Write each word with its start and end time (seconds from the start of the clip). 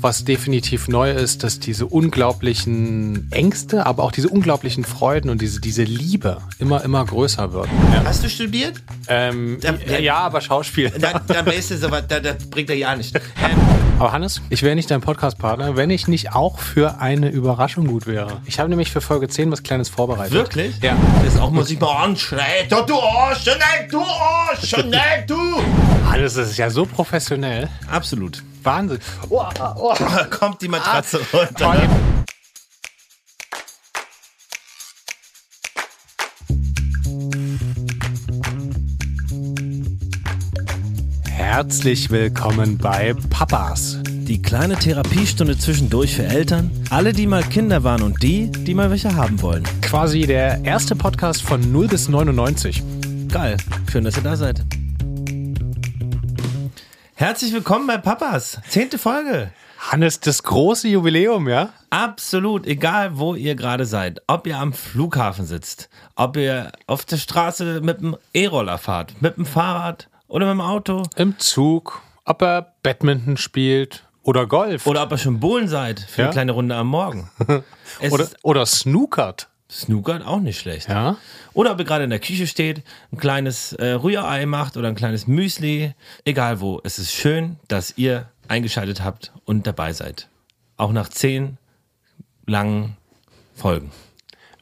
was 0.00 0.24
definitiv 0.24 0.88
neu 0.88 1.10
ist, 1.10 1.42
dass 1.42 1.58
diese 1.58 1.86
unglaublichen 1.86 3.30
Ängste, 3.32 3.86
aber 3.86 4.02
auch 4.02 4.12
diese 4.12 4.28
unglaublichen 4.28 4.84
Freuden 4.84 5.30
und 5.30 5.40
diese, 5.40 5.60
diese 5.60 5.82
Liebe 5.82 6.38
immer, 6.58 6.84
immer 6.84 7.04
größer 7.04 7.52
wird. 7.52 7.68
Ja. 7.92 8.04
Hast 8.04 8.24
du 8.24 8.28
studiert? 8.28 8.82
Ähm, 9.08 9.58
da, 9.60 9.74
ja, 9.86 9.98
ja, 9.98 10.16
aber 10.16 10.40
Schauspiel. 10.40 10.90
Da, 10.90 11.20
da 11.26 11.46
weißt 11.46 11.72
du, 11.72 11.78
so, 11.78 11.88
da, 11.88 12.00
das 12.20 12.46
bringt 12.50 12.70
er 12.70 12.76
ja 12.76 12.94
nicht. 12.96 13.14
Ähm, 13.16 13.75
aber 13.98 14.12
Hannes, 14.12 14.42
ich 14.50 14.62
wäre 14.62 14.74
nicht 14.74 14.90
dein 14.90 15.00
Podcast-Partner, 15.00 15.76
wenn 15.76 15.88
ich 15.88 16.06
nicht 16.06 16.34
auch 16.34 16.58
für 16.58 17.00
eine 17.00 17.30
Überraschung 17.30 17.86
gut 17.86 18.06
wäre. 18.06 18.40
Ich 18.44 18.58
habe 18.58 18.68
nämlich 18.68 18.90
für 18.90 19.00
Folge 19.00 19.28
10 19.28 19.50
was 19.50 19.62
Kleines 19.62 19.88
vorbereitet. 19.88 20.32
Wirklich? 20.32 20.78
Ja. 20.82 20.96
Das 21.24 21.38
auch 21.38 21.50
muss 21.50 21.70
ich 21.70 21.80
mal 21.80 22.04
anschreien. 22.04 22.68
Du 22.68 23.00
Arsch, 23.00 23.42
schnell, 23.42 23.88
du 23.90 24.00
Arsch, 24.00 24.68
schnell, 24.68 25.24
du. 25.26 25.36
Hannes, 26.10 26.34
das 26.34 26.50
ist 26.50 26.58
ja 26.58 26.68
so 26.68 26.84
professionell. 26.84 27.68
Absolut. 27.90 28.42
Wahnsinn. 28.62 28.98
Oh, 29.30 29.42
oh, 29.60 29.72
oh. 29.76 29.94
Kommt 30.30 30.60
die 30.60 30.68
Matratze 30.68 31.20
ah. 31.32 31.36
runter. 31.36 31.88
Herzlich 41.56 42.10
willkommen 42.10 42.76
bei 42.76 43.14
Papas. 43.30 44.00
Die 44.04 44.42
kleine 44.42 44.76
Therapiestunde 44.76 45.56
zwischendurch 45.56 46.14
für 46.14 46.24
Eltern, 46.24 46.70
alle, 46.90 47.14
die 47.14 47.26
mal 47.26 47.42
Kinder 47.42 47.82
waren 47.82 48.02
und 48.02 48.22
die, 48.22 48.50
die 48.50 48.74
mal 48.74 48.90
welche 48.90 49.16
haben 49.16 49.40
wollen. 49.40 49.62
Quasi 49.80 50.26
der 50.26 50.66
erste 50.66 50.94
Podcast 50.94 51.40
von 51.40 51.72
0 51.72 51.88
bis 51.88 52.10
99. 52.10 52.82
Geil. 53.32 53.56
Schön, 53.90 54.04
dass 54.04 54.18
ihr 54.18 54.22
da 54.22 54.36
seid. 54.36 54.66
Herzlich 57.14 57.54
willkommen 57.54 57.86
bei 57.86 57.96
Papas. 57.96 58.60
Zehnte 58.68 58.98
Folge. 58.98 59.50
Hannes, 59.78 60.20
das 60.20 60.42
große 60.42 60.88
Jubiläum, 60.88 61.48
ja? 61.48 61.70
Absolut, 61.88 62.66
egal 62.66 63.16
wo 63.16 63.34
ihr 63.34 63.54
gerade 63.54 63.86
seid. 63.86 64.20
Ob 64.26 64.46
ihr 64.46 64.58
am 64.58 64.74
Flughafen 64.74 65.46
sitzt, 65.46 65.88
ob 66.16 66.36
ihr 66.36 66.70
auf 66.86 67.06
der 67.06 67.16
Straße 67.16 67.80
mit 67.80 68.02
dem 68.02 68.14
E-Roller 68.34 68.76
fahrt, 68.76 69.22
mit 69.22 69.38
dem 69.38 69.46
Fahrrad 69.46 70.10
oder 70.28 70.46
mit 70.46 70.54
dem 70.54 70.60
Auto. 70.60 71.02
Im 71.16 71.38
Zug, 71.38 72.02
ob 72.24 72.42
er 72.42 72.74
Badminton 72.82 73.36
spielt 73.36 74.06
oder 74.22 74.46
Golf. 74.46 74.86
Oder 74.86 75.02
ob 75.04 75.12
ihr 75.12 75.18
schon 75.18 75.38
Bohlen 75.38 75.68
seid 75.68 76.00
für 76.00 76.22
ja? 76.22 76.26
eine 76.26 76.32
kleine 76.32 76.52
Runde 76.52 76.74
am 76.74 76.88
Morgen. 76.88 77.30
oder, 78.10 78.28
oder 78.42 78.66
snookert. 78.66 79.48
Snookert 79.70 80.24
auch 80.24 80.40
nicht 80.40 80.60
schlecht. 80.60 80.88
Ja. 80.88 81.16
Oder 81.52 81.72
ob 81.72 81.78
ihr 81.78 81.84
gerade 81.84 82.04
in 82.04 82.10
der 82.10 82.20
Küche 82.20 82.46
steht, 82.46 82.82
ein 83.12 83.18
kleines 83.18 83.72
äh, 83.74 83.92
Rührei 83.92 84.46
macht 84.46 84.76
oder 84.76 84.88
ein 84.88 84.94
kleines 84.94 85.26
Müsli. 85.26 85.94
Egal 86.24 86.60
wo. 86.60 86.80
Es 86.84 86.98
ist 86.98 87.12
schön, 87.12 87.56
dass 87.68 87.96
ihr 87.96 88.28
eingeschaltet 88.48 89.02
habt 89.02 89.32
und 89.44 89.66
dabei 89.66 89.92
seid. 89.92 90.28
Auch 90.76 90.92
nach 90.92 91.08
zehn 91.08 91.58
langen 92.46 92.96
Folgen. 93.54 93.90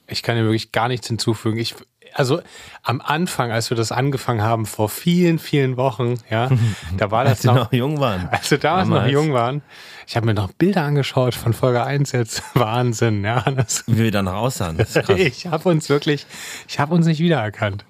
Ich 0.06 0.22
kann 0.22 0.36
dir 0.36 0.42
wirklich 0.42 0.72
gar 0.72 0.88
nichts 0.88 1.08
hinzufügen. 1.08 1.58
Ich, 1.58 1.74
also 2.14 2.40
am 2.82 3.00
Anfang, 3.00 3.50
als 3.50 3.70
wir 3.70 3.76
das 3.76 3.92
angefangen 3.92 4.42
haben, 4.42 4.66
vor 4.66 4.88
vielen, 4.88 5.38
vielen 5.38 5.76
Wochen, 5.76 6.14
ja, 6.30 6.48
da 6.96 7.10
war 7.10 7.24
das 7.24 7.38
als 7.38 7.44
noch, 7.44 7.54
noch 7.56 7.72
jung 7.72 8.00
waren. 8.00 8.28
Als 8.30 8.50
wir 8.50 8.58
damals, 8.58 8.88
damals. 8.88 9.04
noch 9.04 9.12
jung 9.12 9.32
waren. 9.32 9.62
Ich 10.06 10.16
habe 10.16 10.26
mir 10.26 10.34
noch 10.34 10.52
Bilder 10.52 10.82
angeschaut 10.82 11.34
von 11.34 11.52
Folge 11.52 11.82
1 11.82 12.12
jetzt. 12.12 12.42
Wahnsinn, 12.54 13.24
ja. 13.24 13.40
Das, 13.40 13.84
Wie 13.86 14.04
wir 14.04 14.10
danach 14.10 14.34
aussahen. 14.34 14.78
ich 15.16 15.46
habe 15.46 15.68
uns 15.68 15.88
wirklich, 15.88 16.26
ich 16.68 16.78
habe 16.78 16.94
uns 16.94 17.06
nicht 17.06 17.20
wiedererkannt. 17.20 17.84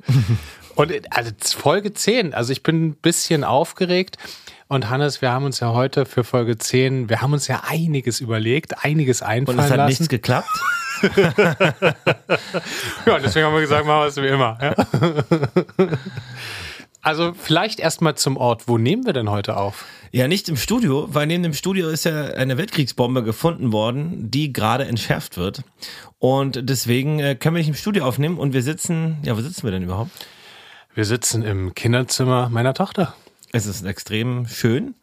Und 0.74 0.92
also 1.10 1.30
Folge 1.40 1.92
10, 1.92 2.34
also 2.34 2.52
ich 2.52 2.62
bin 2.62 2.86
ein 2.86 2.94
bisschen 2.94 3.44
aufgeregt. 3.44 4.16
Und 4.68 4.88
Hannes, 4.88 5.20
wir 5.22 5.30
haben 5.30 5.44
uns 5.44 5.60
ja 5.60 5.72
heute 5.72 6.06
für 6.06 6.24
Folge 6.24 6.56
10, 6.56 7.08
wir 7.08 7.20
haben 7.20 7.32
uns 7.32 7.48
ja 7.48 7.62
einiges 7.66 8.20
überlegt, 8.20 8.84
einiges 8.84 9.22
einfallen 9.22 9.58
lassen. 9.58 9.58
Und 9.58 9.64
es 9.64 9.70
hat 9.70 9.76
lassen. 9.76 9.88
nichts 9.88 10.08
geklappt? 10.08 10.48
ja, 13.06 13.18
deswegen 13.18 13.46
haben 13.46 13.54
wir 13.54 13.60
gesagt, 13.60 13.86
machen 13.86 14.00
wir 14.00 14.06
es 14.06 14.16
wie 14.16 14.26
immer. 14.26 14.58
Ja? 14.60 14.74
Also 17.04 17.34
vielleicht 17.34 17.80
erstmal 17.80 18.14
zum 18.14 18.38
Ort. 18.38 18.66
Wo 18.66 18.78
nehmen 18.78 19.04
wir 19.04 19.12
denn 19.12 19.30
heute 19.30 19.58
auf? 19.58 19.84
Ja, 20.10 20.26
nicht 20.26 20.48
im 20.48 20.56
Studio, 20.56 21.06
weil 21.10 21.26
neben 21.26 21.42
dem 21.42 21.52
Studio 21.52 21.90
ist 21.90 22.04
ja 22.04 22.28
eine 22.28 22.56
Weltkriegsbombe 22.56 23.22
gefunden 23.22 23.72
worden, 23.72 24.30
die 24.30 24.54
gerade 24.54 24.86
entschärft 24.86 25.36
wird. 25.36 25.62
Und 26.18 26.60
deswegen 26.62 27.18
äh, 27.18 27.34
können 27.34 27.56
wir 27.56 27.60
nicht 27.60 27.68
im 27.68 27.74
Studio 27.74 28.06
aufnehmen 28.06 28.38
und 28.38 28.54
wir 28.54 28.62
sitzen, 28.62 29.18
ja, 29.22 29.36
wo 29.36 29.42
sitzen 29.42 29.64
wir 29.64 29.70
denn 29.70 29.82
überhaupt? 29.82 30.12
Wir 30.94 31.04
sitzen 31.04 31.42
im 31.42 31.74
Kinderzimmer 31.74 32.48
meiner 32.48 32.72
Tochter. 32.72 33.14
Es 33.52 33.66
ist 33.66 33.84
extrem 33.84 34.46
schön. 34.46 34.94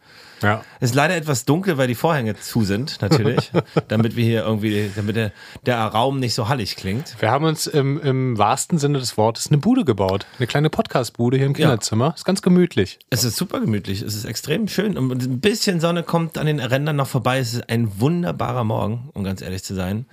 Ja. 0.41 0.63
Es 0.79 0.91
ist 0.91 0.95
leider 0.95 1.15
etwas 1.15 1.45
dunkel, 1.45 1.77
weil 1.77 1.87
die 1.87 1.95
Vorhänge 1.95 2.35
zu 2.35 2.63
sind, 2.63 3.01
natürlich. 3.01 3.51
damit 3.87 4.15
wir 4.15 4.23
hier 4.23 4.43
irgendwie, 4.43 4.91
damit 4.95 5.15
der, 5.15 5.31
der 5.65 5.79
Raum 5.79 6.19
nicht 6.19 6.33
so 6.33 6.47
hallig 6.49 6.75
klingt. 6.75 7.15
Wir 7.19 7.31
haben 7.31 7.45
uns 7.45 7.67
im, 7.67 8.01
im 8.01 8.37
wahrsten 8.37 8.77
Sinne 8.77 8.99
des 8.99 9.17
Wortes 9.17 9.47
eine 9.47 9.57
Bude 9.57 9.85
gebaut. 9.85 10.25
Eine 10.37 10.47
kleine 10.47 10.69
Podcast-Bude 10.69 11.37
hier 11.37 11.45
im 11.45 11.53
Kinderzimmer. 11.53 12.07
Ja. 12.07 12.13
Ist 12.13 12.25
ganz 12.25 12.41
gemütlich. 12.41 12.99
Es 13.09 13.23
ist 13.23 13.37
super 13.37 13.59
gemütlich. 13.59 14.01
Es 14.01 14.15
ist 14.15 14.25
extrem 14.25 14.67
schön. 14.67 14.97
Und 14.97 15.11
ein 15.11 15.39
bisschen 15.39 15.79
Sonne 15.79 16.03
kommt 16.03 16.37
an 16.37 16.45
den 16.45 16.59
Rändern 16.59 16.95
noch 16.95 17.07
vorbei. 17.07 17.39
Es 17.39 17.53
ist 17.53 17.69
ein 17.69 17.99
wunderbarer 17.99 18.63
Morgen, 18.63 19.09
um 19.13 19.23
ganz 19.23 19.41
ehrlich 19.41 19.63
zu 19.63 19.75
sein. 19.75 20.05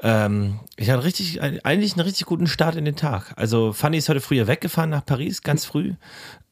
Ähm, 0.00 0.60
ich 0.76 0.90
hatte 0.90 1.04
richtig, 1.04 1.42
eigentlich 1.42 1.94
einen 1.94 2.02
richtig 2.02 2.26
guten 2.26 2.46
Start 2.46 2.76
in 2.76 2.84
den 2.84 2.96
Tag. 2.96 3.32
Also 3.36 3.72
Fanny 3.72 3.98
ist 3.98 4.08
heute 4.08 4.20
früher 4.20 4.46
weggefahren 4.46 4.90
nach 4.90 5.04
Paris, 5.04 5.42
ganz 5.42 5.64
früh. 5.64 5.94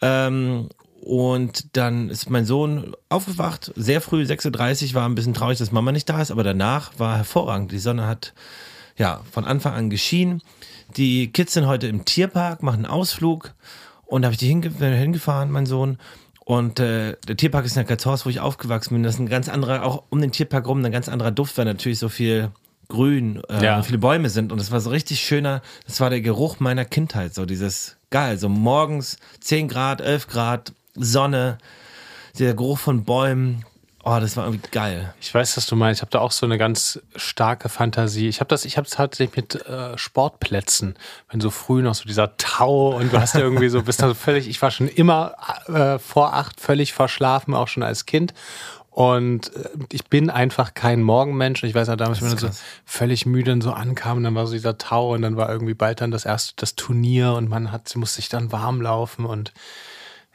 Ähm, 0.02 0.68
und 1.06 1.76
dann 1.76 2.10
ist 2.10 2.30
mein 2.30 2.44
Sohn 2.44 2.92
aufgewacht, 3.10 3.72
sehr 3.76 4.00
früh, 4.00 4.24
6.30 4.24 4.88
Uhr, 4.88 4.94
war 4.94 5.08
ein 5.08 5.14
bisschen 5.14 5.34
traurig, 5.34 5.56
dass 5.56 5.70
Mama 5.70 5.92
nicht 5.92 6.08
da 6.08 6.20
ist, 6.20 6.32
aber 6.32 6.42
danach 6.42 6.98
war 6.98 7.18
hervorragend. 7.18 7.70
Die 7.70 7.78
Sonne 7.78 8.08
hat 8.08 8.34
ja 8.96 9.20
von 9.30 9.44
Anfang 9.44 9.74
an 9.74 9.88
geschienen. 9.88 10.42
Die 10.96 11.30
Kids 11.30 11.52
sind 11.52 11.68
heute 11.68 11.86
im 11.86 12.04
Tierpark, 12.04 12.64
machen 12.64 12.84
einen 12.84 12.86
Ausflug 12.86 13.54
und 14.04 14.22
da 14.22 14.26
habe 14.26 14.32
ich 14.32 14.40
die 14.40 14.48
hinge 14.48 14.68
hingefahren, 14.68 15.52
mein 15.52 15.64
Sohn. 15.64 15.98
Und 16.40 16.80
äh, 16.80 17.14
der 17.28 17.36
Tierpark 17.36 17.64
ist 17.66 17.76
in 17.76 17.86
der 17.86 17.96
Katzhorst, 17.96 18.26
wo 18.26 18.30
ich 18.30 18.40
aufgewachsen 18.40 18.94
bin. 18.94 19.04
Das 19.04 19.14
ist 19.14 19.20
ein 19.20 19.28
ganz 19.28 19.48
anderer, 19.48 19.84
auch 19.84 20.02
um 20.10 20.20
den 20.20 20.32
Tierpark 20.32 20.66
rum, 20.66 20.84
ein 20.84 20.90
ganz 20.90 21.08
anderer 21.08 21.30
Duft, 21.30 21.56
weil 21.56 21.66
natürlich 21.66 22.00
so 22.00 22.08
viel 22.08 22.50
grün 22.88 23.42
äh, 23.48 23.62
ja. 23.62 23.76
und 23.76 23.84
viele 23.84 23.98
Bäume 23.98 24.28
sind. 24.28 24.50
Und 24.50 24.60
es 24.60 24.72
war 24.72 24.80
so 24.80 24.90
richtig 24.90 25.20
schöner, 25.20 25.62
das 25.86 26.00
war 26.00 26.10
der 26.10 26.20
Geruch 26.20 26.58
meiner 26.58 26.84
Kindheit, 26.84 27.32
so 27.32 27.46
dieses 27.46 27.96
geil, 28.10 28.38
so 28.38 28.48
morgens 28.48 29.18
10 29.38 29.68
Grad, 29.68 30.00
11 30.00 30.26
Grad, 30.26 30.72
Sonne, 30.96 31.58
der 32.38 32.54
Geruch 32.54 32.78
von 32.78 33.04
Bäumen. 33.04 33.64
Oh, 34.08 34.18
das 34.20 34.36
war 34.36 34.44
irgendwie 34.44 34.70
geil. 34.70 35.12
Ich 35.20 35.34
weiß, 35.34 35.56
was 35.56 35.66
du 35.66 35.74
meinst. 35.74 35.98
Ich 35.98 36.02
habe 36.02 36.12
da 36.12 36.20
auch 36.20 36.30
so 36.30 36.46
eine 36.46 36.58
ganz 36.58 37.00
starke 37.16 37.68
Fantasie. 37.68 38.28
Ich 38.28 38.38
habe 38.38 38.46
das, 38.46 38.64
ich 38.64 38.76
habe 38.76 38.84
es 38.84 38.92
tatsächlich 38.92 39.36
mit 39.36 39.66
äh, 39.66 39.98
Sportplätzen, 39.98 40.96
wenn 41.28 41.40
so 41.40 41.50
früh 41.50 41.82
noch 41.82 41.96
so 41.96 42.04
dieser 42.04 42.36
Tau 42.36 42.94
und 42.94 43.12
du 43.12 43.20
hast 43.20 43.34
ja 43.34 43.40
irgendwie 43.40 43.68
so, 43.68 43.82
bist 43.82 44.00
da 44.00 44.06
so 44.06 44.14
völlig. 44.14 44.46
Ich 44.46 44.62
war 44.62 44.70
schon 44.70 44.86
immer 44.86 45.34
äh, 45.66 45.98
vor 45.98 46.34
acht 46.34 46.60
völlig 46.60 46.92
verschlafen, 46.92 47.52
auch 47.52 47.66
schon 47.66 47.82
als 47.82 48.06
Kind. 48.06 48.32
Und 48.90 49.54
äh, 49.56 49.70
ich 49.90 50.04
bin 50.04 50.30
einfach 50.30 50.72
kein 50.74 51.02
Morgenmensch. 51.02 51.64
Ich 51.64 51.74
weiß 51.74 51.88
auch 51.88 51.96
damals, 51.96 52.22
wenn 52.22 52.28
man 52.28 52.38
so 52.38 52.48
völlig 52.84 53.26
müde 53.26 53.52
und 53.52 53.60
so 53.60 53.72
ankam, 53.72 54.18
und 54.18 54.22
dann 54.22 54.36
war 54.36 54.46
so 54.46 54.52
dieser 54.52 54.78
Tau 54.78 55.14
und 55.14 55.22
dann 55.22 55.36
war 55.36 55.50
irgendwie 55.50 55.74
bald 55.74 56.00
dann 56.00 56.12
das 56.12 56.24
erste 56.24 56.54
das 56.56 56.76
Turnier 56.76 57.32
und 57.32 57.50
man 57.50 57.72
hat, 57.72 57.94
musste 57.96 58.16
sich 58.16 58.28
dann 58.28 58.52
warm 58.52 58.80
laufen 58.80 59.26
und 59.26 59.52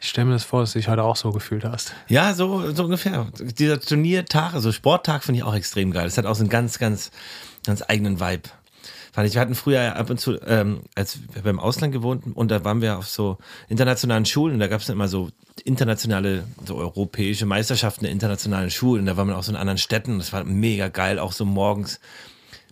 ich 0.02 0.10
stelle 0.10 0.26
mir 0.26 0.34
das 0.34 0.44
vor, 0.44 0.62
dass 0.62 0.74
du 0.74 0.80
dich 0.80 0.88
heute 0.88 1.04
auch 1.04 1.16
so 1.16 1.32
gefühlt 1.32 1.64
hast. 1.64 1.94
Ja, 2.08 2.34
so, 2.34 2.72
so 2.74 2.86
ungefähr. 2.86 3.28
Dieser 3.40 3.80
Turniertag, 3.80 4.56
also 4.56 4.72
Sporttag 4.72 5.24
finde 5.24 5.40
ich 5.40 5.44
auch 5.44 5.54
extrem 5.54 5.92
geil. 5.92 6.06
Das 6.06 6.18
hat 6.18 6.26
auch 6.26 6.36
so 6.36 6.42
einen 6.42 6.50
ganz, 6.50 6.80
ganz, 6.80 7.12
ganz 7.66 7.84
eigenen 7.88 8.20
Vibe. 8.20 8.50
Fand 9.14 9.28
ich, 9.28 9.36
wir 9.36 9.42
hatten 9.42 9.56
früher 9.56 9.96
ab 9.96 10.10
und 10.10 10.20
zu, 10.20 10.40
ähm, 10.48 10.82
als 10.96 11.20
wir 11.34 11.44
beim 11.44 11.60
Ausland 11.60 11.94
gewohnt 11.94 12.24
und 12.34 12.50
da 12.50 12.64
waren 12.64 12.82
wir 12.82 12.98
auf 12.98 13.08
so 13.08 13.38
internationalen 13.68 14.26
Schulen 14.26 14.56
und 14.56 14.60
da 14.60 14.68
gab 14.68 14.82
es 14.82 14.90
immer 14.90 15.08
so 15.08 15.30
internationale, 15.66 16.46
so 16.66 16.78
europäische 16.78 17.46
Meisterschaften 17.46 18.06
der 18.06 18.12
internationalen 18.12 18.72
Schulen. 18.72 19.02
Und 19.02 19.06
da 19.06 19.18
waren 19.18 19.28
wir 19.28 19.38
auch 19.38 19.44
so 19.44 19.52
in 19.52 19.58
anderen 19.58 19.78
Städten. 19.78 20.18
Das 20.18 20.34
war 20.34 20.44
mega 20.44 20.88
geil, 20.88 21.20
auch 21.20 21.32
so 21.32 21.46
morgens 21.46 22.00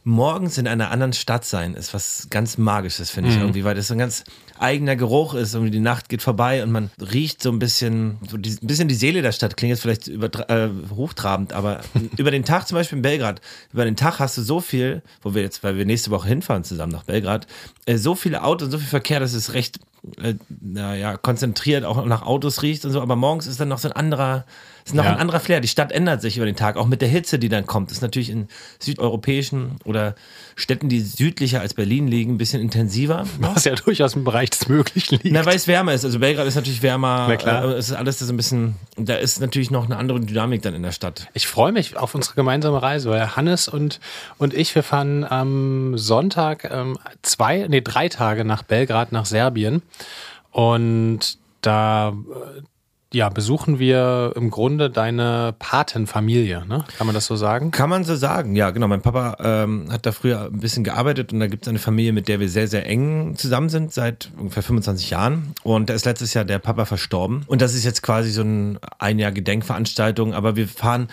morgens 0.04 0.58
in 0.58 0.68
einer 0.68 0.92
anderen 0.92 1.14
Stadt 1.14 1.46
sein 1.46 1.74
ist 1.74 1.94
was 1.94 2.28
ganz 2.30 2.58
Magisches, 2.58 3.10
finde 3.10 3.30
ich 3.30 3.36
mhm. 3.36 3.42
irgendwie, 3.42 3.64
weil 3.64 3.76
das 3.76 3.88
so 3.88 3.94
ein 3.94 4.00
ganz 4.00 4.24
eigener 4.58 4.96
Geruch 4.96 5.34
ist. 5.34 5.56
und 5.56 5.72
die 5.72 5.80
Nacht 5.80 6.10
geht 6.10 6.22
vorbei 6.22 6.64
und 6.64 6.72
man 6.72 6.92
riecht 7.00 7.42
so 7.42 7.50
ein 7.50 7.60
bisschen, 7.60 8.18
so 8.30 8.38
die, 8.38 8.52
ein 8.62 8.68
bisschen 8.68 8.88
die 8.88 8.96
Seele 8.96 9.22
der 9.22 9.32
Stadt. 9.32 9.58
Klingt 9.58 9.70
jetzt 9.70 9.82
vielleicht 9.82 10.08
über, 10.08 10.28
äh, 10.50 10.70
hochtrabend, 10.96 11.54
aber 11.54 11.82
über 12.18 12.32
den 12.32 12.44
Tag 12.44 12.68
zum 12.68 12.76
Beispiel 12.76 12.98
in 12.98 13.02
Belgrad, 13.02 13.42
über 13.74 13.86
den 13.86 13.96
Tag 13.96 14.20
hast 14.20 14.38
du 14.38 14.42
so 14.42 14.60
viel, 14.60 15.02
wo 15.22 15.34
wir 15.34 15.42
jetzt, 15.42 15.64
weil 15.64 15.78
wir 15.78 15.86
nächste 15.86 16.12
Woche 16.12 16.28
hinfahren 16.28 16.64
zusammen 16.64 16.92
nach 16.92 17.04
Belgrad, 17.04 17.48
äh, 17.86 17.98
so 17.98 18.16
viele 18.16 18.44
Autos 18.44 18.68
und 18.68 18.72
so 18.72 18.78
viel 18.78 18.88
Verkehr, 18.88 19.20
dass 19.20 19.34
es 19.34 19.54
recht, 19.54 19.80
äh, 20.22 20.36
naja, 20.62 21.18
konzentriert 21.18 21.86
auch 21.86 22.06
nach 22.06 22.24
Autos 22.24 22.62
riecht 22.62 22.86
und 22.86 22.92
so. 22.92 23.02
Aber 23.02 23.16
morgens 23.16 23.48
ist 23.48 23.60
dann 23.60 23.70
noch 23.70 23.80
so 23.80 23.90
ein 23.90 23.94
anderer, 23.94 24.46
ist 24.90 24.96
noch 24.96 25.06
Ja. 25.06 25.12
ein 25.14 25.18
anderer 25.18 25.40
Flair. 25.40 25.60
Die 25.62 25.68
Stadt 25.68 25.92
ändert 25.92 26.22
sich 26.22 26.38
über 26.38 26.46
den 26.46 26.56
Tag, 26.56 26.78
auch 26.78 26.86
mit 26.88 27.02
der 27.02 27.08
Hitze, 27.10 27.40
die 27.40 27.50
dann 27.50 27.66
kommt. 27.66 27.92
ist 27.92 28.02
natürlich 28.02 28.30
in 28.30 28.48
südeuropäischen 28.80 29.78
oder 29.86 30.16
Städten, 30.56 30.90
die 30.90 31.00
südlicher 31.00 31.62
als 31.62 31.74
Berlin 31.74 32.08
liegen, 32.08 32.34
ein 32.34 32.38
bisschen 32.38 32.62
intensiver. 32.62 33.26
Was 33.40 33.64
ja 33.66 33.76
durchaus 33.76 34.16
im 34.16 34.24
Bereich 34.24 34.50
des 34.50 34.68
Möglichen 34.68 35.16
liegt. 35.24 35.32
Na, 35.34 35.46
weil 35.46 35.56
es 35.56 35.68
wärmer 35.68 35.94
ist. 35.94 36.04
Also 36.06 36.20
Belgrad 36.20 36.48
ist 36.48 36.56
natürlich 36.56 36.82
wärmer. 36.82 37.28
Na 37.30 37.36
klar. 37.38 37.64
Äh, 37.64 37.74
es 37.78 37.90
ist 37.90 37.96
alles 37.96 38.20
so 38.20 38.32
ein 38.34 38.38
bisschen, 38.38 38.76
da 38.98 39.16
ist 39.16 39.40
natürlich 39.40 39.72
noch 39.72 39.86
eine 39.86 39.98
andere 39.98 40.20
Dynamik 40.20 40.62
dann 40.62 40.74
in 40.74 40.84
der 40.84 40.92
Stadt. 40.92 41.28
Ich 41.34 41.48
freue 41.48 41.72
mich 41.72 41.96
auf 41.98 42.16
unsere 42.16 42.36
gemeinsame 42.36 42.82
Reise, 42.82 43.10
weil 43.10 43.36
Hannes 43.36 43.68
und, 43.68 44.00
und 44.38 44.54
ich, 44.54 44.74
wir 44.76 44.84
fahren 44.84 45.24
am 45.24 45.98
Sonntag 45.98 46.70
ähm, 46.72 46.98
zwei, 47.22 47.66
nee, 47.70 47.82
drei 47.82 48.10
Tage 48.10 48.44
nach 48.46 48.64
Belgrad, 48.64 49.12
nach 49.12 49.26
Serbien. 49.26 49.82
Und 50.52 51.38
da 51.62 52.10
äh, 52.10 52.62
ja, 53.12 53.30
besuchen 53.30 53.80
wir 53.80 54.34
im 54.36 54.52
Grunde 54.52 54.90
deine 54.92 55.56
Patenfamilie, 55.58 56.66
ne? 56.68 56.86
Kann 56.98 57.08
man 57.08 57.16
das 57.16 57.26
so 57.26 57.36
sagen? 57.36 57.72
Kann 57.72 57.90
man 57.90 58.04
so 58.04 58.16
sagen, 58.16 58.56
ja, 58.56 58.70
genau. 58.70 58.88
Mein 58.88 59.02
Papa 59.02 59.38
ähm, 59.42 59.92
hat 59.92 60.06
da 60.06 60.12
früher 60.12 60.46
ein 60.46 60.60
bisschen 60.60 60.84
gearbeitet 60.84 61.34
und 61.34 61.40
da 61.40 61.48
gibt 61.48 61.64
es 61.64 61.70
eine 61.70 61.80
Familie, 61.80 62.14
mit 62.14 62.28
der 62.28 62.40
wir 62.40 62.50
sehr, 62.50 62.68
sehr 62.68 62.86
eng 62.86 63.36
zusammen 63.36 63.70
sind, 63.70 63.94
seit 63.94 64.30
ungefähr 64.38 64.62
25 64.62 65.10
Jahren. 65.10 65.54
Und 65.64 65.90
da 65.90 65.96
ist 65.96 66.06
letztes 66.06 66.36
Jahr 66.36 66.46
der 66.46 66.60
Papa 66.60 66.86
verstorben. 66.86 67.44
Und 67.48 67.62
das 67.62 67.74
ist 67.74 67.84
jetzt 67.84 68.04
quasi 68.04 68.30
so 68.30 68.44
ein 68.44 68.80
ein 69.00 69.18
Jahr 69.18 69.32
Gedenkveranstaltung, 69.32 70.34
aber 70.34 70.56
wir 70.56 70.68
fahren 70.68 71.08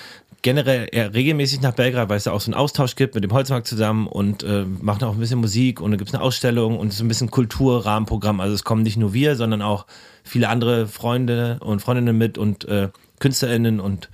generell 0.47 0.89
eher 0.93 1.13
regelmäßig 1.13 1.61
nach 1.61 1.73
Belgrad, 1.73 2.09
weil 2.09 2.19
es 2.19 2.23
da 2.23 2.31
auch 2.31 2.41
so 2.41 2.53
einen 2.53 2.55
Austausch 2.55 2.95
gibt 2.95 3.17
mit 3.17 3.25
dem 3.25 3.33
Holzmarkt 3.33 3.67
zusammen 3.67 4.07
und 4.07 4.45
äh, 4.45 4.65
machen 4.65 5.03
auch 5.03 5.15
ein 5.15 5.19
bisschen 5.19 5.41
Musik 5.41 5.81
und 5.81 5.91
da 5.91 5.97
gibt 5.97 6.09
es 6.09 6.15
eine 6.15 6.23
Ausstellung 6.23 6.79
und 6.79 6.93
so 6.93 7.03
ein 7.03 7.09
bisschen 7.09 7.33
Kulturrahmenprogramm. 7.33 8.39
Also 8.39 8.55
es 8.55 8.63
kommen 8.63 8.85
nicht 8.85 8.97
nur 8.97 9.13
wir, 9.13 9.35
sondern 9.35 9.61
auch 9.61 9.87
viele 10.23 10.49
andere 10.49 10.87
Freunde 10.87 11.59
und 11.63 11.81
Freundinnen 11.81 12.17
mit 12.17 12.39
und 12.39 12.65
äh, 12.69 12.91
KünstlerInnen 13.19 13.81
und 13.81 14.09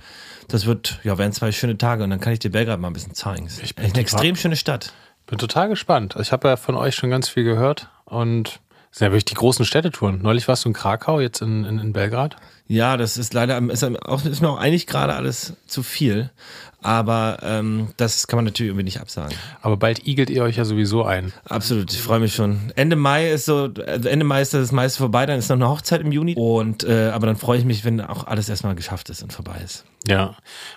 das 0.47 0.65
wird, 0.65 1.01
ja, 1.03 1.19
werden 1.19 1.33
zwei 1.33 1.51
schöne 1.51 1.77
Tage 1.77 2.03
und 2.03 2.09
dann 2.09 2.19
kann 2.19 2.33
ich 2.33 2.39
dir 2.39 2.49
Belgrad 2.49 2.79
mal 2.79 2.87
ein 2.87 2.93
bisschen 2.93 3.13
zeigen. 3.13 3.45
Es 3.45 3.57
ist 3.57 3.63
Ich 3.65 3.75
bin 3.75 3.85
echt 3.85 3.93
eine 3.93 4.01
extrem 4.01 4.35
schöne 4.35 4.55
Stadt. 4.55 4.91
Bin 5.27 5.37
total 5.37 5.69
gespannt. 5.69 6.15
Ich 6.19 6.31
habe 6.31 6.47
ja 6.47 6.57
von 6.57 6.73
euch 6.73 6.95
schon 6.95 7.11
ganz 7.11 7.29
viel 7.29 7.43
gehört 7.43 7.89
und 8.05 8.59
das 8.93 8.99
sind 8.99 9.07
ja 9.07 9.11
wirklich 9.11 9.25
die 9.25 9.33
großen 9.33 9.65
Städtetouren. 9.65 10.21
Neulich 10.21 10.47
warst 10.47 10.65
du 10.65 10.69
in 10.69 10.73
Krakau, 10.73 11.19
jetzt 11.19 11.41
in, 11.41 11.65
in, 11.65 11.79
in 11.79 11.93
Belgrad. 11.93 12.35
Ja, 12.67 12.95
das 12.95 13.17
ist 13.17 13.33
leider, 13.33 13.57
ist, 13.71 13.83
auch, 13.83 14.23
ist 14.23 14.39
mir 14.39 14.49
auch 14.49 14.59
eigentlich 14.59 14.85
gerade 14.85 15.15
alles 15.15 15.53
zu 15.65 15.81
viel. 15.81 16.29
Aber 16.83 17.39
ähm, 17.41 17.87
das 17.97 18.27
kann 18.27 18.37
man 18.37 18.45
natürlich 18.45 18.69
irgendwie 18.69 18.83
nicht 18.83 19.01
absagen. 19.01 19.35
Aber 19.63 19.77
bald 19.77 20.05
igelt 20.05 20.29
ihr 20.29 20.43
euch 20.43 20.57
ja 20.57 20.65
sowieso 20.65 21.05
ein. 21.05 21.33
Absolut, 21.49 21.91
ich 21.91 22.01
freue 22.03 22.19
mich 22.19 22.35
schon. 22.35 22.71
Ende 22.75 22.95
Mai 22.95 23.31
ist 23.31 23.45
so, 23.45 23.71
also 23.87 24.09
Ende 24.09 24.25
Mai 24.25 24.43
ist 24.43 24.53
das 24.53 24.71
meiste 24.71 24.99
vorbei, 24.99 25.25
dann 25.25 25.39
ist 25.39 25.49
noch 25.49 25.55
eine 25.55 25.69
Hochzeit 25.69 26.01
im 26.01 26.11
Juni. 26.11 26.35
Und 26.35 26.83
äh, 26.83 27.09
aber 27.09 27.25
dann 27.25 27.35
freue 27.35 27.57
ich 27.57 27.65
mich, 27.65 27.83
wenn 27.85 27.99
auch 27.99 28.27
alles 28.27 28.47
erstmal 28.47 28.75
geschafft 28.75 29.09
ist 29.09 29.23
und 29.23 29.33
vorbei 29.33 29.59
ist. 29.65 29.85
Ja. 30.07 30.35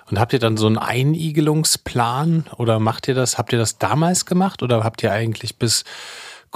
Und 0.09 0.19
habt 0.19 0.33
ihr 0.33 0.39
dann 0.39 0.57
so 0.57 0.69
einen 0.69 0.79
Einigelungsplan 0.79 2.47
oder 2.57 2.79
macht 2.79 3.09
ihr 3.09 3.15
das? 3.15 3.37
Habt 3.37 3.53
ihr 3.53 3.59
das 3.59 3.77
damals 3.77 4.25
gemacht 4.25 4.63
oder 4.63 4.85
habt 4.85 5.03
ihr 5.03 5.13
eigentlich 5.13 5.59
bis 5.59 5.85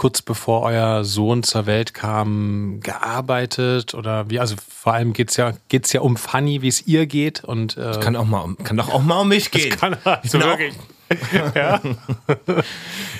kurz 0.00 0.22
bevor 0.22 0.62
euer 0.62 1.04
Sohn 1.04 1.42
zur 1.42 1.66
Welt 1.66 1.92
kam 1.92 2.80
gearbeitet 2.80 3.92
oder 3.92 4.30
wie? 4.30 4.40
Also 4.40 4.56
vor 4.66 4.94
allem 4.94 5.12
geht's 5.12 5.36
ja 5.36 5.52
geht's 5.68 5.92
ja 5.92 6.00
um 6.00 6.16
Fanny, 6.16 6.62
wie 6.62 6.68
es 6.68 6.86
ihr 6.86 7.04
geht 7.04 7.44
und 7.44 7.76
äh, 7.76 7.98
Kann 8.00 8.16
auch 8.16 8.24
mal, 8.24 8.40
um- 8.40 8.56
kann 8.56 8.78
doch 8.78 8.88
auch 8.88 9.02
mal 9.02 9.20
um 9.20 9.28
mich 9.28 9.50
gehen. 9.50 9.68
kann 9.76 9.98
also 10.02 10.38
auch- 10.38 10.44
wirklich. 10.58 10.74
ja. 11.54 11.80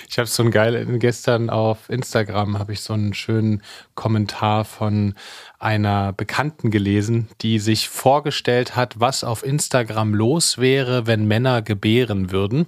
Ich 0.09 0.19
habe 0.19 0.27
so 0.27 0.43
ein 0.43 0.51
geil 0.51 0.87
gestern 0.99 1.51
auf 1.51 1.89
Instagram 1.89 2.59
habe 2.59 2.73
ich 2.73 2.81
so 2.81 2.95
einen 2.95 3.15
schönen 3.15 3.63
Kommentar 3.95 4.65
von 4.65 5.15
einer 5.61 6.13
Bekannten 6.13 6.71
gelesen, 6.73 7.29
die 7.43 7.59
sich 7.61 7.89
vorgestellt 7.89 8.75
hat, 8.75 8.99
was 8.99 9.23
auf 9.23 9.45
Instagram 9.45 10.15
los 10.15 10.59
wäre, 10.59 11.07
wenn 11.07 11.27
Männer 11.29 11.63
gebären 11.63 12.33
würden. 12.33 12.67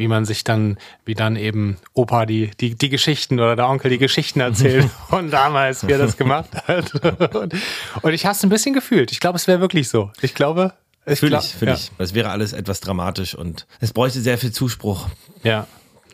Wie 0.00 0.08
man 0.08 0.24
sich 0.24 0.44
dann, 0.44 0.78
wie 1.04 1.14
dann 1.14 1.36
eben 1.36 1.76
Opa 1.92 2.24
die, 2.24 2.50
die, 2.58 2.74
die 2.74 2.88
Geschichten 2.88 3.38
oder 3.38 3.54
der 3.54 3.68
Onkel 3.68 3.90
die 3.90 3.98
Geschichten 3.98 4.40
erzählt 4.40 4.88
von 5.10 5.30
damals, 5.30 5.86
wie 5.86 5.92
er 5.92 5.98
das 5.98 6.16
gemacht 6.16 6.48
hat. 6.66 6.94
Und, 7.34 7.54
und 8.00 8.12
ich 8.14 8.24
habe 8.24 8.34
es 8.34 8.42
ein 8.42 8.48
bisschen 8.48 8.72
gefühlt. 8.72 9.12
Ich 9.12 9.20
glaube, 9.20 9.36
es 9.36 9.46
wäre 9.46 9.60
wirklich 9.60 9.90
so. 9.90 10.10
Ich 10.22 10.34
glaube, 10.34 10.72
ich 11.04 11.18
Fühl 11.20 11.28
glaub- 11.28 11.42
ich, 11.44 11.60
ja. 11.60 11.74
ich. 11.74 11.90
Das 11.98 12.14
wäre 12.14 12.30
alles 12.30 12.54
etwas 12.54 12.80
dramatisch 12.80 13.34
und 13.34 13.66
es 13.80 13.92
bräuchte 13.92 14.20
sehr 14.22 14.38
viel 14.38 14.52
Zuspruch. 14.52 15.06
Ja. 15.42 15.66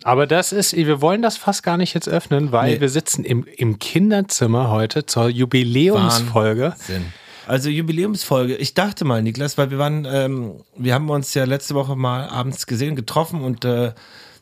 Aber 0.03 0.27
das 0.27 0.53
ist, 0.53 0.75
wir 0.77 1.01
wollen 1.01 1.23
das 1.23 1.37
fast 1.37 1.63
gar 1.63 1.77
nicht 1.77 1.95
jetzt 1.95 2.09
öffnen, 2.09 2.51
weil 2.53 2.75
Nee. 2.75 2.81
wir 2.81 2.89
sitzen 2.89 3.25
im, 3.25 3.45
im 3.57 3.79
Kinderzimmer 3.79 4.71
heute 4.71 5.07
zur 5.07 5.29
Jubiläumsfolge. 5.29 6.75
Sinn. 6.79 7.13
Also 7.47 7.71
Jubiläumsfolge. 7.71 8.57
Ich 8.57 8.75
dachte 8.75 9.05
mal, 9.05 9.23
Niklas, 9.23 9.57
weil 9.57 9.71
wir 9.71 9.79
waren, 9.79 10.05
ähm, 10.11 10.55
wir 10.77 10.95
haben 10.95 11.09
uns 11.09 11.33
ja 11.35 11.45
letzte 11.45 11.75
Woche 11.75 11.95
mal 11.95 12.29
abends 12.29 12.67
gesehen, 12.67 12.97
getroffen 12.97 13.41
und 13.41 13.65
äh, 13.65 13.93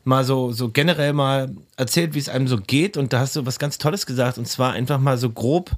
mal 0.04 0.24
so, 0.24 0.52
so 0.52 0.70
generell 0.70 1.12
mal 1.12 1.50
erzählt, 1.76 2.14
wie 2.14 2.18
es 2.18 2.30
einem 2.30 2.48
so 2.48 2.56
geht. 2.56 2.96
Und 2.96 3.12
da 3.12 3.20
hast 3.20 3.36
du 3.36 3.44
was 3.44 3.58
ganz 3.58 3.76
Tolles 3.76 4.06
gesagt. 4.06 4.38
Und 4.38 4.48
zwar 4.48 4.72
einfach 4.72 4.98
mal 4.98 5.18
so 5.18 5.28
grob 5.28 5.72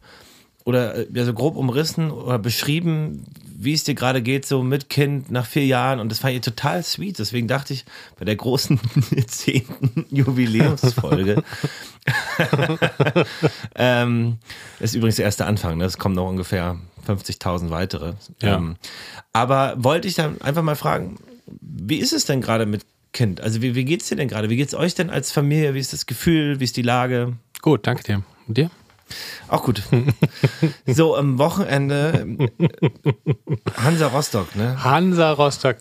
oder 0.65 0.95
äh, 0.95 1.07
ja, 1.13 1.25
so 1.25 1.35
grob 1.35 1.57
umrissen 1.57 2.13
oder 2.13 2.39
beschrieben, 2.39 3.25
wie 3.59 3.73
es 3.73 3.83
dir 3.83 3.95
gerade 3.95 4.23
geht, 4.23 4.47
so 4.47 4.63
mit 4.63 4.89
Kind 4.89 5.29
nach 5.31 5.47
vier 5.47 5.67
Jahren. 5.67 5.99
Und 5.99 6.13
das 6.13 6.21
fand 6.21 6.35
ich 6.35 6.43
total 6.43 6.85
sweet. 6.85 7.19
Deswegen 7.19 7.49
dachte 7.49 7.73
ich, 7.73 7.85
bei 8.21 8.25
der 8.25 8.37
großen 8.37 8.79
zehnten 9.27 10.07
Jubiläumsfolge 10.11 11.43
ähm, 13.75 14.39
das 14.79 14.91
ist 14.91 14.95
übrigens 14.97 15.17
der 15.17 15.25
erste 15.25 15.47
Anfang, 15.47 15.79
ne? 15.79 15.85
es 15.85 15.99
kommen 15.99 16.15
noch 16.15 16.29
ungefähr 16.29 16.79
50.000 17.07 17.71
weitere. 17.71 18.15
Ja. 18.43 18.57
Ähm, 18.57 18.77
aber 19.33 19.75
wollte 19.79 20.09
ich 20.09 20.15
dann 20.15 20.41
einfach 20.41 20.63
mal 20.63 20.77
fragen, 20.77 21.17
wie 21.61 21.99
ist 21.99 22.13
es 22.13 22.25
denn 22.25 22.41
gerade 22.41 22.67
mit 22.67 22.85
Kind? 23.13 23.41
Also 23.41 23.63
wie, 23.63 23.75
wie 23.75 23.85
geht's 23.85 24.09
dir 24.09 24.17
denn 24.17 24.29
gerade? 24.29 24.51
Wie 24.51 24.57
geht's 24.57 24.75
euch 24.75 24.95
denn 24.95 25.11
als 25.11 25.33
Familie? 25.33 25.75
Wie 25.75 25.81
ist 25.81 25.93
das 25.93 26.07
Gefühl? 26.07 26.61
Wie 26.61 26.65
ist 26.65 26.77
die 26.77 26.83
Lage? 26.83 27.37
Gut, 27.63 27.87
danke 27.87 28.03
dir. 28.03 28.23
Und 28.47 28.59
dir? 28.59 28.71
Auch 29.49 29.63
gut. 29.63 29.83
so, 30.87 31.17
am 31.17 31.39
Wochenende 31.39 32.27
äh, 32.59 32.69
Hansa 33.77 34.09
Rostock, 34.09 34.57
ne? 34.57 34.83
Hansa 34.83 35.31
Rostock. 35.33 35.77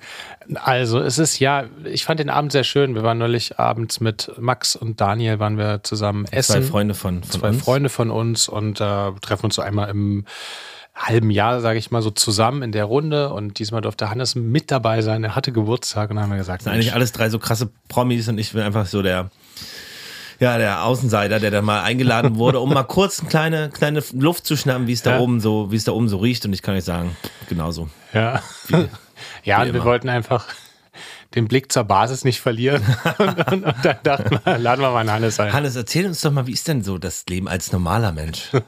Also, 0.56 1.00
es 1.00 1.18
ist 1.18 1.40
ja, 1.40 1.66
ich 1.86 2.06
fand 2.06 2.20
den 2.20 2.30
Abend 2.30 2.52
sehr 2.52 2.64
schön. 2.64 2.94
Wir 2.94 3.02
waren 3.02 3.18
neulich 3.18 3.58
abends 3.58 4.00
mit 4.00 4.32
Max 4.40 4.76
und 4.76 5.02
Daniel, 5.02 5.40
waren 5.40 5.58
wir 5.58 5.82
zusammen 5.82 6.26
essen. 6.30 6.54
Zwei 6.54 6.62
Freunde 6.62 6.94
von, 6.94 7.24
von 7.24 7.40
Zwei 7.40 7.50
uns. 7.50 7.64
Freunde 7.64 7.90
von 7.90 8.12
uns 8.12 8.48
und 8.48 8.80
äh, 8.80 9.12
treffen 9.22 9.46
uns 9.46 9.56
so 9.56 9.64
einmal 9.64 9.90
im 9.90 10.26
halben 10.96 11.30
Jahr, 11.30 11.60
sage 11.62 11.78
ich 11.78 11.92
mal, 11.92 12.02
so 12.02 12.10
zusammen 12.10 12.62
in 12.62 12.72
der 12.72 12.86
Runde. 12.86 13.30
Und 13.34 13.60
diesmal 13.60 13.82
durfte 13.82 14.10
Hannes 14.10 14.36
mit 14.36 14.72
dabei 14.72 15.02
sein. 15.02 15.24
Er 15.24 15.36
hatte 15.36 15.52
Geburtstag 15.52 16.10
und 16.10 16.16
dann 16.16 16.24
haben 16.24 16.32
wir 16.32 16.38
gesagt, 16.38 16.64
sind 16.64 16.72
eigentlich 16.72 16.94
alles 16.94 17.12
drei 17.12 17.30
so 17.30 17.38
krasse 17.40 17.70
Promis 17.90 18.28
und 18.30 18.38
ich 18.38 18.54
bin 18.54 18.62
einfach 18.62 18.86
so 18.86 19.02
der, 19.02 19.30
ja, 20.40 20.58
der 20.58 20.84
Außenseiter, 20.84 21.40
der 21.40 21.52
dann 21.52 21.66
mal 21.66 21.82
eingeladen 21.82 22.36
wurde, 22.38 22.60
um 22.60 22.74
mal 22.74 22.84
kurz 22.84 23.20
eine 23.20 23.30
kleine, 23.30 23.70
kleine 23.70 24.04
Luft 24.14 24.46
zu 24.46 24.56
schnappen, 24.56 24.88
wie 24.88 24.94
es 24.94 25.02
da 25.02 25.12
Ja. 25.16 25.20
oben 25.20 25.40
so, 25.42 25.72
wie 25.72 25.76
es 25.76 25.84
da 25.84 25.92
oben 25.92 26.08
so 26.08 26.18
riecht. 26.18 26.46
Und 26.46 26.54
ich 26.54 26.62
kann 26.62 26.76
euch 26.76 26.86
sagen, 26.86 27.16
genauso. 27.50 27.90
Ja, 28.14 28.42
ja 29.44 29.62
und 29.62 29.74
wir 29.74 29.84
wollten 29.84 30.08
einfach 30.10 30.48
den 31.36 31.48
Blick 31.48 31.72
zur 31.72 31.84
Basis 31.84 32.24
nicht 32.24 32.40
verlieren. 32.42 32.82
und, 33.18 33.52
und, 33.52 33.64
und 33.66 33.76
dann 33.84 33.98
dachten 34.04 34.40
wir, 34.44 34.58
laden 34.58 34.82
wir 34.82 34.92
mal 34.92 35.10
Hannes 35.12 35.40
ein. 35.40 35.52
Hannes, 35.54 35.76
erzähl 35.76 36.06
uns 36.06 36.22
doch 36.22 36.32
mal, 36.32 36.48
wie 36.48 36.54
ist 36.54 36.68
denn 36.68 36.84
so 36.84 36.98
das 36.98 37.26
Leben 37.30 37.48
als 37.48 37.72
normaler 37.72 38.12
Mensch? 38.12 38.50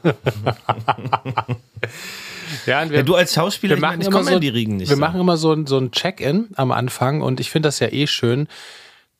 Ja, 2.66 2.82
und 2.82 2.90
wir, 2.90 2.98
Ja, 2.98 3.02
du 3.02 3.14
als 3.14 3.34
Schauspieler, 3.34 3.72
wir 3.72 3.76
ich, 3.76 3.82
machen 3.82 3.98
meine, 3.98 4.02
ich 4.02 4.08
immer 4.08 4.24
so, 4.24 4.38
die 4.38 4.48
Riegen 4.48 4.76
nicht. 4.78 4.88
wir 4.88 4.96
so. 4.96 5.00
machen 5.00 5.20
immer 5.20 5.36
so, 5.36 5.52
ein- 5.52 5.66
so 5.66 5.78
ein 5.78 5.90
Check-in 5.90 6.48
am 6.56 6.72
Anfang 6.72 7.20
und 7.20 7.40
ich 7.40 7.50
finde 7.50 7.68
das 7.68 7.78
ja 7.78 7.88
eh 7.88 8.06
schön, 8.06 8.48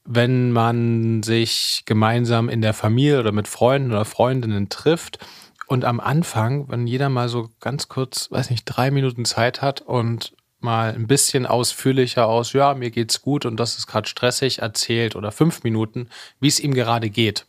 wenn 0.05 0.51
man 0.53 1.23
sich 1.23 1.83
gemeinsam 1.85 2.49
in 2.49 2.63
der 2.63 2.73
Familie 2.73 3.21
oder 3.21 3.33
mit 3.33 3.47
Freunden 3.47 3.91
oder 3.91 4.05
Freundinnen 4.07 4.71
trifft 4.71 5.19
und 5.67 5.85
am 5.85 6.01
Anfang, 6.01 6.69
wenn 6.71 6.87
jeder 6.87 7.11
mal 7.11 7.29
so 7.29 7.51
ganz 7.61 7.89
kurz, 7.89 8.31
weiß 8.31 8.49
nicht, 8.51 8.65
drei 8.65 8.91
Minuten 8.91 9.27
Zeit 9.27 9.61
hat 9.61 9.83
und 9.83 10.33
mal 10.61 10.93
ein 10.93 11.07
bisschen 11.07 11.47
ausführlicher 11.47 12.27
aus, 12.27 12.53
ja, 12.53 12.75
mir 12.75 12.91
geht's 12.91 13.23
gut 13.23 13.47
und 13.47 13.57
das 13.59 13.79
ist 13.79 13.87
gerade 13.87 14.09
stressig 14.09 14.61
erzählt 14.61 15.17
oder 15.17 15.33
fünf 15.33 15.63
Minuten, 15.63 16.09
wie 16.41 16.49
es 16.49 16.61
ihm 16.61 16.75
gerade 16.75 17.11
geht. 17.11 17.47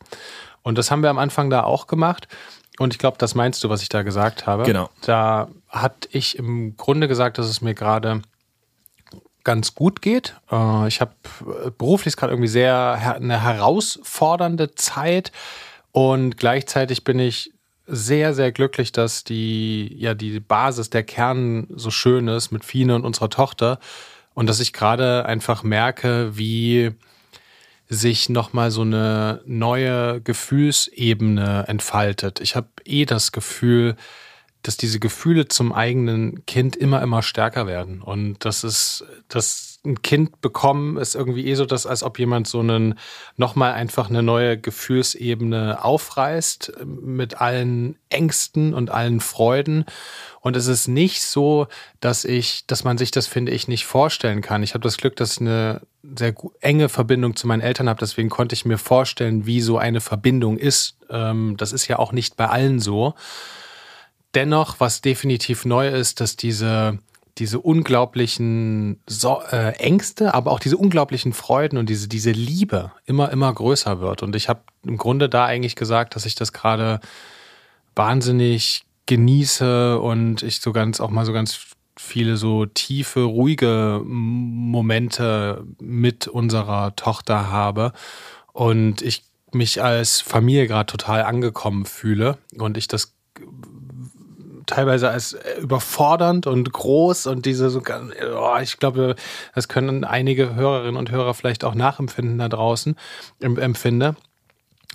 Und 0.62 0.78
das 0.78 0.92
haben 0.92 1.02
wir 1.02 1.10
am 1.10 1.18
Anfang 1.18 1.50
da 1.50 1.64
auch 1.64 1.88
gemacht. 1.88 2.28
Und 2.78 2.94
ich 2.94 3.00
glaube, 3.00 3.18
das 3.18 3.36
meinst 3.36 3.64
du, 3.64 3.70
was 3.70 3.82
ich 3.82 3.90
da 3.90 4.04
gesagt 4.04 4.46
habe. 4.46 4.64
Genau. 4.64 4.90
Da 5.02 5.50
hatte 5.68 6.08
ich 6.12 6.38
im 6.38 6.78
Grunde 6.78 7.08
gesagt, 7.08 7.38
dass 7.38 7.48
es 7.48 7.62
mir 7.62 7.74
gerade 7.74 8.22
ganz 9.44 9.76
gut 9.76 10.02
geht. 10.02 10.36
Äh, 10.52 10.88
Ich 10.88 11.02
habe 11.02 11.14
äh, 11.66 11.72
beruflich 11.72 12.16
gerade 12.16 12.34
irgendwie 12.34 12.48
sehr 12.48 13.16
eine 13.16 13.42
herausfordernde 13.42 14.76
Zeit 14.76 15.32
und 15.92 16.38
gleichzeitig 16.38 17.04
bin 17.04 17.20
ich 17.20 17.52
sehr, 17.90 18.34
sehr 18.34 18.52
glücklich, 18.52 18.92
dass 18.92 19.24
die, 19.24 19.94
ja, 19.98 20.14
die 20.14 20.40
Basis, 20.40 20.90
der 20.90 21.04
Kern 21.04 21.68
so 21.76 21.92
schön 21.92 22.28
ist 22.28 22.52
mit 22.52 22.64
Fine 22.64 22.96
und 22.96 23.06
unserer 23.06 23.30
Tochter 23.30 23.80
und 24.34 24.48
dass 24.48 24.60
ich 24.60 24.74
gerade 24.74 25.26
einfach 25.26 25.64
merke, 25.64 26.38
wie 26.38 26.92
sich 27.90 28.30
nochmal 28.30 28.70
so 28.72 28.82
eine 28.82 29.42
neue 29.46 30.22
Gefühlsebene 30.22 31.66
entfaltet. 31.68 32.40
Ich 32.40 32.56
habe 32.56 32.68
eh 32.86 33.06
das 33.06 33.32
Gefühl, 33.32 33.96
dass 34.62 34.78
diese 34.78 35.00
Gefühle 35.00 35.48
zum 35.48 35.74
eigenen 35.74 36.46
Kind 36.46 36.76
immer, 36.76 37.02
immer 37.02 37.24
stärker 37.24 37.66
werden. 37.66 38.02
Und 38.02 38.46
das 38.46 38.64
ist, 38.64 39.06
das 39.28 39.69
ein 39.86 40.02
Kind 40.02 40.42
bekommen 40.42 40.98
ist 40.98 41.16
irgendwie 41.16 41.48
eh 41.48 41.56
so, 41.56 41.66
dass 41.66 41.86
als 41.86 42.04
ob 42.04 42.20
jemand 42.20 42.48
so 42.48 42.60
einen, 42.60 43.00
nochmal 43.38 43.74
einfach 43.74 44.10
eine 44.10 44.22
neue 44.22 44.58
Gefühlsebene 44.58 45.84
aufreißt 45.84 46.74
mit 46.86 47.40
allen 47.40 47.98
Ängsten 48.10 48.74
und 48.74 48.92
allen 48.92 49.22
Freuden. 49.22 49.86
Und 50.42 50.58
es 50.58 50.68
ist 50.68 50.88
nicht 50.88 51.22
so, 51.22 51.68
dass 52.02 52.26
ich, 52.26 52.66
dass 52.68 52.84
man 52.84 52.98
sich 52.98 53.12
das, 53.12 53.28
finde 53.28 53.54
ich, 53.54 53.68
nicht 53.68 53.86
vorstellen 53.86 54.42
kann. 54.42 54.64
Ich 54.64 54.74
habe 54.74 54.84
das 54.84 54.98
Glück, 54.98 55.16
dass 55.16 55.34
ich 55.34 55.42
eine 55.42 55.82
sehr 56.18 56.34
enge 56.60 56.90
Verbindung 56.90 57.36
zu 57.36 57.48
meinen 57.48 57.62
Eltern 57.62 57.88
habe. 57.88 58.00
Deswegen 58.00 58.30
konnte 58.30 58.54
ich 58.54 58.66
mir 58.66 58.78
vorstellen, 58.78 59.46
wie 59.46 59.62
so 59.62 59.78
eine 59.78 60.02
Verbindung 60.02 60.58
ist. 60.58 60.98
Ähm, 61.10 61.56
das 61.58 61.72
ist 61.72 61.88
ja 61.88 62.00
auch 62.00 62.12
nicht 62.12 62.36
bei 62.36 62.48
allen 62.48 62.80
so. 62.80 63.16
Dennoch, 64.36 64.80
was 64.80 65.02
definitiv 65.02 65.66
neu 65.66 65.88
ist, 65.88 66.22
dass 66.22 66.36
diese, 66.36 67.00
diese 67.40 67.60
unglaublichen 67.60 69.02
so 69.08 69.42
äh, 69.52 69.74
Ängste, 69.78 70.34
aber 70.34 70.52
auch 70.52 70.60
diese 70.60 70.78
unglaublichen 70.78 71.34
Freuden 71.34 71.78
und 71.78 71.90
diese, 71.90 72.08
diese 72.08 72.32
Liebe 72.32 72.92
immer, 73.06 73.32
immer 73.32 73.54
größer 73.54 74.00
wird. 74.00 74.22
Und 74.24 74.36
ich 74.36 74.50
habe 74.50 74.62
im 74.86 74.98
Grunde 74.98 75.30
da 75.30 75.46
eigentlich 75.46 75.76
gesagt, 75.76 76.16
dass 76.16 76.26
ich 76.26 76.36
das 76.36 76.54
gerade 76.54 77.00
wahnsinnig 77.96 78.84
genieße 79.06 80.00
und 80.00 80.44
ich 80.44 80.62
so 80.62 80.72
ganz 80.72 81.00
auch 81.00 81.10
mal 81.10 81.26
so 81.26 81.34
ganz 81.34 81.60
viele 81.98 82.38
so 82.38 82.66
tiefe, 82.66 83.22
ruhige 83.22 84.02
Momente 84.06 85.66
mit 85.80 86.28
unserer 86.28 86.96
Tochter 86.96 87.52
habe 87.52 87.92
und 88.54 89.02
ich 89.02 89.24
mich 89.52 89.82
als 89.82 90.22
Familie 90.22 90.68
gerade 90.68 90.86
total 90.86 91.24
angekommen 91.24 91.86
fühle 91.86 92.38
und 92.58 92.78
ich 92.78 92.88
das 92.88 93.16
teilweise 94.70 95.10
als 95.10 95.38
überfordernd 95.62 96.48
und 96.48 96.72
groß 96.72 97.28
und 97.28 97.46
diese 97.46 97.70
so, 97.70 97.82
oh, 97.82 98.58
ich 98.62 98.78
glaube, 98.78 99.16
das 99.56 99.68
können 99.68 100.04
einige 100.04 100.56
Hörerinnen 100.56 100.96
und 100.96 101.12
Hörer 101.12 101.34
vielleicht 101.34 101.64
auch 101.64 101.76
nachempfinden 101.76 102.38
da 102.38 102.50
draußen, 102.50 102.96
empfinde. 103.40 104.16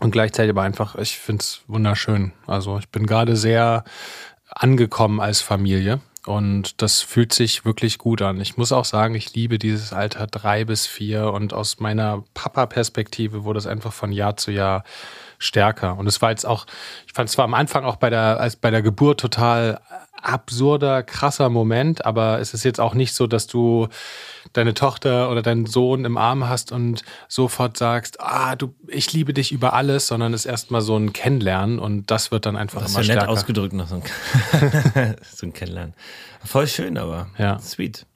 Und 0.01 0.11
gleichzeitig 0.11 0.51
aber 0.51 0.63
einfach, 0.63 0.97
ich 0.97 1.19
finde 1.19 1.43
es 1.43 1.63
wunderschön. 1.67 2.33
Also 2.47 2.79
ich 2.79 2.89
bin 2.89 3.07
gerade 3.07 3.37
sehr 3.37 3.85
angekommen 4.51 5.21
als 5.21 5.41
Familie 5.41 6.01
und 6.27 6.81
das 6.81 7.03
fühlt 7.03 7.35
sich 7.35 7.65
wirklich 7.65 7.99
gut 7.99 8.23
an. 8.23 8.41
Ich 8.41 8.57
muss 8.57 8.73
auch 8.73 8.85
sagen, 8.85 9.15
ich 9.15 9.35
liebe 9.35 9.59
dieses 9.59 9.93
Alter 9.93 10.27
drei 10.27 10.65
bis 10.65 10.87
vier 10.87 11.33
und 11.33 11.53
aus 11.53 11.81
meiner 11.81 12.25
Papa-Perspektive 12.35 13.45
wurde 13.45 13.59
es 13.59 13.67
einfach 13.67 13.93
von 13.93 14.11
Jahr 14.11 14.37
zu 14.37 14.51
Jahr 14.51 14.85
stärker. 15.39 15.99
Und 15.99 16.07
es 16.07 16.23
war 16.23 16.31
jetzt 16.31 16.47
auch, 16.47 16.67
ich 17.07 17.13
fand 17.13 17.29
es 17.29 17.35
zwar 17.35 17.45
am 17.45 17.55
Anfang 17.55 17.85
auch 17.85 17.97
bei 17.97 18.09
der, 18.09 18.41
als 18.41 18.57
bei 18.57 18.71
der 18.71 18.83
Geburt 18.83 19.21
total 19.21 19.81
absurder, 20.25 21.03
krasser 21.03 21.49
Moment, 21.51 22.05
aber 22.05 22.41
es 22.41 22.55
ist 22.55 22.65
jetzt 22.65 22.81
auch 22.81 22.95
nicht 22.95 23.15
so, 23.15 23.27
dass 23.27 23.47
du 23.47 23.89
deine 24.53 24.75
Tochter 24.75 25.31
oder 25.31 25.43
deinen 25.43 25.67
Sohn 25.67 26.05
im 26.05 26.17
Arm 26.17 26.49
hast 26.49 26.73
und 26.73 27.03
sofort 27.29 27.77
sagst, 27.77 28.21
ah, 28.21 28.57
du, 28.57 28.75
ich 28.89 29.13
liebe 29.13 29.35
dich 29.35 29.53
über 29.53 29.75
alles, 29.75 30.07
sondern 30.07 30.33
es 30.35 30.45
ist 30.45 30.51
erstmal 30.51 30.81
so 30.81 30.97
ein 30.97 31.13
Kennenlernen 31.13 31.79
und 31.79 32.11
das 32.11 32.31
wird 32.31 32.47
dann 32.47 32.57
einfach 32.57 32.83
das 32.83 32.93
immer 32.93 33.01
ist 33.01 33.09
ja 33.09 33.15
stärker. 33.15 33.31
nett 33.31 33.39
ausgedrückt 33.39 33.73
noch 33.75 33.89
so 33.89 33.97
ein, 33.97 35.17
so 35.35 35.47
ein 35.47 35.53
Kennenlernen. 35.53 35.95
Voll 36.45 36.67
schön, 36.67 36.99
aber 36.99 37.29
ja. 37.39 37.59
sweet. 37.59 38.07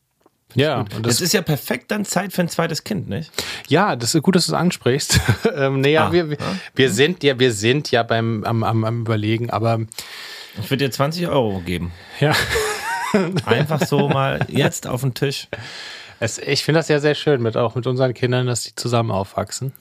Ja, 0.54 0.80
und 0.80 1.04
das 1.04 1.20
ist 1.20 1.34
ja 1.34 1.42
perfekt 1.42 1.90
dann 1.90 2.06
Zeit 2.06 2.32
für 2.32 2.40
ein 2.40 2.48
zweites 2.48 2.82
Kind, 2.82 3.08
nicht? 3.08 3.30
Ja, 3.68 3.96
das 3.96 4.14
ist 4.14 4.22
gut, 4.22 4.34
dass 4.34 4.46
du 4.46 4.52
es 4.52 4.58
ansprichst. 4.58 5.20
ähm, 5.54 5.80
nee, 5.80 5.96
ah, 5.98 6.10
wir, 6.10 6.30
wir, 6.30 6.38
ja? 6.38 6.56
wir, 6.74 6.90
sind 6.90 7.22
ja, 7.22 7.38
wir 7.38 7.52
sind 7.52 7.90
ja 7.90 8.02
beim 8.02 8.44
am, 8.44 8.64
am, 8.64 8.84
am 8.84 9.00
Überlegen, 9.02 9.50
aber 9.50 9.80
ich 10.60 10.70
würde 10.70 10.84
dir 10.84 10.90
20 10.90 11.28
Euro 11.28 11.60
geben. 11.60 11.92
Ja. 12.20 12.34
Einfach 13.46 13.86
so 13.86 14.08
mal 14.08 14.44
jetzt 14.48 14.86
auf 14.86 15.00
den 15.00 15.14
Tisch. 15.14 15.48
Es, 16.20 16.38
ich 16.38 16.64
finde 16.64 16.80
das 16.80 16.88
ja 16.88 17.00
sehr 17.00 17.14
schön, 17.14 17.42
mit, 17.42 17.56
auch 17.56 17.74
mit 17.74 17.86
unseren 17.86 18.12
Kindern, 18.14 18.46
dass 18.46 18.64
die 18.64 18.74
zusammen 18.74 19.10
aufwachsen. 19.10 19.72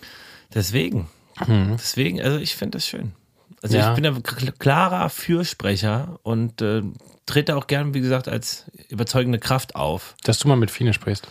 Deswegen. 0.53 1.09
Mhm. 1.45 1.75
Deswegen, 1.77 2.21
also 2.21 2.37
ich 2.37 2.55
finde 2.55 2.77
das 2.77 2.87
schön. 2.87 3.13
Also 3.61 3.77
ja. 3.77 3.89
ich 3.89 3.95
bin 3.95 4.05
ein 4.05 4.23
klarer 4.59 5.09
Fürsprecher 5.09 6.19
und 6.23 6.61
äh, 6.61 6.83
trete 7.25 7.55
auch 7.55 7.67
gern, 7.67 7.93
wie 7.93 8.01
gesagt, 8.01 8.27
als 8.27 8.65
überzeugende 8.89 9.39
Kraft 9.39 9.75
auf. 9.75 10.15
Dass 10.23 10.39
du 10.39 10.47
mal 10.47 10.55
mit 10.55 10.71
Fine 10.71 10.93
sprichst. 10.93 11.27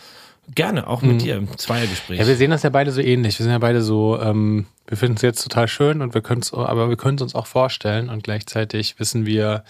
Gerne, 0.55 0.87
auch 0.87 1.01
mit 1.01 1.13
mhm. 1.13 1.19
dir 1.19 1.35
im 1.35 1.57
Zweiergespräch. 1.57 2.19
Ja, 2.19 2.27
wir 2.27 2.35
sehen 2.35 2.51
das 2.51 2.63
ja 2.63 2.69
beide 2.69 2.91
so 2.91 3.01
ähnlich. 3.01 3.37
Wir 3.37 3.43
sind 3.43 3.51
ja 3.51 3.59
beide 3.59 3.81
so, 3.81 4.19
ähm, 4.19 4.65
wir 4.87 4.97
finden 4.97 5.17
es 5.17 5.21
jetzt 5.21 5.43
total 5.43 5.67
schön 5.67 6.01
und 6.01 6.13
wir 6.13 6.21
können 6.21 6.41
es, 6.41 6.53
aber 6.53 6.89
wir 6.89 6.95
können 6.95 7.17
es 7.17 7.21
uns 7.21 7.35
auch 7.35 7.47
vorstellen 7.47 8.09
und 8.09 8.23
gleichzeitig 8.23 8.97
wissen 8.99 9.25
wir, 9.25 9.63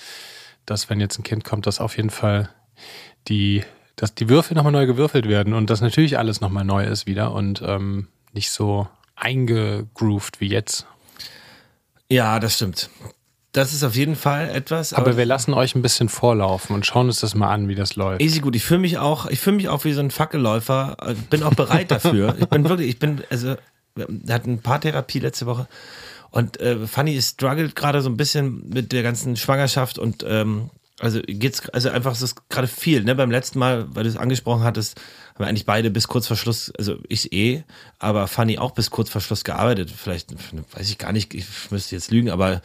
dass 0.65 0.89
wenn 0.89 1.00
jetzt 1.00 1.17
ein 1.17 1.24
Kind 1.24 1.43
kommt, 1.43 1.65
dass 1.65 1.79
auf 1.79 1.98
jeden 1.98 2.12
Fall 2.12 2.50
die, 3.27 3.63
dass 3.96 4.13
die 4.13 4.29
Würfel 4.29 4.55
nochmal 4.55 4.72
neu 4.72 4.86
gewürfelt 4.86 5.27
werden 5.27 5.53
und 5.53 5.69
dass 5.69 5.81
natürlich 5.81 6.19
alles 6.19 6.41
nochmal 6.41 6.65
neu 6.65 6.86
ist 6.86 7.07
wieder 7.07 7.34
und 7.34 7.63
ähm, 7.65 8.07
nicht 8.34 8.51
so 8.51 8.88
eingegroovt 9.15 10.39
wie 10.39 10.48
jetzt. 10.48 10.86
Ja, 12.10 12.39
das 12.39 12.55
stimmt. 12.55 12.89
Das 13.58 13.74
ist 13.74 13.84
auf 13.84 13.96
jeden 13.96 14.16
Fall 14.16 14.50
etwas. 14.50 14.94
Aber, 14.94 15.08
aber, 15.08 15.18
wir 15.18 15.26
lassen 15.26 15.56
euch 15.56 15.74
ein 15.74 15.82
bisschen 15.82 16.10
vorlaufen 16.10 16.76
und 16.76 16.86
schauen 16.86 17.08
uns 17.08 17.22
das 17.22 17.34
mal 17.34 17.52
an, 17.52 17.68
wie 17.68 17.74
das 17.74 17.96
läuft. 17.96 18.22
Easy 18.22 18.40
gut. 18.40 18.56
Ich 18.56 18.64
fühle 18.64 18.82
mich 18.82 19.00
auch, 19.00 19.26
ich 19.26 19.40
fühle 19.40 19.56
mich 19.56 19.68
auch 19.68 19.84
wie 19.84 19.94
so 19.94 20.00
ein 20.00 20.12
Fackelläufer. 20.12 20.96
Bin 21.32 21.42
auch 21.42 21.56
bereit 21.56 21.90
dafür. 21.90 22.36
ich 22.40 22.48
bin 22.48 22.70
wirklich, 22.70 22.88
ich 22.88 23.00
bin, 23.00 23.24
also, 23.32 23.56
wir 23.96 24.34
hatten 24.34 24.54
ein 24.54 24.62
paar 24.62 24.80
Therapie 24.80 25.18
letzte 25.18 25.48
Woche 25.48 25.68
und 26.30 26.60
äh, 26.62 26.86
Fanny 26.86 27.20
struggelt 27.20 27.76
gerade 27.76 28.02
so 28.02 28.10
ein 28.10 28.16
bisschen 28.18 28.70
mit 28.70 28.92
der 28.92 29.02
ganzen 29.02 29.36
Schwangerschaft 29.36 29.98
und 29.98 30.24
ähm, 30.28 30.70
also 31.00 31.20
geht's, 31.26 31.68
also 31.70 31.90
einfach 31.90 32.12
ist 32.12 32.22
es 32.22 32.36
gerade 32.50 32.68
viel, 32.68 33.04
ne? 33.04 33.16
Beim 33.16 33.32
letzten 33.32 33.58
Mal, 33.58 33.88
weil 33.90 34.04
du 34.04 34.10
es 34.10 34.18
angesprochen 34.18 34.64
hattest, 34.64 35.00
haben 35.34 35.46
wir 35.46 35.48
eigentlich 35.48 35.66
beide 35.66 35.90
bis 35.90 36.08
kurz 36.08 36.28
vor 36.28 36.38
Schluss, 36.38 36.72
also 36.78 36.98
ich 37.08 37.34
eh, 37.34 37.64
aber 37.98 38.28
Fanny 38.28 38.60
auch 38.60 38.72
bis 38.72 38.92
kurz 38.92 39.10
vor 39.10 39.22
Schluss 39.22 39.44
gearbeitet. 39.44 39.92
Vielleicht, 39.96 40.36
weiß 40.76 40.90
ich 40.92 41.00
gar 41.00 41.12
nicht, 41.12 41.34
ich 41.34 41.48
müsste 41.72 41.96
jetzt 41.96 42.12
lügen, 42.12 42.30
aber 42.30 42.62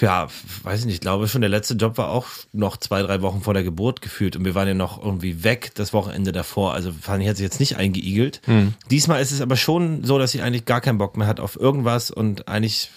ja, 0.00 0.26
weiß 0.64 0.80
ich 0.80 0.86
nicht, 0.86 0.94
ich 0.96 1.00
glaube 1.00 1.28
schon, 1.28 1.40
der 1.40 1.50
letzte 1.50 1.74
Job 1.74 1.98
war 1.98 2.10
auch 2.10 2.26
noch 2.52 2.76
zwei, 2.76 3.02
drei 3.02 3.22
Wochen 3.22 3.42
vor 3.42 3.54
der 3.54 3.62
Geburt 3.62 4.02
gefühlt 4.02 4.34
und 4.34 4.44
wir 4.44 4.54
waren 4.56 4.66
ja 4.66 4.74
noch 4.74 5.02
irgendwie 5.02 5.44
weg 5.44 5.70
das 5.74 5.92
Wochenende 5.92 6.32
davor. 6.32 6.74
Also 6.74 6.92
Fanny 6.92 7.26
hat 7.26 7.36
sich 7.36 7.44
jetzt 7.44 7.60
nicht 7.60 7.76
eingeigelt. 7.76 8.40
Hm. 8.44 8.74
Diesmal 8.90 9.22
ist 9.22 9.30
es 9.30 9.40
aber 9.40 9.56
schon 9.56 10.02
so, 10.02 10.18
dass 10.18 10.32
sie 10.32 10.42
eigentlich 10.42 10.64
gar 10.64 10.80
keinen 10.80 10.98
Bock 10.98 11.16
mehr 11.16 11.28
hat 11.28 11.38
auf 11.38 11.54
irgendwas 11.54 12.10
und 12.10 12.48
eigentlich 12.48 12.90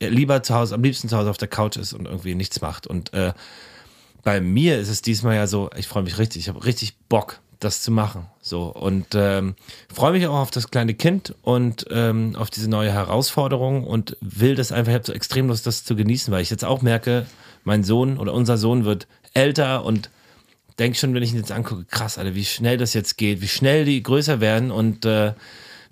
lieber 0.00 0.42
zu 0.44 0.54
Hause, 0.54 0.76
am 0.76 0.82
liebsten 0.82 1.08
zu 1.08 1.16
Hause 1.16 1.30
auf 1.30 1.38
der 1.38 1.48
Couch 1.48 1.76
ist 1.76 1.92
und 1.92 2.06
irgendwie 2.06 2.36
nichts 2.36 2.60
macht. 2.60 2.86
Und 2.86 3.12
äh, 3.14 3.32
bei 4.22 4.40
mir 4.40 4.78
ist 4.78 4.88
es 4.88 5.02
diesmal 5.02 5.34
ja 5.34 5.48
so, 5.48 5.70
ich 5.76 5.88
freue 5.88 6.04
mich 6.04 6.18
richtig, 6.18 6.42
ich 6.42 6.48
habe 6.48 6.64
richtig 6.64 6.96
Bock 7.08 7.40
das 7.64 7.82
zu 7.82 7.90
machen. 7.90 8.26
So 8.40 8.64
und 8.64 9.06
ähm, 9.14 9.54
freue 9.92 10.12
mich 10.12 10.26
auch 10.26 10.38
auf 10.38 10.50
das 10.50 10.70
kleine 10.70 10.94
Kind 10.94 11.34
und 11.42 11.86
ähm, 11.90 12.36
auf 12.36 12.50
diese 12.50 12.68
neue 12.68 12.92
Herausforderung 12.92 13.84
und 13.84 14.16
will 14.20 14.54
das 14.54 14.72
einfach, 14.72 14.98
so 15.04 15.12
extrem 15.12 15.48
Lust, 15.48 15.66
das 15.66 15.84
zu 15.84 15.96
genießen, 15.96 16.32
weil 16.32 16.42
ich 16.42 16.50
jetzt 16.50 16.64
auch 16.64 16.82
merke, 16.82 17.26
mein 17.64 17.84
Sohn 17.84 18.18
oder 18.18 18.34
unser 18.34 18.58
Sohn 18.58 18.84
wird 18.84 19.06
älter 19.34 19.84
und 19.84 20.10
denke 20.78 20.98
schon, 20.98 21.14
wenn 21.14 21.22
ich 21.22 21.32
ihn 21.32 21.38
jetzt 21.38 21.52
angucke, 21.52 21.84
krass, 21.84 22.18
Alter, 22.18 22.34
wie 22.34 22.44
schnell 22.44 22.76
das 22.76 22.94
jetzt 22.94 23.16
geht, 23.16 23.40
wie 23.40 23.48
schnell 23.48 23.84
die 23.84 24.02
größer 24.02 24.40
werden 24.40 24.70
und 24.70 25.04
äh, 25.04 25.34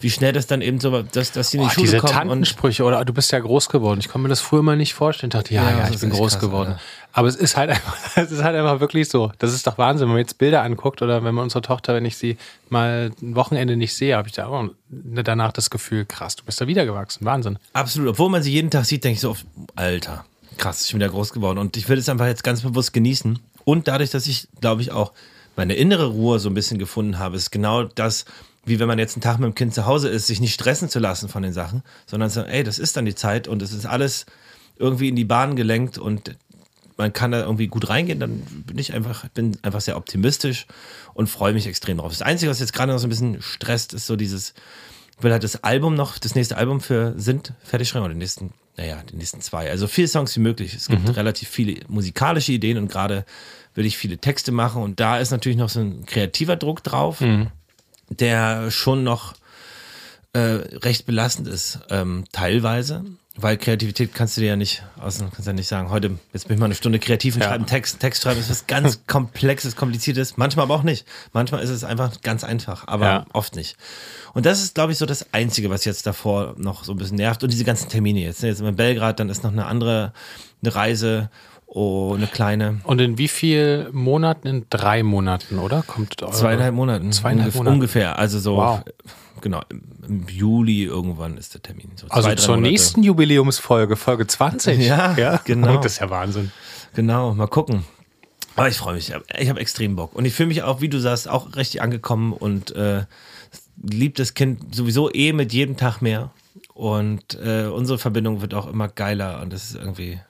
wie 0.00 0.11
schnell 0.11 0.33
das 0.33 0.47
dann 0.47 0.62
eben 0.62 0.80
so, 0.80 1.02
dass, 1.02 1.33
dass 1.33 1.50
sie 1.50 1.59
in 1.59 1.64
die 1.64 1.69
oh, 1.69 1.71
Schule 1.71 1.85
diese 1.87 1.99
kommen. 1.99 2.12
Diese 2.12 2.19
Tantensprüche, 2.19 2.85
oder 2.85 3.04
du 3.04 3.12
bist 3.12 3.30
ja 3.33 3.38
groß 3.38 3.69
geworden. 3.69 4.00
Ich 4.00 4.09
konnte 4.09 4.23
mir 4.23 4.28
das 4.28 4.40
früher 4.40 4.62
mal 4.62 4.76
nicht 4.76 4.95
vorstellen. 4.95 5.28
Ich 5.28 5.35
dachte, 5.35 5.54
ja, 5.54 5.71
ja, 5.71 5.78
ja 5.78 5.88
ich 5.90 6.00
bin 6.00 6.11
groß 6.11 6.33
krass, 6.33 6.40
geworden. 6.40 6.71
Alter. 6.71 6.80
Aber 7.12 7.28
es 7.28 7.37
ist 7.37 7.57
halt 7.57 7.71
einfach, 7.71 7.97
es 8.16 8.30
ist 8.30 8.42
halt 8.42 8.57
einfach 8.57 8.80
wirklich 8.80 9.09
so. 9.09 9.33
Das 9.38 9.52
ist 9.52 9.66
doch 9.66 9.78
Wahnsinn, 9.78 10.07
wenn 10.07 10.14
man 10.14 10.19
jetzt 10.21 10.38
Bilder 10.38 10.62
anguckt 10.62 11.02
oder 11.02 11.23
wenn 11.23 11.35
man 11.35 11.45
unsere 11.45 11.62
Tochter, 11.62 11.95
wenn 11.95 12.04
ich 12.04 12.16
sie 12.16 12.38
mal 12.69 13.11
ein 13.21 13.37
Wochenende 13.37 13.76
nicht 13.76 13.95
sehe, 13.95 14.16
habe 14.16 14.28
ich 14.28 14.35
da 14.35 14.47
auch 14.47 14.69
danach 14.88 15.52
das 15.52 15.71
Gefühl, 15.71 16.07
krass, 16.07 16.37
du 16.37 16.45
bist 16.45 16.61
da 16.61 16.66
wieder 16.66 16.87
gewachsen. 16.87 17.25
Wahnsinn. 17.25 17.59
Absolut. 17.73 18.11
Obwohl 18.11 18.30
man 18.30 18.42
sie 18.42 18.52
jeden 18.52 18.71
Tag 18.71 18.87
sieht, 18.87 19.04
denke 19.04 19.14
ich 19.14 19.21
so 19.21 19.30
oft, 19.30 19.45
Alter, 19.76 20.25
krass, 20.57 20.85
ich 20.87 20.92
bin 20.92 21.00
wieder 21.00 21.11
groß 21.11 21.33
geworden. 21.33 21.59
Und 21.59 21.76
ich 21.76 21.88
will 21.88 21.99
es 21.99 22.09
einfach 22.09 22.26
jetzt 22.26 22.45
ganz 22.45 22.62
bewusst 22.62 22.92
genießen. 22.92 23.38
Und 23.64 23.88
dadurch, 23.88 24.11
dass 24.11 24.26
ich, 24.26 24.49
glaube 24.61 24.83
ich, 24.83 24.92
auch 24.92 25.12
meine 25.57 25.75
innere 25.75 26.07
Ruhe 26.07 26.38
so 26.38 26.49
ein 26.49 26.54
bisschen 26.54 26.78
gefunden 26.78 27.19
habe, 27.19 27.37
ist 27.37 27.50
genau 27.50 27.85
das, 27.85 28.25
wie 28.64 28.78
wenn 28.78 28.88
man 28.88 28.98
jetzt 28.98 29.14
einen 29.16 29.22
Tag 29.22 29.38
mit 29.38 29.46
dem 29.46 29.54
Kind 29.54 29.74
zu 29.74 29.86
Hause 29.86 30.08
ist, 30.08 30.26
sich 30.26 30.40
nicht 30.40 30.54
stressen 30.54 30.88
zu 30.88 30.98
lassen 30.98 31.28
von 31.28 31.42
den 31.42 31.52
Sachen, 31.52 31.82
sondern 32.06 32.28
zu 32.28 32.36
sagen, 32.36 32.50
ey, 32.50 32.62
das 32.62 32.78
ist 32.78 32.96
dann 32.96 33.04
die 33.04 33.14
Zeit 33.14 33.48
und 33.48 33.62
es 33.62 33.72
ist 33.72 33.86
alles 33.86 34.26
irgendwie 34.76 35.08
in 35.08 35.16
die 35.16 35.24
Bahn 35.24 35.56
gelenkt 35.56 35.98
und 35.98 36.36
man 36.96 37.12
kann 37.12 37.32
da 37.32 37.40
irgendwie 37.40 37.66
gut 37.66 37.88
reingehen, 37.88 38.20
dann 38.20 38.40
bin 38.66 38.78
ich 38.78 38.92
einfach, 38.92 39.26
bin 39.30 39.56
einfach 39.62 39.80
sehr 39.80 39.96
optimistisch 39.96 40.66
und 41.14 41.28
freue 41.28 41.54
mich 41.54 41.66
extrem 41.66 41.96
drauf. 41.96 42.12
Das 42.12 42.22
Einzige, 42.22 42.50
was 42.50 42.60
jetzt 42.60 42.74
gerade 42.74 42.92
noch 42.92 42.98
so 42.98 43.06
ein 43.06 43.10
bisschen 43.10 43.40
stresst, 43.40 43.94
ist 43.94 44.06
so 44.06 44.16
dieses, 44.16 44.52
ich 45.16 45.24
will 45.24 45.32
halt 45.32 45.42
das 45.42 45.64
Album 45.64 45.94
noch, 45.94 46.18
das 46.18 46.34
nächste 46.34 46.58
Album 46.58 46.80
für 46.80 47.14
Sind 47.16 47.54
fertig 47.62 47.88
schreiben 47.88 48.04
oder 48.04 48.12
die 48.12 48.18
nächsten, 48.18 48.52
naja, 48.76 49.02
die 49.10 49.16
nächsten 49.16 49.40
zwei. 49.40 49.70
Also 49.70 49.86
viele 49.86 50.08
Songs 50.08 50.36
wie 50.36 50.40
möglich. 50.40 50.74
Es 50.74 50.88
gibt 50.88 51.04
mhm. 51.04 51.14
relativ 51.14 51.48
viele 51.48 51.80
musikalische 51.88 52.52
Ideen 52.52 52.76
und 52.76 52.90
gerade 52.90 53.24
will 53.74 53.86
ich 53.86 53.96
viele 53.96 54.18
Texte 54.18 54.52
machen 54.52 54.82
und 54.82 55.00
da 55.00 55.18
ist 55.18 55.30
natürlich 55.30 55.58
noch 55.58 55.70
so 55.70 55.80
ein 55.80 56.04
kreativer 56.04 56.56
Druck 56.56 56.82
drauf. 56.82 57.22
Mhm 57.22 57.50
der 58.10 58.70
schon 58.70 59.02
noch 59.04 59.34
äh, 60.32 60.38
recht 60.40 61.06
belastend 61.06 61.48
ist, 61.48 61.80
ähm, 61.90 62.24
teilweise, 62.32 63.04
Weil 63.36 63.56
Kreativität 63.56 64.12
kannst 64.14 64.36
du 64.36 64.42
dir 64.42 64.48
ja 64.48 64.56
nicht 64.56 64.82
außen, 65.00 65.30
kannst 65.32 65.46
ja 65.46 65.52
nicht 65.52 65.66
sagen, 65.68 65.88
heute, 65.90 66.18
jetzt 66.32 66.46
bin 66.46 66.54
ich 66.56 66.60
mal 66.60 66.66
eine 66.66 66.74
Stunde 66.74 66.98
kreativ 66.98 67.34
und 67.36 67.40
Ja. 67.40 67.46
schreibe 67.48 67.60
einen 67.60 67.66
Text. 67.68 67.98
Text 68.00 68.22
schreiben 68.22 68.38
ist 68.40 68.50
was 68.50 68.66
ganz 68.66 69.00
Komplexes, 69.06 69.76
Kompliziertes. 69.76 70.36
Manchmal 70.36 70.64
aber 70.64 70.74
auch 70.74 70.82
nicht. 70.82 71.06
Manchmal 71.32 71.62
ist 71.62 71.70
es 71.70 71.82
einfach 71.82 72.20
ganz 72.22 72.44
einfach, 72.44 72.86
aber 72.86 73.04
Ja. 73.06 73.26
oft 73.32 73.56
nicht. 73.56 73.76
Und 74.34 74.46
das 74.46 74.60
ist, 74.62 74.74
glaube 74.74 74.92
ich, 74.92 74.98
so 74.98 75.06
das 75.06 75.32
Einzige, 75.32 75.70
was 75.70 75.84
jetzt 75.84 76.06
davor 76.06 76.54
noch 76.58 76.84
so 76.84 76.92
ein 76.92 76.98
bisschen 76.98 77.16
nervt. 77.16 77.42
Und 77.42 77.50
diese 77.52 77.64
ganzen 77.64 77.88
Termine 77.88 78.20
jetzt. 78.20 78.42
ne? 78.42 78.48
Jetzt 78.50 78.60
in 78.60 78.76
Belgrad, 78.76 79.18
dann 79.20 79.30
ist 79.30 79.42
noch 79.42 79.52
eine 79.52 79.66
andere, 79.66 80.12
eine 80.62 80.74
Reise, 80.74 81.30
oh, 81.72 82.14
eine 82.14 82.26
kleine. 82.26 82.80
Und 82.84 83.00
in 83.00 83.16
wie 83.18 83.28
viel 83.28 83.88
Monaten? 83.92 84.46
In 84.48 84.66
drei 84.70 85.02
Monaten, 85.02 85.58
oder? 85.58 85.82
Kommt 85.86 86.20
eure- 86.22 86.32
Zweieinhalb 86.32 86.74
Monaten. 86.74 87.12
Zweieinhalb 87.12 87.52
Ungef- 87.54 87.56
Monate. 87.58 87.74
Ungefähr. 87.74 88.18
Also 88.18 88.38
so, 88.38 88.56
Wow. 88.56 88.80
genau, 89.40 89.60
im, 90.06 90.26
Juli 90.28 90.84
irgendwann 90.84 91.36
ist 91.38 91.54
der 91.54 91.62
Termin. 91.62 91.92
So 91.96 92.06
Also 92.08 92.28
zwei, 92.28 92.34
zur 92.34 92.56
Monate. 92.56 92.72
nächsten 92.72 93.02
Jubiläumsfolge, 93.02 93.96
Folge 93.96 94.26
20. 94.26 94.78
Ja, 94.86 95.40
genau. 95.44 95.76
Das 95.78 95.92
ist 95.92 95.98
ja 96.00 96.10
Wahnsinn. 96.10 96.50
Genau, 96.94 97.32
mal 97.34 97.46
gucken. 97.46 97.84
Aber 98.56 98.68
ich 98.68 98.76
freue 98.76 98.94
mich. 98.94 99.12
Ich 99.38 99.48
habe 99.48 99.60
extrem 99.60 99.94
Bock. 99.96 100.14
Und 100.14 100.24
ich 100.24 100.34
fühle 100.34 100.48
mich 100.48 100.62
auch, 100.64 100.80
wie 100.80 100.88
du 100.88 100.98
sagst, 100.98 101.28
auch 101.28 101.54
richtig 101.56 101.80
angekommen 101.82 102.32
und 102.32 102.72
äh, 102.74 103.04
liebt 103.82 104.18
das 104.18 104.34
Kind 104.34 104.74
sowieso 104.74 105.10
eh 105.14 105.32
mit 105.32 105.52
jedem 105.52 105.76
Tag 105.76 106.02
mehr. 106.02 106.30
Und 106.74 107.38
äh, 107.42 107.66
unsere 107.66 107.98
Verbindung 107.98 108.40
wird 108.42 108.52
auch 108.54 108.66
immer 108.66 108.88
geiler 108.88 109.40
und 109.40 109.52
das 109.52 109.64
ist 109.70 109.76
irgendwie, 109.76 110.20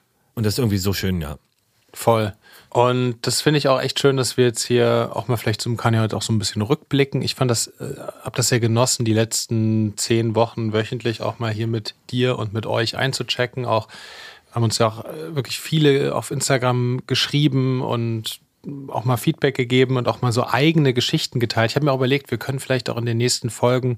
und 0.41 0.45
das 0.45 0.55
ist 0.55 0.57
irgendwie 0.57 0.79
so 0.79 0.91
schön, 0.91 1.21
ja. 1.21 1.37
Voll. 1.93 2.33
Und 2.71 3.17
das 3.21 3.41
finde 3.41 3.59
ich 3.59 3.67
auch 3.67 3.79
echt 3.79 3.99
schön, 3.99 4.17
dass 4.17 4.37
wir 4.37 4.45
jetzt 4.45 4.65
hier 4.65 5.11
auch 5.13 5.27
mal 5.27 5.37
vielleicht 5.37 5.61
zum 5.61 5.77
kann 5.77 5.93
ja 5.93 6.01
heute 6.01 6.17
auch 6.17 6.23
so 6.23 6.33
ein 6.33 6.39
bisschen 6.39 6.63
rückblicken. 6.63 7.21
Ich 7.21 7.35
fand 7.35 7.51
das, 7.51 7.67
äh, 7.67 7.93
hab 8.23 8.35
das 8.35 8.47
sehr 8.47 8.59
genossen, 8.59 9.05
die 9.05 9.13
letzten 9.13 9.95
zehn 9.97 10.33
Wochen 10.33 10.73
wöchentlich 10.73 11.21
auch 11.21 11.37
mal 11.37 11.51
hier 11.51 11.67
mit 11.67 11.93
dir 12.09 12.39
und 12.39 12.53
mit 12.53 12.65
euch 12.65 12.97
einzuchecken. 12.97 13.65
Auch 13.65 13.87
haben 14.51 14.63
uns 14.63 14.79
ja 14.79 14.87
auch 14.87 15.05
äh, 15.05 15.35
wirklich 15.35 15.59
viele 15.59 16.15
auf 16.15 16.31
Instagram 16.31 17.01
geschrieben 17.05 17.83
und 17.83 18.39
auch 18.89 19.05
mal 19.05 19.17
Feedback 19.17 19.55
gegeben 19.55 19.97
und 19.97 20.07
auch 20.07 20.21
mal 20.21 20.31
so 20.31 20.45
eigene 20.45 20.93
Geschichten 20.93 21.39
geteilt. 21.39 21.71
Ich 21.71 21.75
habe 21.75 21.85
mir 21.85 21.91
auch 21.91 21.97
überlegt, 21.97 22.31
wir 22.31 22.37
können 22.37 22.59
vielleicht 22.59 22.89
auch 22.89 22.97
in 22.97 23.05
den 23.05 23.17
nächsten 23.17 23.49
Folgen 23.49 23.97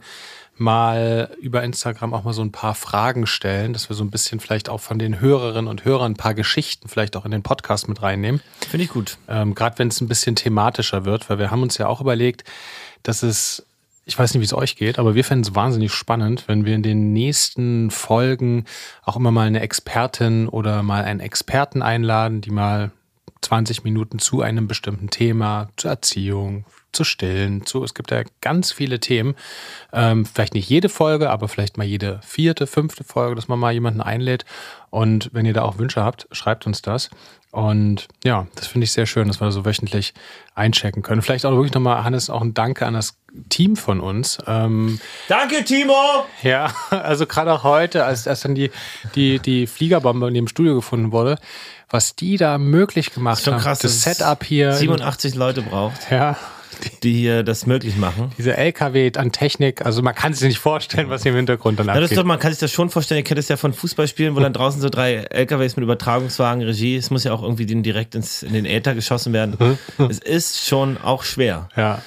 mal 0.55 1.35
über 1.41 1.63
Instagram 1.63 2.13
auch 2.13 2.23
mal 2.23 2.33
so 2.33 2.43
ein 2.43 2.51
paar 2.51 2.75
Fragen 2.75 3.25
stellen, 3.25 3.73
dass 3.73 3.89
wir 3.89 3.95
so 3.95 4.03
ein 4.03 4.11
bisschen 4.11 4.39
vielleicht 4.39 4.69
auch 4.69 4.79
von 4.79 4.99
den 4.99 5.19
Hörerinnen 5.19 5.67
und 5.67 5.83
Hörern 5.83 6.13
ein 6.13 6.17
paar 6.17 6.33
Geschichten 6.33 6.87
vielleicht 6.87 7.15
auch 7.15 7.25
in 7.25 7.31
den 7.31 7.43
Podcast 7.43 7.87
mit 7.87 8.01
reinnehmen. 8.01 8.41
Finde 8.69 8.85
ich 8.85 8.91
gut. 8.91 9.17
Ähm, 9.27 9.55
Gerade 9.55 9.79
wenn 9.79 9.87
es 9.87 9.99
ein 9.99 10.07
bisschen 10.07 10.35
thematischer 10.35 11.05
wird, 11.05 11.29
weil 11.29 11.39
wir 11.39 11.51
haben 11.51 11.63
uns 11.63 11.77
ja 11.77 11.87
auch 11.87 12.01
überlegt, 12.01 12.43
dass 13.01 13.23
es, 13.23 13.65
ich 14.05 14.17
weiß 14.17 14.33
nicht, 14.33 14.41
wie 14.41 14.45
es 14.45 14.53
euch 14.53 14.75
geht, 14.75 14.99
aber 14.99 15.15
wir 15.15 15.23
fänden 15.23 15.43
es 15.43 15.55
wahnsinnig 15.55 15.91
spannend, 15.91 16.43
wenn 16.47 16.65
wir 16.65 16.75
in 16.75 16.83
den 16.83 17.13
nächsten 17.13 17.89
Folgen 17.89 18.65
auch 19.03 19.15
immer 19.15 19.31
mal 19.31 19.47
eine 19.47 19.61
Expertin 19.61 20.47
oder 20.47 20.83
mal 20.83 21.03
einen 21.03 21.19
Experten 21.19 21.81
einladen, 21.81 22.41
die 22.41 22.51
mal 22.51 22.91
20 23.43 23.83
Minuten 23.83 24.19
zu 24.19 24.41
einem 24.41 24.67
bestimmten 24.67 25.09
Thema, 25.09 25.69
zur 25.77 25.91
Erziehung, 25.91 26.65
zu 26.93 27.03
Stillen, 27.03 27.65
zu, 27.65 27.83
es 27.83 27.93
gibt 27.93 28.11
ja 28.11 28.23
ganz 28.39 28.71
viele 28.71 28.99
Themen. 28.99 29.35
Ähm, 29.91 30.25
vielleicht 30.25 30.53
nicht 30.53 30.69
jede 30.69 30.89
Folge, 30.89 31.29
aber 31.29 31.47
vielleicht 31.47 31.77
mal 31.77 31.83
jede 31.85 32.19
vierte, 32.23 32.67
fünfte 32.67 33.03
Folge, 33.03 33.35
dass 33.35 33.47
man 33.47 33.59
mal 33.59 33.73
jemanden 33.73 34.01
einlädt. 34.01 34.45
Und 34.89 35.31
wenn 35.33 35.45
ihr 35.45 35.53
da 35.53 35.63
auch 35.63 35.79
Wünsche 35.79 36.03
habt, 36.03 36.27
schreibt 36.31 36.67
uns 36.67 36.81
das. 36.81 37.09
Und 37.51 38.07
ja, 38.23 38.47
das 38.55 38.67
finde 38.67 38.85
ich 38.85 38.91
sehr 38.91 39.05
schön, 39.05 39.27
dass 39.27 39.39
wir 39.39 39.51
so 39.51 39.63
wöchentlich 39.65 40.13
einchecken 40.55 41.03
können. 41.03 41.21
Vielleicht 41.21 41.45
auch 41.45 41.51
wirklich 41.51 41.73
nochmal, 41.73 42.03
Hannes, 42.03 42.29
auch 42.29 42.41
ein 42.41 42.55
Danke 42.55 42.85
an 42.85 42.95
das 42.95 43.17
Team 43.49 43.75
von 43.75 43.99
uns. 43.99 44.39
Ähm, 44.47 44.99
Danke, 45.27 45.63
Timo! 45.63 46.25
ja, 46.41 46.73
also 46.89 47.27
gerade 47.27 47.53
auch 47.53 47.63
heute, 47.63 48.05
als, 48.05 48.27
als 48.27 48.41
dann 48.41 48.55
die, 48.55 48.71
die, 49.13 49.39
die 49.39 49.67
Fliegerbombe 49.67 50.27
in 50.27 50.33
dem 50.33 50.47
Studio 50.47 50.73
gefunden 50.75 51.11
wurde, 51.11 51.37
was 51.93 52.15
die 52.15 52.37
da 52.37 52.57
möglich 52.57 53.13
gemacht 53.13 53.43
Schon 53.43 53.53
haben. 53.53 53.61
krass, 53.61 53.79
das 53.79 54.01
Setup 54.01 54.43
hier. 54.43 54.73
87 54.73 55.35
Leute 55.35 55.61
braucht, 55.61 56.09
ja, 56.11 56.35
die 57.03 57.13
hier 57.13 57.43
das 57.43 57.65
möglich 57.67 57.95
machen. 57.97 58.31
diese 58.37 58.57
LKW 58.57 59.11
an 59.15 59.31
Technik, 59.31 59.85
also 59.85 60.01
man 60.01 60.15
kann 60.15 60.33
sich 60.33 60.47
nicht 60.47 60.57
vorstellen, 60.59 61.09
was 61.09 61.21
hier 61.23 61.31
im 61.31 61.35
Hintergrund 61.37 61.79
dann 61.79 61.87
Ja, 61.87 61.93
das 61.93 62.03
ist 62.05 62.05
abgeht. 62.11 62.17
doch, 62.17 62.25
man 62.27 62.39
kann 62.39 62.51
sich 62.51 62.59
das 62.59 62.71
schon 62.71 62.89
vorstellen. 62.89 63.19
Ihr 63.19 63.23
kennt 63.23 63.39
es 63.39 63.47
ja 63.47 63.55
von 63.57 63.73
Fußballspielen, 63.73 64.35
wo 64.35 64.39
dann 64.39 64.53
draußen 64.53 64.81
so 64.81 64.89
drei 64.89 65.13
LKWs 65.17 65.75
mit 65.77 65.83
Übertragungswagen, 65.83 66.63
Regie, 66.63 66.97
es 66.97 67.11
muss 67.11 67.23
ja 67.23 67.31
auch 67.31 67.43
irgendwie 67.43 67.67
direkt 67.67 68.15
ins, 68.15 68.41
in 68.43 68.53
den 68.53 68.65
Äther 68.65 68.95
geschossen 68.95 69.31
werden. 69.31 69.77
es 70.09 70.17
ist 70.19 70.65
schon 70.67 70.97
auch 70.97 71.23
schwer. 71.23 71.69
ja, 71.77 72.01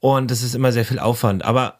Und 0.00 0.30
es 0.30 0.42
ist 0.42 0.54
immer 0.54 0.70
sehr 0.70 0.84
viel 0.84 0.98
Aufwand. 0.98 1.44
Aber 1.44 1.76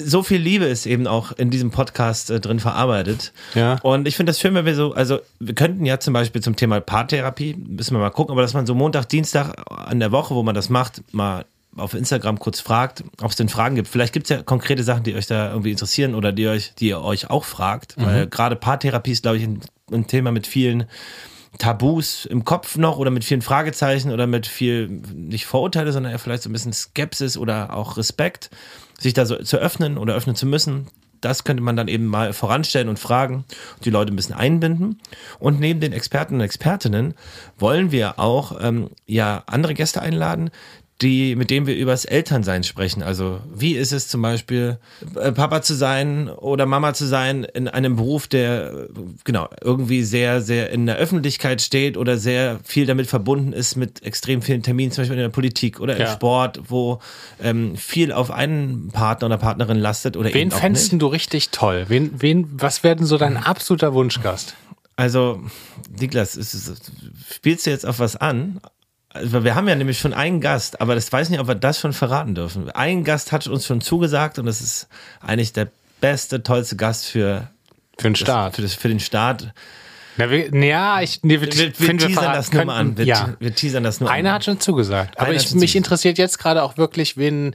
so 0.00 0.22
viel 0.22 0.40
Liebe 0.40 0.64
ist 0.64 0.86
eben 0.86 1.06
auch 1.06 1.32
in 1.32 1.50
diesem 1.50 1.70
Podcast 1.70 2.30
äh, 2.30 2.40
drin 2.40 2.60
verarbeitet. 2.60 3.32
Ja. 3.54 3.78
Und 3.82 4.06
ich 4.06 4.16
finde 4.16 4.30
das 4.30 4.40
schön, 4.40 4.54
wenn 4.54 4.64
wir 4.64 4.74
so, 4.74 4.92
also 4.94 5.18
wir 5.40 5.54
könnten 5.54 5.84
ja 5.84 5.98
zum 6.00 6.14
Beispiel 6.14 6.42
zum 6.42 6.56
Thema 6.56 6.80
Paartherapie, 6.80 7.54
müssen 7.54 7.94
wir 7.94 8.00
mal 8.00 8.10
gucken, 8.10 8.32
aber 8.32 8.42
dass 8.42 8.54
man 8.54 8.66
so 8.66 8.74
Montag, 8.74 9.08
Dienstag 9.08 9.54
an 9.70 10.00
der 10.00 10.12
Woche, 10.12 10.34
wo 10.34 10.42
man 10.42 10.54
das 10.54 10.68
macht, 10.68 11.02
mal 11.12 11.44
auf 11.76 11.94
Instagram 11.94 12.38
kurz 12.38 12.60
fragt, 12.60 13.04
ob 13.20 13.30
es 13.30 13.36
denn 13.36 13.48
Fragen 13.48 13.76
gibt. 13.76 13.88
Vielleicht 13.88 14.12
gibt 14.12 14.30
es 14.30 14.36
ja 14.36 14.42
konkrete 14.42 14.82
Sachen, 14.82 15.04
die 15.04 15.14
euch 15.14 15.26
da 15.26 15.50
irgendwie 15.50 15.70
interessieren 15.70 16.14
oder 16.14 16.32
die 16.32 16.48
euch, 16.48 16.74
die 16.78 16.88
ihr 16.88 17.00
euch 17.00 17.30
auch 17.30 17.44
fragt. 17.44 17.94
Weil 17.96 18.26
gerade 18.26 18.56
Paartherapie 18.56 19.12
ist, 19.12 19.22
glaube 19.22 19.36
ich, 19.36 19.44
ein, 19.44 19.60
ein 19.92 20.06
Thema 20.06 20.32
mit 20.32 20.46
vielen 20.46 20.86
Tabus 21.56 22.26
im 22.26 22.44
Kopf 22.44 22.76
noch 22.76 22.98
oder 22.98 23.10
mit 23.10 23.24
vielen 23.24 23.42
Fragezeichen 23.42 24.12
oder 24.12 24.26
mit 24.26 24.46
viel, 24.46 24.88
nicht 24.88 25.46
Vorurteile, 25.46 25.92
sondern 25.92 26.12
eher 26.12 26.18
vielleicht 26.18 26.42
so 26.42 26.50
ein 26.50 26.52
bisschen 26.52 26.72
Skepsis 26.72 27.38
oder 27.38 27.74
auch 27.74 27.96
Respekt, 27.96 28.50
sich 28.98 29.14
da 29.14 29.24
so 29.24 29.36
zu 29.36 29.56
öffnen 29.56 29.96
oder 29.96 30.14
öffnen 30.14 30.36
zu 30.36 30.46
müssen. 30.46 30.88
Das 31.20 31.42
könnte 31.42 31.62
man 31.62 31.76
dann 31.76 31.88
eben 31.88 32.06
mal 32.06 32.32
voranstellen 32.32 32.88
und 32.88 32.98
fragen, 32.98 33.44
die 33.84 33.90
Leute 33.90 34.12
ein 34.12 34.16
bisschen 34.16 34.36
einbinden. 34.36 35.00
Und 35.40 35.58
neben 35.58 35.80
den 35.80 35.92
Experten 35.92 36.34
und 36.34 36.42
Expertinnen 36.42 37.14
wollen 37.58 37.90
wir 37.90 38.20
auch 38.20 38.56
ähm, 38.60 38.90
ja 39.06 39.42
andere 39.46 39.74
Gäste 39.74 40.00
einladen, 40.00 40.50
die, 41.00 41.36
mit 41.36 41.50
denen 41.50 41.66
wir 41.68 41.76
über 41.76 41.92
das 41.92 42.04
Elternsein 42.04 42.64
sprechen. 42.64 43.04
Also 43.04 43.40
wie 43.54 43.74
ist 43.74 43.92
es 43.92 44.08
zum 44.08 44.20
Beispiel, 44.20 44.78
äh, 45.14 45.30
Papa 45.30 45.62
zu 45.62 45.74
sein 45.74 46.28
oder 46.28 46.66
Mama 46.66 46.92
zu 46.92 47.06
sein 47.06 47.44
in 47.44 47.68
einem 47.68 47.94
Beruf, 47.94 48.26
der 48.26 48.72
äh, 48.72 48.88
genau 49.22 49.48
irgendwie 49.62 50.02
sehr, 50.02 50.40
sehr 50.40 50.70
in 50.70 50.86
der 50.86 50.96
Öffentlichkeit 50.96 51.62
steht 51.62 51.96
oder 51.96 52.18
sehr 52.18 52.58
viel 52.64 52.84
damit 52.84 53.06
verbunden 53.06 53.52
ist 53.52 53.76
mit 53.76 54.02
extrem 54.02 54.42
vielen 54.42 54.64
Terminen, 54.64 54.90
zum 54.90 55.02
Beispiel 55.02 55.18
in 55.18 55.22
der 55.22 55.28
Politik 55.28 55.78
oder 55.78 55.94
im 55.94 56.02
Ja. 56.02 56.12
Sport, 56.12 56.62
wo 56.68 56.98
ähm, 57.40 57.76
viel 57.76 58.10
auf 58.10 58.32
einen 58.32 58.90
Partner 58.92 59.26
oder 59.26 59.38
Partnerin 59.38 59.78
lastet 59.78 60.16
oder 60.16 60.34
wen 60.34 60.50
fändest 60.50 60.92
du 60.92 61.06
richtig 61.06 61.50
toll? 61.50 61.84
Wen, 61.88 62.10
wen, 62.20 62.48
was 62.52 62.82
wäre 62.82 62.96
denn 62.96 63.06
so 63.06 63.18
dein 63.18 63.36
absoluter 63.36 63.94
Wunschgast? 63.94 64.54
Also, 64.96 65.40
Niklas, 66.00 66.34
ist 66.34 66.72
spielst 67.30 67.66
du 67.66 67.70
jetzt 67.70 67.86
auf 67.86 68.00
was 68.00 68.16
an? 68.16 68.60
Also 69.18 69.44
wir 69.44 69.54
haben 69.54 69.68
ja 69.68 69.74
nämlich 69.74 69.98
schon 69.98 70.12
einen 70.14 70.40
Gast, 70.40 70.80
aber 70.80 70.94
das 70.94 71.12
weiß 71.12 71.28
nicht, 71.30 71.40
ob 71.40 71.48
wir 71.48 71.54
das 71.54 71.78
schon 71.80 71.92
verraten 71.92 72.34
dürfen. 72.34 72.70
Ein 72.70 73.04
Gast 73.04 73.32
hat 73.32 73.46
uns 73.46 73.66
schon 73.66 73.80
zugesagt 73.80 74.38
und 74.38 74.46
das 74.46 74.60
ist 74.60 74.88
eigentlich 75.20 75.52
der 75.52 75.68
beste, 76.00 76.42
tollste 76.42 76.76
Gast 76.76 77.06
für, 77.06 77.48
Für 77.98 78.04
den 78.08 78.12
das, 78.14 78.20
Start. 78.20 78.56
für, 78.56 78.62
das, 78.62 78.74
für 78.74 78.88
den 78.88 79.00
Start. 79.00 79.52
Na, 80.16 80.30
wir, 80.30 80.52
ja, 80.64 81.00
ich, 81.00 81.20
nee, 81.22 81.40
wir, 81.40 81.52
Wir, 81.52 81.78
wir 81.78 81.98
teasern 81.98 82.32
das 82.32 82.52
nur 82.52 82.64
mal 82.64 82.76
an. 82.78 82.96
Wir, 82.98 83.04
ja. 83.04 83.34
wir 83.38 83.54
teasern 83.54 83.84
das 83.84 84.00
nur 84.00 84.10
Einer 84.10 84.30
an. 84.30 84.34
hat 84.36 84.44
schon 84.44 84.58
zugesagt. 84.60 85.18
Aber 85.18 85.30
ich, 85.30 85.36
mich 85.42 85.48
zugesagt. 85.50 85.74
interessiert 85.76 86.18
jetzt 86.18 86.38
gerade 86.38 86.62
auch 86.64 86.76
wirklich, 86.76 87.16
wen, 87.16 87.54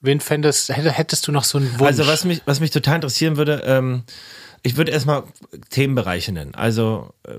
wen 0.00 0.20
fändest, 0.20 0.68
hätte- 0.70 0.90
hättest 0.92 1.28
du 1.28 1.32
noch 1.32 1.44
so 1.44 1.58
einen 1.58 1.70
Wunsch? 1.78 1.86
Also 1.88 2.06
was 2.06 2.24
mich, 2.24 2.42
was 2.44 2.58
mich 2.60 2.70
total 2.72 2.96
interessieren 2.96 3.36
würde, 3.36 3.62
ähm, 3.66 4.02
ich 4.62 4.76
würde 4.76 4.90
erstmal 4.90 5.22
Themenbereiche 5.70 6.32
nennen. 6.32 6.54
Also 6.56 7.14
äh, 7.26 7.32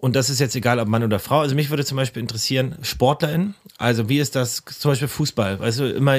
und 0.00 0.16
das 0.16 0.30
ist 0.30 0.40
jetzt 0.40 0.56
egal, 0.56 0.78
ob 0.78 0.88
Mann 0.88 1.04
oder 1.04 1.18
Frau. 1.18 1.40
Also 1.40 1.54
mich 1.54 1.68
würde 1.70 1.84
zum 1.84 1.96
Beispiel 1.96 2.22
interessieren, 2.22 2.76
SportlerInnen. 2.82 3.54
Also 3.76 4.08
wie 4.08 4.18
ist 4.18 4.34
das, 4.34 4.62
zum 4.64 4.92
Beispiel 4.92 5.08
Fußball? 5.08 5.60
Weißt 5.60 5.78
du, 5.78 5.92
immer, 5.92 6.18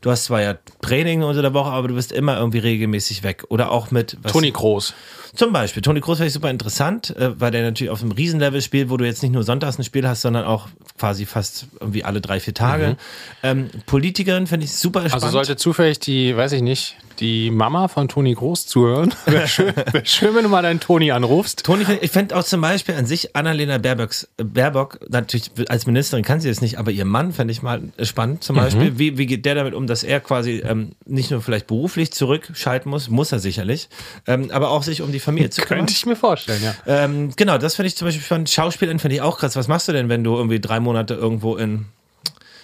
du 0.00 0.10
hast 0.10 0.24
zwar 0.24 0.40
ja 0.40 0.56
Training 0.82 1.22
unter 1.22 1.42
der 1.42 1.52
Woche, 1.52 1.70
aber 1.70 1.88
du 1.88 1.94
bist 1.94 2.12
immer 2.12 2.38
irgendwie 2.38 2.58
regelmäßig 2.58 3.24
weg. 3.24 3.44
Oder 3.48 3.72
auch 3.72 3.90
mit 3.90 4.16
was, 4.22 4.32
Toni 4.32 4.52
Groß. 4.52 4.94
Zum 5.34 5.52
Beispiel. 5.52 5.82
Toni 5.82 6.00
Kroos 6.00 6.20
ich 6.20 6.32
super 6.32 6.50
interessant, 6.50 7.14
äh, 7.16 7.38
weil 7.40 7.50
der 7.50 7.62
natürlich 7.62 7.90
auf 7.90 8.02
einem 8.02 8.12
Riesenlevel 8.12 8.62
spielt, 8.62 8.88
wo 8.88 8.96
du 8.96 9.04
jetzt 9.04 9.22
nicht 9.22 9.32
nur 9.32 9.42
sonntags 9.42 9.78
ein 9.78 9.84
Spiel 9.84 10.06
hast, 10.06 10.22
sondern 10.22 10.44
auch 10.44 10.68
quasi 10.98 11.26
fast 11.26 11.66
irgendwie 11.80 12.04
alle 12.04 12.20
drei, 12.20 12.38
vier 12.38 12.54
Tage. 12.54 12.96
Ähm, 13.42 13.68
Politikerin 13.86 14.46
finde 14.46 14.64
ich 14.64 14.72
super 14.72 15.00
spannend. 15.00 15.14
Also 15.14 15.30
sollte 15.30 15.56
zufällig 15.56 15.98
die, 15.98 16.36
weiß 16.36 16.52
ich 16.52 16.62
nicht, 16.62 16.96
die 17.20 17.50
Mama 17.50 17.88
von 17.88 18.08
Toni 18.08 18.34
Groß 18.34 18.66
zuhören. 18.66 19.14
Wäre 19.26 19.48
schön, 19.48 19.74
wär 19.74 20.04
schön, 20.04 20.34
wenn 20.34 20.42
du 20.44 20.48
mal 20.48 20.62
deinen 20.62 20.80
Toni 20.80 21.10
anrufst. 21.10 21.64
Toni, 21.64 21.84
ich 22.00 22.10
fände 22.10 22.36
auch 22.36 22.44
zum 22.44 22.60
Beispiel 22.60 22.94
an 22.94 23.06
sich 23.06 23.34
Annalena 23.34 23.78
Baerbocks, 23.78 24.28
äh, 24.36 24.44
Baerbock, 24.44 25.00
natürlich 25.08 25.50
als 25.68 25.86
Ministerin 25.86 26.24
kann 26.24 26.40
sie 26.40 26.48
das 26.48 26.60
nicht, 26.60 26.78
aber 26.78 26.90
ihr 26.90 27.04
Mann 27.04 27.32
fände 27.32 27.52
ich 27.52 27.62
mal 27.62 27.82
spannend 28.02 28.44
zum 28.44 28.56
Beispiel. 28.56 28.98
Wie, 28.98 29.18
wie 29.18 29.26
geht 29.26 29.44
der 29.44 29.54
damit 29.54 29.74
um, 29.74 29.86
dass 29.86 30.02
er 30.02 30.20
quasi 30.20 30.62
ähm, 30.64 30.92
nicht 31.06 31.30
nur 31.30 31.40
vielleicht 31.42 31.66
beruflich 31.66 32.12
zurückschalten 32.12 32.90
muss, 32.90 33.08
muss 33.08 33.32
er 33.32 33.38
sicherlich, 33.38 33.88
ähm, 34.26 34.50
aber 34.52 34.70
auch 34.70 34.82
sich 34.82 35.02
um 35.02 35.12
die 35.12 35.20
Familie 35.20 35.50
zu 35.50 35.62
kümmern. 35.62 35.80
Könnte 35.80 35.92
ich 35.92 36.06
mir 36.06 36.16
vorstellen, 36.16 36.62
ja. 36.62 36.74
Ähm, 36.86 37.32
genau, 37.36 37.58
das 37.58 37.76
finde 37.76 37.88
ich 37.88 37.96
zum 37.96 38.06
Beispiel 38.06 38.22
von 38.22 38.46
Schauspielern 38.46 38.98
finde 38.98 39.16
ich 39.16 39.22
auch 39.22 39.38
krass. 39.38 39.56
Was 39.56 39.68
machst 39.68 39.88
du 39.88 39.92
denn, 39.92 40.08
wenn 40.08 40.24
du 40.24 40.36
irgendwie 40.36 40.60
drei 40.60 40.80
Monate 40.80 41.14
irgendwo 41.14 41.56
in 41.56 41.86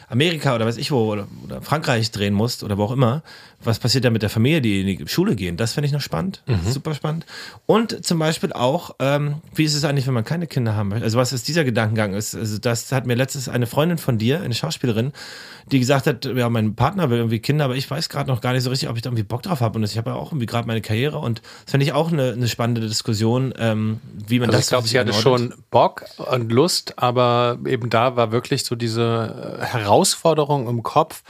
Amerika 0.08 0.54
oder 0.54 0.66
weiß 0.66 0.76
ich 0.76 0.90
wo 0.90 1.12
oder, 1.12 1.26
oder 1.44 1.62
Frankreich 1.62 2.10
drehen 2.10 2.34
musst 2.34 2.62
oder 2.62 2.78
wo 2.78 2.84
auch 2.84 2.92
immer, 2.92 3.22
was 3.64 3.78
passiert 3.78 4.04
da 4.04 4.10
mit 4.10 4.22
der 4.22 4.30
Familie, 4.30 4.60
die 4.60 4.80
in 4.80 4.86
die 4.86 5.08
Schule 5.08 5.34
gehen? 5.36 5.56
Das 5.56 5.72
finde 5.74 5.86
ich 5.86 5.92
noch 5.92 6.00
spannend, 6.00 6.42
Mhm. 6.46 6.70
super 6.70 6.94
spannend. 6.94 7.26
Und 7.66 8.04
zum 8.04 8.18
Beispiel 8.18 8.52
auch, 8.52 8.94
ähm, 8.98 9.36
wie 9.54 9.64
ist 9.64 9.74
es 9.74 9.84
eigentlich, 9.84 10.06
wenn 10.06 10.14
man 10.14 10.24
keine 10.24 10.46
Kinder 10.46 10.74
haben 10.76 10.88
möchte? 10.88 11.04
Also 11.04 11.18
was 11.18 11.32
ist 11.32 11.48
dieser 11.48 11.64
Gedankengang 11.64 12.14
ist? 12.14 12.34
Also 12.34 12.58
das 12.58 12.92
hat 12.92 13.06
mir 13.06 13.14
letztens 13.14 13.48
eine 13.48 13.66
Freundin 13.66 13.98
von 13.98 14.18
dir, 14.18 14.40
eine 14.40 14.54
Schauspielerin, 14.54 15.12
die 15.72 15.78
gesagt 15.80 16.06
hat, 16.06 16.24
ja, 16.26 16.48
mein 16.50 16.74
Partner 16.74 17.08
will 17.10 17.18
irgendwie 17.18 17.38
Kinder, 17.38 17.64
aber 17.64 17.76
ich 17.76 17.90
weiß 17.90 18.08
gerade 18.08 18.28
noch 18.30 18.40
gar 18.40 18.52
nicht 18.52 18.62
so 18.64 18.70
richtig, 18.70 18.88
ob 18.88 18.96
ich 18.96 19.02
da 19.02 19.08
irgendwie 19.08 19.22
Bock 19.22 19.42
drauf 19.42 19.60
habe. 19.60 19.78
Und 19.78 19.84
ich 19.84 19.96
habe 19.96 20.10
ja 20.10 20.16
auch 20.16 20.30
irgendwie 20.32 20.46
gerade 20.46 20.66
meine 20.66 20.82
Karriere 20.82 21.18
und 21.18 21.40
das 21.64 21.70
finde 21.70 21.84
ich 21.86 21.92
auch 21.92 22.12
eine, 22.12 22.32
eine 22.32 22.48
spannende 22.48 22.82
Diskussion, 22.82 23.54
ähm, 23.58 24.00
wie 24.26 24.38
man 24.40 24.48
Also 24.50 24.58
das 24.58 24.66
ich 24.66 24.68
glaube, 24.70 24.88
sie 24.88 24.98
hatte 24.98 25.12
schon 25.14 25.54
Bock 25.70 26.04
und 26.18 26.52
Lust, 26.52 26.98
aber 26.98 27.58
eben 27.66 27.88
da 27.90 28.16
war 28.16 28.30
wirklich 28.32 28.64
so 28.64 28.74
diese 28.76 29.58
äh, 29.60 29.64
Herausforderung 29.64 30.68
im 30.68 30.82
Kopf. 30.82 31.22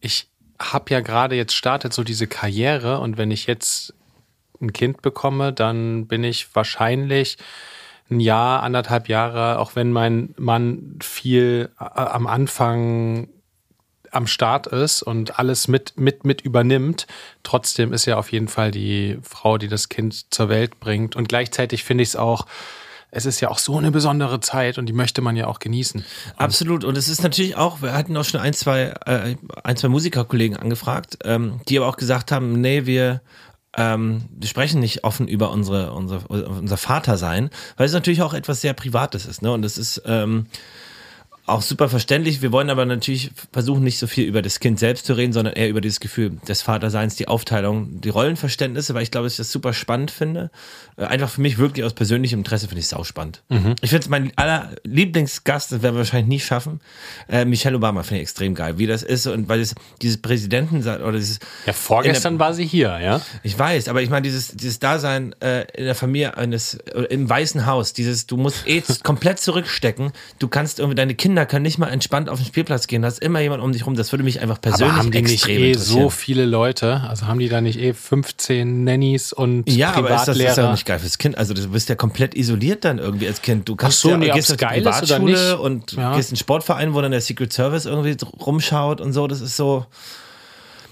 Ich 0.00 0.28
habe 0.58 0.90
ja 0.90 1.00
gerade 1.00 1.36
jetzt 1.36 1.54
startet 1.54 1.92
so 1.92 2.04
diese 2.04 2.26
Karriere 2.26 3.00
und 3.00 3.18
wenn 3.18 3.30
ich 3.30 3.46
jetzt 3.46 3.94
ein 4.60 4.72
Kind 4.72 5.02
bekomme, 5.02 5.52
dann 5.52 6.06
bin 6.06 6.24
ich 6.24 6.54
wahrscheinlich 6.54 7.36
ein 8.10 8.20
Jahr, 8.20 8.62
anderthalb 8.62 9.08
Jahre, 9.08 9.58
auch 9.58 9.74
wenn 9.74 9.92
mein 9.92 10.34
Mann 10.36 10.98
viel 11.02 11.70
äh, 11.80 11.84
am 11.84 12.26
Anfang 12.26 13.28
am 14.12 14.26
Start 14.26 14.66
ist 14.68 15.02
und 15.02 15.38
alles 15.38 15.68
mit, 15.68 15.98
mit, 15.98 16.24
mit 16.24 16.40
übernimmt. 16.40 17.06
Trotzdem 17.42 17.92
ist 17.92 18.06
ja 18.06 18.16
auf 18.16 18.32
jeden 18.32 18.48
Fall 18.48 18.70
die 18.70 19.18
Frau, 19.22 19.58
die 19.58 19.68
das 19.68 19.88
Kind 19.88 20.32
zur 20.32 20.48
Welt 20.48 20.80
bringt. 20.80 21.16
Und 21.16 21.28
gleichzeitig 21.28 21.84
finde 21.84 22.02
ich 22.02 22.10
es 22.10 22.16
auch, 22.16 22.46
es 23.10 23.26
ist 23.26 23.40
ja 23.40 23.50
auch 23.50 23.58
so 23.58 23.78
eine 23.78 23.90
besondere 23.90 24.40
Zeit 24.40 24.78
und 24.78 24.86
die 24.86 24.92
möchte 24.92 25.22
man 25.22 25.36
ja 25.36 25.46
auch 25.46 25.58
genießen. 25.58 26.04
Absolut. 26.36 26.84
Und 26.84 26.98
es 26.98 27.08
ist 27.08 27.22
natürlich 27.22 27.56
auch, 27.56 27.82
wir 27.82 27.92
hatten 27.92 28.16
auch 28.16 28.24
schon 28.24 28.40
ein, 28.40 28.52
zwei, 28.52 28.94
äh, 29.06 29.36
ein, 29.64 29.76
zwei 29.76 29.88
Musikerkollegen 29.88 30.56
angefragt, 30.56 31.18
ähm, 31.24 31.60
die 31.68 31.78
aber 31.78 31.88
auch 31.88 31.96
gesagt 31.96 32.32
haben, 32.32 32.60
nee, 32.60 32.86
wir, 32.86 33.22
ähm, 33.76 34.24
wir 34.30 34.48
sprechen 34.48 34.80
nicht 34.80 35.04
offen 35.04 35.28
über 35.28 35.50
unsere, 35.50 35.92
unsere, 35.92 36.26
unser 36.28 36.76
Vatersein, 36.76 37.50
weil 37.76 37.86
es 37.86 37.92
natürlich 37.92 38.22
auch 38.22 38.34
etwas 38.34 38.60
sehr 38.60 38.74
Privates 38.74 39.26
ist. 39.26 39.42
Ne? 39.42 39.52
Und 39.52 39.64
es 39.64 39.78
ist 39.78 40.02
ähm, 40.06 40.46
auch 41.46 41.62
super 41.62 41.88
verständlich. 41.88 42.42
Wir 42.42 42.50
wollen 42.52 42.70
aber 42.70 42.84
natürlich 42.84 43.30
versuchen, 43.52 43.84
nicht 43.84 43.98
so 43.98 44.06
viel 44.06 44.26
über 44.26 44.42
das 44.42 44.60
Kind 44.60 44.78
selbst 44.78 45.06
zu 45.06 45.14
reden, 45.14 45.32
sondern 45.32 45.54
eher 45.54 45.68
über 45.68 45.80
dieses 45.80 46.00
Gefühl 46.00 46.38
des 46.48 46.62
Vaterseins, 46.62 47.16
die 47.16 47.28
Aufteilung, 47.28 48.00
die 48.00 48.08
Rollenverständnisse, 48.08 48.94
weil 48.94 49.02
ich 49.02 49.10
glaube, 49.10 49.26
dass 49.26 49.34
ich 49.34 49.38
das 49.38 49.52
super 49.52 49.72
spannend 49.72 50.10
finde. 50.10 50.50
Äh, 50.96 51.04
Einfach 51.04 51.30
für 51.30 51.40
mich 51.40 51.58
wirklich 51.58 51.84
aus 51.84 51.94
persönlichem 51.94 52.40
Interesse 52.40 52.66
finde 52.66 52.80
ich 52.80 52.86
es 52.86 52.90
sauspannend. 52.90 53.42
Ich 53.80 53.90
finde 53.90 54.02
es 54.02 54.08
mein 54.08 54.32
aller 54.36 54.72
Lieblingsgast, 54.84 55.72
das 55.72 55.82
werden 55.82 55.94
wir 55.94 55.98
wahrscheinlich 56.00 56.28
nie 56.28 56.40
schaffen. 56.40 56.80
Äh, 57.28 57.44
Michelle 57.44 57.76
Obama 57.76 58.02
finde 58.02 58.16
ich 58.16 58.22
extrem 58.22 58.54
geil, 58.54 58.78
wie 58.78 58.86
das 58.86 59.02
ist 59.02 59.26
und 59.26 59.48
weil 59.48 59.60
es 59.60 59.74
dieses 60.02 60.20
Präsidenten 60.20 60.78
oder 60.80 61.12
dieses 61.12 61.38
Ja, 61.64 61.72
vorgestern 61.72 62.38
war 62.38 62.54
sie 62.54 62.66
hier, 62.66 62.98
ja. 63.00 63.20
ich 63.42 63.58
weiß, 63.58 63.88
aber 63.88 64.02
ich 64.02 64.10
meine, 64.10 64.22
dieses, 64.22 64.48
dieses 64.48 64.78
Dasein 64.78 65.34
äh, 65.40 65.64
in 65.74 65.84
der 65.84 65.94
Familie 65.94 66.36
eines, 66.36 66.74
äh, 66.74 67.02
im 67.10 67.28
Weißen 67.28 67.66
Haus, 67.66 67.92
dieses, 67.92 68.26
du 68.26 68.36
musst 68.36 68.66
eh 68.66 68.82
komplett 69.02 69.38
zurückstecken, 69.38 70.12
du 70.38 70.48
kannst 70.48 70.80
irgendwie, 70.80 70.96
deine 70.96 71.14
Kinder 71.14 71.35
können 71.44 71.64
nicht 71.64 71.78
mal 71.78 71.88
entspannt 71.88 72.28
auf 72.28 72.38
den 72.38 72.46
Spielplatz 72.46 72.86
gehen, 72.86 73.02
da 73.02 73.08
ist 73.08 73.18
immer 73.20 73.40
jemand 73.40 73.62
um 73.62 73.72
dich 73.72 73.84
rum, 73.86 73.94
das 73.94 74.12
würde 74.12 74.24
mich 74.24 74.40
einfach 74.40 74.60
persönlich 74.60 74.92
Aber 74.92 74.98
haben 75.02 75.10
die 75.10 75.22
nicht 75.22 75.46
eh 75.48 75.74
so 75.74 76.08
viele 76.10 76.44
Leute? 76.46 77.02
Also 77.08 77.26
haben 77.26 77.38
die 77.38 77.48
da 77.48 77.60
nicht 77.60 77.78
eh 77.78 77.92
15 77.92 78.84
Nannies 78.84 79.32
und 79.32 79.68
ja, 79.70 79.92
aber 79.92 80.14
ist 80.14 80.28
das, 80.28 80.36
ist 80.36 80.42
ja 80.42 80.48
Privatlehrer? 80.48 80.72
nicht 80.72 80.86
geil 80.86 80.98
fürs 80.98 81.18
Kind. 81.18 81.36
Also 81.36 81.52
du 81.54 81.68
bist 81.68 81.88
ja 81.88 81.94
komplett 81.94 82.34
isoliert 82.34 82.84
dann 82.84 82.98
irgendwie 82.98 83.26
als 83.28 83.42
Kind. 83.42 83.68
Du 83.68 83.76
kannst 83.76 83.98
Ach 83.98 84.02
so, 84.02 84.08
ja, 84.10 84.16
nee, 84.16 84.30
gehst 84.30 84.50
auf 84.50 84.56
die 84.56 84.64
geil 84.64 84.80
ist 84.80 84.86
oder 84.86 84.96
Privatschule 84.96 85.50
nicht. 85.50 85.58
und 85.60 85.92
Ja. 85.92 86.14
gehst 86.16 86.30
in 86.30 86.34
einen 86.34 86.38
Sportverein, 86.38 86.94
wo 86.94 87.00
dann 87.02 87.10
der 87.10 87.20
Secret 87.20 87.52
Service 87.52 87.84
irgendwie 87.84 88.16
rumschaut 88.40 89.00
und 89.00 89.12
so. 89.12 89.26
Das 89.26 89.40
ist 89.40 89.56
so. 89.56 89.86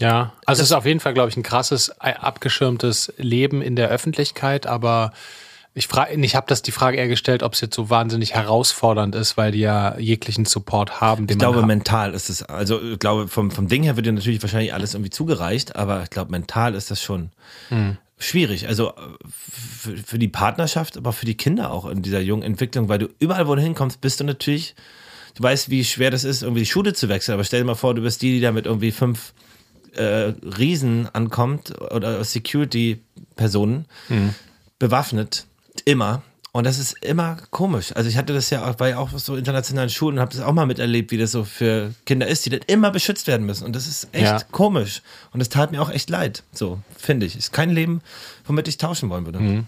Ja, 0.01 0.33
also 0.45 0.61
es 0.61 0.69
ist 0.71 0.73
auf 0.73 0.87
jeden 0.87 0.99
Fall, 1.01 1.15
glaube 1.15 1.31
ich, 1.31 1.37
ein 1.37 1.45
krasses, 1.45 1.91
abgeschirmtes 2.01 3.13
Leben 3.17 3.63
in 3.63 3.77
der 3.77 3.89
Öffentlichkeit, 3.91 4.67
aber 4.67 5.13
ich 5.77 5.89
frage, 5.89 6.15
ich 6.15 6.37
habe 6.37 6.47
das 6.49 6.63
die 6.63 6.71
Frage 6.71 6.97
eher 6.99 7.09
gestellt, 7.09 7.43
ob 7.43 7.55
es 7.55 7.61
jetzt 7.61 7.75
so 7.75 7.91
wahnsinnig 7.91 8.35
herausfordernd 8.35 9.15
ist, 9.17 9.37
weil 9.37 9.51
die 9.51 9.59
ja 9.59 9.99
jeglichen 9.99 10.45
Support 10.45 11.01
haben, 11.01 11.27
den 11.27 11.35
Ich 11.35 11.39
glaube, 11.41 11.67
mental 11.67 12.15
ist 12.15 12.31
es, 12.31 12.45
also 12.45 12.81
ich 12.81 12.99
glaube, 13.01 13.27
vom, 13.27 13.51
vom 13.51 13.67
Ding 13.67 13.83
her 13.83 13.97
wird 13.97 14.07
dir 14.07 14.13
natürlich 14.13 14.41
wahrscheinlich 14.41 14.73
alles 14.73 14.95
irgendwie 14.95 15.11
zugereicht, 15.11 15.75
aber 15.75 16.05
ich 16.05 16.11
glaube, 16.11 16.31
mental 16.31 16.75
ist 16.77 16.93
das 16.93 17.03
schon 17.03 17.31
Hm. 17.71 17.97
schwierig. 18.19 18.69
Also 18.69 18.93
für, 19.29 19.97
für 19.97 20.19
die 20.21 20.29
Partnerschaft, 20.29 20.97
aber 20.97 21.13
für 21.13 21.27
die 21.27 21.37
Kinder 21.37 21.73
auch 21.73 21.87
in 21.87 22.03
dieser 22.03 22.21
jungen 22.21 22.45
Entwicklung, 22.45 22.89
weil 22.89 22.99
du 22.99 23.09
überall, 23.19 23.49
wo 23.49 23.55
du 23.57 23.61
hinkommst, 23.63 24.01
bist 24.01 24.21
du 24.21 24.25
natürlich, 24.25 24.77
du 25.35 25.43
weißt, 25.43 25.71
wie 25.71 25.85
schwer 25.85 26.13
das 26.13 26.23
ist, 26.23 26.43
irgendwie 26.43 26.61
die 26.63 26.71
Schule 26.71 26.93
zu 26.93 27.09
wechseln, 27.09 27.35
aber 27.35 27.43
stell 27.43 27.61
dir 27.61 27.67
mal 27.67 27.75
vor, 27.75 27.97
du 27.97 28.03
bist 28.03 28.23
die, 28.23 28.31
die 28.31 28.41
da 28.41 28.53
mit 28.53 28.67
irgendwie 28.67 28.93
fünf 28.93 29.35
äh, 29.97 30.33
Riesen 30.57 31.09
ankommt 31.13 31.73
oder 31.81 32.23
Security-Personen 32.23 33.87
bewaffnet, 34.79 35.47
immer. 35.85 36.23
Und 36.53 36.63
das 36.67 36.79
ist 36.79 36.93
immer 37.05 37.37
komisch. 37.51 37.91
Also 37.97 38.09
ich 38.09 38.17
hatte 38.17 38.33
das 38.33 38.49
ja 38.51 38.65
auch 38.71 38.77
bei 38.77 38.97
auch 38.97 39.11
so 39.19 39.35
internationalen 39.35 39.91
Schulen 39.91 40.19
und 40.19 40.21
habe 40.21 40.31
das 40.31 40.41
auch 40.41 40.53
mal 40.53 40.67
miterlebt, 40.67 41.11
wie 41.11 41.19
das 41.19 41.33
so 41.33 41.43
für 41.43 41.93
Kinder 42.07 42.29
ist, 42.29 42.47
die 42.47 42.51
dann 42.51 42.61
immer 42.69 42.93
beschützt 42.93 43.27
werden 43.27 43.45
müssen. 43.45 43.65
Und 43.65 43.75
das 43.75 43.89
ist 43.89 44.07
echt 44.13 44.23
Ja. 44.23 44.39
komisch. 44.53 45.03
Und 45.33 45.41
das 45.41 45.49
tat 45.49 45.73
mir 45.73 45.83
auch 45.83 45.91
echt 45.91 46.11
leid. 46.11 46.45
So, 46.53 46.79
finde 46.97 47.27
ich. 47.27 47.37
Ist 47.37 47.53
kein 47.53 47.71
Leben, 47.71 48.03
womit 48.47 48.69
ich 48.69 48.79
tauschen 48.79 49.11
wollen 49.11 49.27
würde. 49.27 49.65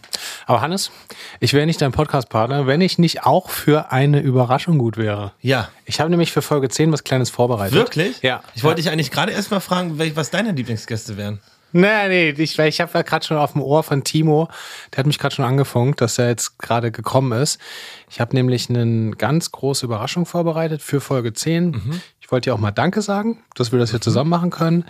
Aber 0.46 0.60
Hannes, 0.60 0.92
ich 1.40 1.54
wäre 1.54 1.66
nicht 1.66 1.82
dein 1.82 1.90
Podcast-Partner, 1.90 2.68
wenn 2.68 2.80
ich 2.80 2.98
nicht 2.98 3.24
auch 3.24 3.50
für 3.50 3.90
eine 3.90 4.20
Überraschung 4.20 4.78
gut 4.78 4.96
wäre. 4.96 5.32
Ja. 5.42 5.68
Ich 5.86 5.98
habe 5.98 6.08
nämlich 6.08 6.30
für 6.30 6.40
Folge 6.40 6.68
10 6.68 6.92
was 6.92 7.02
Kleines 7.02 7.30
vorbereitet. 7.30 7.74
Wirklich? 7.74 8.22
Ja. 8.22 8.44
Ich 8.54 8.62
wollte 8.62 8.80
dich 8.80 8.92
eigentlich 8.92 9.10
gerade 9.10 9.32
erst 9.32 9.50
mal 9.50 9.58
fragen, 9.58 9.98
was 10.14 10.30
deine 10.30 10.52
Lieblingsgäste 10.52 11.16
wären. 11.16 11.40
Nee, 11.72 12.08
nee, 12.08 12.30
ich, 12.30 12.58
ich 12.58 12.80
habe 12.80 12.90
ja 12.94 13.02
gerade 13.02 13.26
schon 13.26 13.36
auf 13.36 13.52
dem 13.52 13.60
Ohr 13.60 13.82
von 13.82 14.02
Timo, 14.04 14.48
der 14.92 14.98
hat 14.98 15.06
mich 15.06 15.18
gerade 15.18 15.34
schon 15.34 15.44
angefunkt, 15.44 16.00
dass 16.00 16.18
er 16.18 16.28
jetzt 16.28 16.58
gerade 16.58 16.90
gekommen 16.90 17.38
ist. 17.38 17.60
Ich 18.08 18.20
habe 18.20 18.34
nämlich 18.34 18.70
eine 18.70 19.10
ganz 19.10 19.52
große 19.52 19.84
Überraschung 19.84 20.26
vorbereitet 20.26 20.80
für 20.80 21.00
Folge 21.00 21.32
10. 21.32 22.00
Ich 22.20 22.32
wollte 22.32 22.50
dir 22.50 22.54
auch 22.54 22.58
mal 22.58 22.70
Danke 22.70 23.02
sagen, 23.02 23.42
dass 23.54 23.72
wir 23.72 23.78
das 23.78 23.90
hier 23.90 24.00
zusammen 24.00 24.30
machen 24.30 24.50
können. 24.50 24.84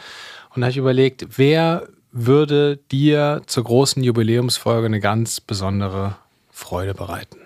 Und 0.55 0.61
da 0.61 0.67
habe 0.67 0.71
ich 0.71 0.77
überlegt, 0.77 1.39
wer 1.39 1.89
würde 2.12 2.79
dir 2.91 3.43
zur 3.47 3.65
großen 3.65 4.03
Jubiläumsfolge 4.03 4.87
eine 4.87 5.01
ganz 5.01 5.41
besondere 5.41 6.17
Freude 6.51 6.95
bereiten? 6.95 7.46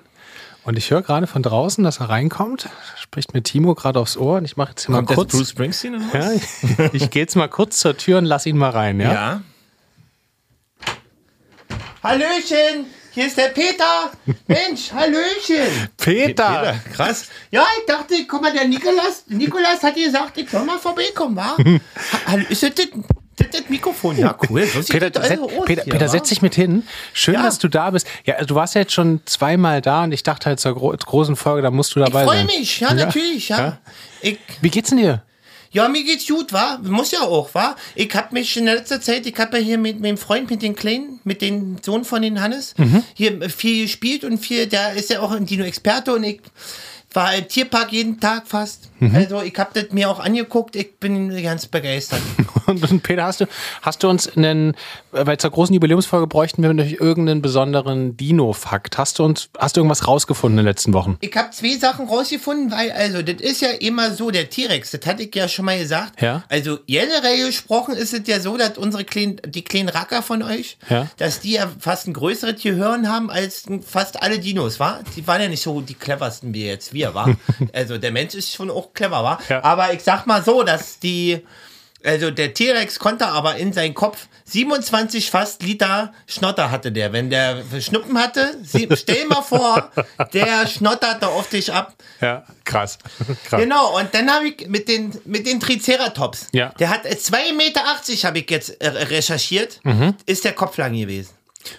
Und 0.65 0.77
ich 0.77 0.91
höre 0.91 1.03
gerade 1.03 1.27
von 1.27 1.43
draußen, 1.43 1.83
dass 1.83 2.01
er 2.01 2.11
reinkommt, 2.11 2.69
spricht 3.01 3.33
mir 3.33 3.43
Timo 3.43 3.75
gerade 3.75 3.99
aufs 3.99 4.17
Ohr 4.17 4.37
und 4.39 4.45
ich 4.45 4.57
mache 4.57 4.71
jetzt 4.71 4.87
hier 4.87 4.95
Kommt 4.95 5.09
mal 5.09 5.15
kurz. 5.15 5.33
Bruce 5.33 5.51
Springsteen 5.51 5.95
oder 5.97 6.05
was? 6.13 6.63
Ja, 6.79 6.85
ich, 6.93 7.03
ich 7.03 7.11
gehe 7.11 7.23
jetzt 7.23 7.35
mal 7.35 7.49
kurz 7.49 7.79
zur 7.79 7.97
Tür 7.97 8.19
und 8.19 8.27
lass 8.27 8.45
ihn 8.47 8.59
mal 8.59 8.71
rein, 8.71 9.01
ja? 9.01 9.13
ja. 9.13 9.43
Hallöchen, 12.03 12.87
hier 13.13 13.27
ist 13.27 13.37
der 13.37 13.49
Peter. 13.49 14.11
Mensch, 14.47 14.91
Hallöchen. 14.93 15.89
Peter! 15.97 16.81
krass. 16.95 17.29
Ja, 17.51 17.67
ich 17.79 17.87
dachte, 17.87 18.15
guck 18.27 18.41
mal, 18.43 18.53
der 18.53 18.67
Nikolas, 18.69 19.25
Nikolas 19.29 19.83
hat 19.83 19.95
gesagt, 19.97 20.39
ich 20.39 20.49
soll 20.49 20.65
mal 20.65 20.79
vorbeikommen, 20.79 21.37
wa? 21.37 21.57
Ha- 22.27 22.37
ist 22.49 22.63
das 22.63 22.75
das, 22.75 22.87
das, 23.51 23.69
Mikrofon? 23.69 24.17
Ja, 24.19 24.37
cool. 24.49 24.69
Peter, 24.89 25.21
also 25.23 25.47
Peter, 25.65 25.83
Peter 25.83 26.09
setz 26.09 26.29
dich 26.29 26.43
mit 26.43 26.55
hin. 26.55 26.85
Schön, 27.13 27.35
Ja. 27.35 27.43
dass 27.43 27.59
du 27.59 27.69
da 27.69 27.91
bist. 27.91 28.07
Ja, 28.25 28.43
du 28.45 28.55
warst 28.55 28.75
ja 28.75 28.83
jetzt 28.83 28.93
schon 28.93 29.21
zweimal 29.27 29.81
da 29.81 30.05
und 30.05 30.13
ich 30.13 30.23
dachte 30.23 30.47
halt 30.47 30.61
zur 30.61 30.75
gro 30.75 30.91
großen 30.97 31.37
Folge, 31.37 31.63
da 31.63 31.71
musst 31.71 31.95
du 31.95 32.01
Ich 32.01 32.07
dabei 32.07 32.25
freue 32.25 32.37
sein. 32.39 32.47
mich, 32.47 32.81
ja, 32.81 32.93
natürlich, 32.95 33.49
ja. 33.49 33.59
Ja. 33.59 33.79
Ich, 34.23 34.39
Wie 34.61 34.71
geht's 34.71 34.91
denn 34.91 34.99
dir? 34.99 35.23
ja, 35.73 35.89
mir 35.89 36.03
geht's 36.03 36.27
gut, 36.27 36.53
wa? 36.53 36.81
Muss 36.83 37.13
ja 37.13 37.21
auch, 37.21 37.55
wa? 37.55 37.77
Ich 37.95 38.13
hab 38.17 38.33
mich 38.33 38.57
in 38.57 38.65
letzter 38.65 39.01
Zeit, 39.01 39.25
ich 39.27 39.37
hab 39.39 39.53
ja 39.55 39.61
hier 39.61 39.79
mit 39.79 40.01
meinem 40.01 40.19
Freund, 40.19 40.51
mit 40.51 40.63
den 40.63 40.75
Kleinen, 40.75 41.21
mit 41.23 41.43
dem 41.43 41.77
Sohn 41.81 42.05
von 42.05 42.23
den 42.23 42.41
Hannes, 42.41 42.75
Mhm. 42.77 43.05
hier 43.15 43.49
viel 43.51 43.85
gespielt 43.85 44.25
und 44.25 44.39
viel, 44.39 44.67
der 44.67 44.95
ist 44.95 45.11
ja 45.11 45.21
auch 45.21 45.31
ein 45.31 45.47
Dino-Experte 45.47 46.13
und 46.15 46.25
ich 46.25 46.41
war 47.13 47.35
im 47.35 47.49
Tierpark 47.49 47.93
jeden 47.93 48.21
Tag 48.21 48.47
fast. 48.47 48.91
Mhm. 49.01 49.15
Also 49.15 49.43
ich 49.43 49.57
hab 49.59 49.75
das 49.75 49.91
mir 49.91 50.09
auch 50.11 50.21
angeguckt, 50.21 50.77
ich 50.77 50.99
bin 50.99 51.43
ganz 51.43 51.67
begeistert. 51.67 52.21
Und, 52.67 52.89
und 52.89 53.03
Peter, 53.03 53.25
hast 53.25 53.41
du, 53.41 53.47
hast 53.83 54.03
du 54.05 54.09
uns 54.09 54.37
einen, 54.37 54.77
weil 55.11 55.39
zur 55.39 55.51
großen 55.51 55.75
Jubiläumsfolge 55.75 56.29
bräuchten 56.29 56.63
wir 56.63 56.73
natürlich 56.73 57.01
irgendeinen 57.01 57.43
besonderen 57.43 58.17
Dino-Fakt. 58.17 58.97
Hast 58.97 59.19
du 59.19 59.25
uns, 59.25 59.49
hast 59.59 59.77
du 59.77 59.81
irgendwas 59.81 60.07
rausgefunden 60.07 60.59
in 60.61 60.65
den 60.65 60.69
letzten 60.71 60.93
Wochen? 60.93 61.17
Ich 61.21 61.35
habe 61.37 61.51
zwei 61.51 61.77
Sachen 61.77 62.07
rausgefunden, 62.07 62.71
weil, 62.71 62.93
also, 62.93 63.23
das 63.23 63.41
ist 63.41 63.61
ja 63.61 63.71
immer 63.71 64.13
so, 64.13 64.31
der 64.31 64.49
T-Rex, 64.51 64.93
das 64.93 65.01
hatte 65.05 65.25
ich 65.25 65.35
ja 65.35 65.49
schon 65.49 65.65
mal 65.65 65.79
gesagt. 65.81 66.23
Ja. 66.23 66.45
Also, 66.49 66.79
generell 66.87 67.45
gesprochen 67.47 67.95
ist 67.95 68.15
es 68.15 68.23
ja 68.29 68.39
so, 68.39 68.57
dass 68.57 68.79
unsere 68.79 69.03
kleinen, 69.05 69.41
die 69.47 69.63
kleinen 69.63 69.89
Racker 69.89 70.23
von 70.23 70.41
euch, 70.45 70.79
Ja. 70.89 71.09
dass 71.17 71.41
die 71.41 71.53
ja 71.55 71.69
fast 71.81 72.07
ein 72.07 72.13
größeres 72.13 72.63
Gehirn 72.63 73.09
haben 73.09 73.31
als 73.31 73.65
fast 73.85 74.23
alle 74.23 74.39
Dinos, 74.39 74.79
war? 74.79 75.01
Die 75.17 75.27
waren 75.27 75.43
ja 75.43 75.49
nicht 75.49 75.63
so 75.63 75.81
die 75.81 75.95
cleversten 75.95 76.55
wie 76.55 76.67
jetzt 76.67 76.93
wir, 76.93 77.00
war? 77.15 77.37
also, 77.73 77.99
der 77.99 78.13
Mensch 78.13 78.35
ist 78.35 78.53
schon 78.53 78.71
auch 78.71 78.93
clever, 78.95 79.23
war? 79.25 79.39
Ja. 79.49 79.63
Aber 79.65 79.93
ich 79.93 80.03
sag 80.03 80.27
mal 80.27 80.43
so, 80.45 80.63
dass 80.63 80.99
die, 81.01 81.45
Also 82.05 82.31
der 82.31 82.55
T-Rex 82.55 82.99
konnte 82.99 83.27
aber 83.27 83.57
in 83.57 83.73
seinen 83.73 83.93
Kopf 83.95 84.27
27 84.47 85.31
fast 85.31 85.63
Liter 85.63 86.13
Schnotter 86.27 86.71
hatte 86.71 86.91
der. 86.93 87.13
Wenn 87.13 87.31
der 87.31 87.63
Schnuppen 87.81 88.19
hatte, 88.19 88.57
sie, 88.63 88.89
stell 88.97 89.27
mal 89.27 89.43
vor, 89.43 89.91
der 90.33 90.67
schnotterte 90.67 91.29
auf 91.29 91.49
dich 91.51 91.73
ab. 91.73 91.95
Ja, 92.21 92.45
krass. 92.65 92.99
krass. 93.45 93.61
Genau, 93.61 93.97
und 93.99 94.13
dann 94.15 94.31
habe 94.31 94.49
ich 94.49 94.67
mit 94.67 94.89
den, 94.89 95.13
mit 95.25 95.47
den 95.47 95.61
Triceratops, 95.61 96.49
Ja. 96.53 96.71
der 96.81 96.89
hat 96.91 97.05
2,80 97.07 97.53
Meter, 97.55 97.83
habe 98.25 98.39
ich 98.41 98.51
jetzt 98.51 98.71
äh, 98.81 98.89
recherchiert, 98.89 99.79
Mhm. 99.85 100.15
ist 100.27 100.45
der 100.45 100.53
Kopf 100.55 100.77
lang 100.79 100.95
gewesen. 100.95 101.31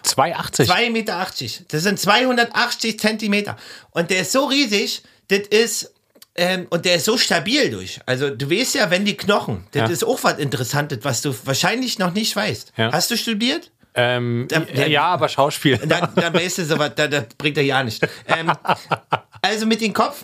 2,80. 0.05 0.67
2,80 0.67 0.89
Meter. 0.91 1.27
Das 1.69 1.83
sind 1.83 1.99
280 1.99 2.99
Zentimeter. 2.99 3.57
Und 3.91 4.11
der 4.11 4.21
ist 4.21 4.31
so 4.31 4.45
riesig, 4.45 5.01
das 5.31 5.47
ist, 5.49 5.93
ähm, 6.35 6.67
und 6.69 6.85
der 6.85 6.95
ist 6.95 7.05
so 7.05 7.17
stabil 7.17 7.69
durch. 7.71 7.99
Also 8.05 8.29
du 8.29 8.49
weißt 8.49 8.75
ja, 8.75 8.89
wenn 8.91 9.05
die 9.05 9.17
Knochen, 9.17 9.65
das 9.71 9.81
Ja. 9.81 9.87
ist 9.89 10.03
auch 10.03 10.23
was 10.23 10.37
Interessantes, 10.39 10.99
was 11.03 11.21
du 11.21 11.33
wahrscheinlich 11.45 11.99
noch 11.99 12.13
nicht 12.13 12.35
weißt. 12.35 12.73
Ja. 12.77 12.91
Hast 12.91 13.11
du 13.11 13.17
studiert? 13.17 13.71
Ähm, 13.93 14.47
Der- 14.49 14.61
der- 14.61 14.87
ja, 14.89 15.03
aber 15.03 15.27
Schauspiel. 15.27 15.77
Dann, 15.77 16.09
dann 16.15 16.33
weißt 16.33 16.59
du 16.59 16.65
sowas, 16.65 16.91
das, 16.95 17.09
das 17.09 17.25
bringt 17.37 17.57
er 17.57 17.63
ja 17.63 17.83
nicht. 17.83 18.01
Ähm, 18.27 18.51
also 19.41 19.65
mit 19.65 19.81
dem 19.81 19.93
Kopf, 19.93 20.23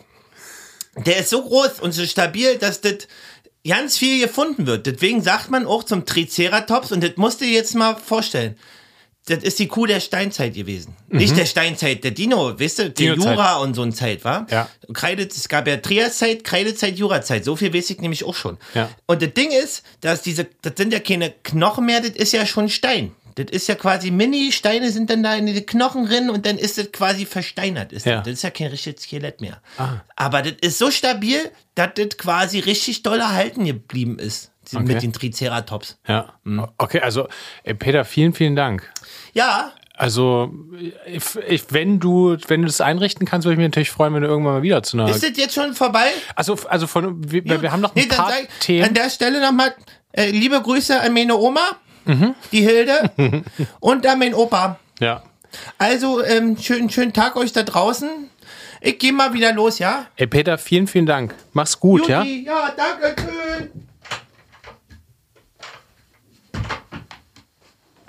der 0.96 1.18
ist 1.18 1.30
so 1.30 1.44
groß 1.44 1.80
und 1.82 1.92
so 1.92 2.06
stabil, 2.06 2.58
dass 2.58 2.80
das 2.82 3.08
ganz 3.68 3.98
viel 3.98 4.22
gefunden 4.26 4.66
wird. 4.68 4.86
Deswegen 4.88 5.22
sagt 5.22 5.50
man 5.52 5.66
auch 5.68 5.84
zum 5.84 6.06
Triceratops, 6.06 6.94
und 6.94 7.04
das 7.04 7.18
musst 7.18 7.42
du 7.42 7.46
dir 7.46 7.52
jetzt 7.54 7.76
mal 7.76 7.96
vorstellen, 7.98 8.58
das 9.28 9.44
ist 9.44 9.60
die 9.60 9.68
Kuh 9.68 9.86
der 9.86 10.00
Steinzeit 10.00 10.54
gewesen. 10.56 10.96
Nicht 11.10 11.38
der 11.38 11.46
Steinzeit, 11.46 12.04
der 12.04 12.12
Dino, 12.12 12.60
weißt 12.60 12.80
du, 12.80 12.90
der 12.90 13.16
Mhm. 13.16 13.22
Jura 13.22 13.58
und 13.58 13.74
so 13.76 13.82
eine 13.84 13.94
Zeit, 13.94 14.24
war. 14.26 14.48
Ja. 14.50 14.68
Kreide, 14.94 15.24
es 15.28 15.48
gab 15.48 15.68
ja 15.68 15.78
Triaszeit, 15.78 16.44
Kreidezeit, 16.44 16.98
Jurazeit. 16.98 17.44
So 17.46 17.56
viel 17.56 17.74
weiß 17.74 17.90
ich 17.92 18.00
nämlich 18.02 18.24
auch 18.24 18.36
schon. 18.36 18.58
Ja. 18.74 18.90
Und 19.06 19.22
das 19.22 19.34
Ding 19.34 19.52
ist, 19.52 19.84
dass 20.02 20.22
diese, 20.22 20.48
das 20.62 20.74
sind 20.78 20.92
ja 20.94 21.00
keine 21.00 21.32
Knochen 21.44 21.86
mehr, 21.86 22.02
das 22.02 22.12
ist 22.12 22.34
ja 22.34 22.46
schon 22.46 22.70
Stein. 22.70 23.12
Das 23.36 23.46
ist 23.52 23.68
ja 23.68 23.76
quasi 23.76 24.10
Mini-Steine 24.10 24.90
sind 24.92 25.12
dann 25.12 25.22
da 25.22 25.36
in 25.36 25.46
die 25.46 25.62
Knochen 25.64 26.08
drin 26.08 26.32
und 26.32 26.48
dann 26.48 26.58
ist 26.58 26.80
das 26.80 26.92
quasi 26.92 27.26
versteinert. 27.28 27.94
Ist 27.94 28.08
Ja. 28.08 28.16
das. 28.16 28.24
das 28.24 28.34
ist 28.34 28.42
ja 28.44 28.50
kein 28.50 28.68
richtiges 28.68 29.04
Skelett 29.04 29.42
mehr. 29.42 29.62
Aber 30.16 30.42
das 30.42 30.54
ist 30.62 30.80
so 30.80 30.90
stabil, 30.90 31.38
dass 31.76 31.92
das 31.96 32.18
quasi 32.18 32.58
richtig 32.60 33.04
doll 33.04 33.20
erhalten 33.20 33.66
geblieben 33.66 34.18
ist. 34.18 34.50
Okay. 34.74 34.84
Mit 34.84 35.02
den 35.04 35.14
Triceratops. 35.14 35.98
Ja. 36.08 36.34
Mhm. 36.44 36.66
Okay, 36.78 37.00
also 37.00 37.28
äh, 37.64 37.74
Peter, 37.76 38.04
vielen, 38.04 38.34
vielen 38.34 38.56
Dank. 38.56 38.92
Ja, 39.34 39.72
Also, 39.96 40.52
ich, 41.48 41.66
wenn 41.72 42.00
du, 42.00 42.38
wenn 42.48 42.62
du 42.62 42.68
das 42.68 42.82
einrichten 42.82 43.26
kannst, 43.26 43.46
würde 43.46 43.54
ich 43.54 43.58
mich 43.58 43.68
natürlich 43.68 43.90
freuen, 43.92 44.14
wenn 44.14 44.22
du 44.22 44.28
irgendwann 44.28 44.54
mal 44.56 44.62
wieder 44.62 44.84
zu 44.84 44.98
einer. 44.98 45.10
ist 45.10 45.24
das 45.24 45.36
jetzt 45.38 45.56
schon 45.56 45.74
vorbei? 45.74 46.08
Also, 46.36 46.56
also 46.70 46.86
von, 46.88 47.32
wir, 47.32 47.44
wir 47.62 47.72
haben 47.72 47.82
noch 47.82 47.96
ein 47.96 48.02
Nee, 48.02 48.08
dann 48.08 48.18
paar 48.18 48.30
sag 48.30 48.42
ich 48.44 48.48
An 48.50 48.60
Themen. 48.60 48.94
der 48.94 49.10
Stelle 49.10 49.42
nochmal 49.42 49.74
äh, 50.14 50.30
liebe 50.32 50.62
Grüße 50.62 51.00
an 51.02 51.14
meine 51.14 51.36
Oma, 51.38 51.62
Mhm. 52.06 52.36
die 52.52 52.62
Hilde, 52.62 53.12
und 53.82 54.06
an 54.08 54.20
meinen 54.20 54.34
Opa. 54.34 54.80
Ja. 55.00 55.24
Also, 55.78 56.24
ähm, 56.24 56.58
schönen, 56.58 56.90
schönen 56.90 57.12
Tag 57.14 57.36
euch 57.36 57.52
da 57.52 57.64
draußen. 57.64 58.10
Ich 58.80 59.00
gehe 59.00 59.12
mal 59.12 59.34
wieder 59.34 59.52
los, 59.54 59.80
ja? 59.80 60.06
Ey, 60.16 60.28
Peter, 60.28 60.58
vielen, 60.58 60.88
vielen 60.88 61.06
Dank. 61.08 61.34
Mach's 61.54 61.80
gut, 61.80 62.08
ja? 62.08 62.22
Juti, 62.22 62.46
ja, 62.46 62.72
danke 62.78 63.16
schön. 63.22 63.87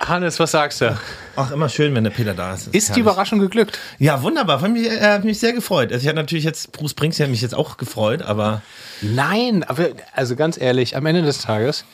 Hannes, 0.09 0.39
was 0.39 0.51
sagst 0.51 0.81
du? 0.81 0.97
Ach, 1.35 1.51
immer 1.51 1.69
schön, 1.69 1.93
wenn 1.95 2.03
der 2.03 2.11
Peter 2.11 2.33
da 2.33 2.53
ist. 2.53 2.67
Das 2.67 2.73
Ist 2.73 2.95
die. 2.95 2.99
Überraschung 2.99 3.39
geglückt? 3.39 3.79
Ja, 3.99 4.21
wunderbar. 4.23 4.59
Hat 4.61 4.71
mich, 4.71 4.87
äh, 4.87 4.99
hat 4.99 5.23
mich 5.23 5.39
sehr 5.39 5.53
gefreut. 5.53 5.91
Also 5.91 6.01
ich 6.03 6.07
hatte 6.07 6.17
natürlich 6.17 6.43
jetzt, 6.43 6.71
Bruce 6.71 6.91
Springsteen 6.91 7.25
hat 7.27 7.31
mich 7.31 7.41
jetzt 7.41 7.55
auch 7.55 7.77
gefreut, 7.77 8.21
aber 8.21 8.61
Nein, 9.01 9.63
aber 9.63 9.89
also 10.13 10.35
ganz 10.35 10.59
ehrlich, 10.59 10.97
am 10.97 11.05
Ende 11.05 11.21
des 11.21 11.39
Tages 11.39 11.85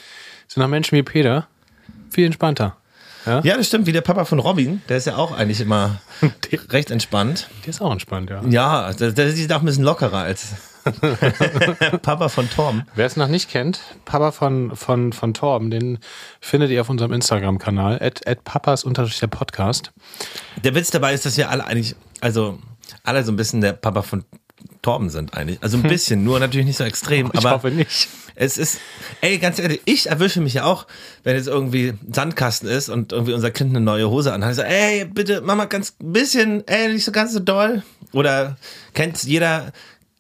sind 0.48 0.62
noch 0.62 0.70
Menschen 0.70 0.98
wie 0.98 1.04
Peter 1.04 1.48
viel 2.10 2.26
entspannter. 2.26 2.78
ja, 3.26 3.42
das 3.42 3.68
stimmt, 3.68 3.88
wie 3.88 3.92
der 3.92 4.02
Papa 4.02 4.26
von 4.26 4.40
Robin, 4.40 4.82
der 4.88 4.98
ist 4.98 5.06
ja 5.08 5.16
auch 5.18 5.32
eigentlich 5.36 5.60
immer 5.60 6.00
recht 6.70 6.92
entspannt. 6.92 7.48
Der 7.64 7.70
ist 7.72 7.82
auch 7.82 7.92
entspannt, 7.92 8.30
ja. 8.30 8.42
Ja, 8.48 8.94
der, 8.94 9.12
der 9.12 9.32
sieht 9.32 9.52
auch 9.52 9.60
ein 9.60 9.66
bisschen 9.66 9.84
lockerer 9.84 10.20
als 10.20 10.50
Papa 12.02 12.30
von 12.30 12.50
Tom. 12.50 12.84
Wer 12.96 13.06
es 13.06 13.16
noch 13.16 13.28
nicht 13.28 13.50
kennt, 13.50 13.80
Papa 14.06 14.32
von, 14.32 14.76
von, 14.76 15.14
von 15.14 15.34
Torben, 15.34 15.72
den 15.72 16.00
findet 16.40 16.70
ihr 16.70 16.82
auf 16.82 16.90
unserem 16.90 17.12
Instagram-Kanal, 17.14 18.02
at, 18.02 18.28
at 18.28 18.44
papas 18.44 18.84
unterstrich 18.84 19.20
der 19.20 19.28
Podcast. 19.28 19.92
Der 20.64 20.76
Witz 20.76 20.92
dabei 20.92 21.14
ist, 21.14 21.26
dass 21.26 21.38
wir 21.38 21.50
alle 21.50 21.66
eigentlich, 21.66 21.96
also 22.22 22.60
alle 23.04 23.24
so 23.24 23.32
ein 23.32 23.36
bisschen 23.36 23.62
der 23.62 23.74
Papa 23.74 24.04
von 24.04 24.26
Torben 24.82 25.10
sind 25.10 25.34
eigentlich. 25.36 25.62
Also 25.62 25.78
ein 25.78 25.84
bisschen, 25.84 26.24
nur 26.24 26.40
natürlich 26.40 26.68
nicht 26.68 26.78
so 26.78 26.84
extrem. 26.84 27.32
Ich 27.34 27.40
aber 27.40 27.52
hoffe 27.52 27.72
nicht. 27.72 28.08
Es 28.36 28.58
ist, 28.58 28.80
ey, 29.22 29.38
ganz 29.38 29.60
ehrlich, 29.60 29.82
ich 29.86 30.10
erwische 30.10 30.42
mich 30.42 30.56
ja 30.56 30.66
auch, 30.66 30.88
wenn 31.24 31.36
jetzt 31.36 31.48
irgendwie 31.48 31.94
Sandkasten 32.12 32.70
ist 32.70 32.90
und 32.90 33.14
irgendwie 33.14 33.34
unser 33.34 33.50
Kind 33.50 33.72
eine 33.72 33.80
neue 33.80 34.10
Hose 34.10 34.34
anhat. 34.34 34.52
Ich 34.52 34.58
so, 34.58 34.62
ey, 34.62 35.06
bitte, 35.06 35.42
Mama, 35.42 35.66
ganz 35.66 35.96
ein 36.02 36.12
bisschen, 36.12 36.68
ey, 36.68 36.92
nicht 36.94 37.06
so 37.06 37.12
ganz 37.12 37.34
so 37.34 37.40
doll. 37.40 37.84
Oder 38.12 38.58
kennt 38.94 39.24
jeder 39.24 39.72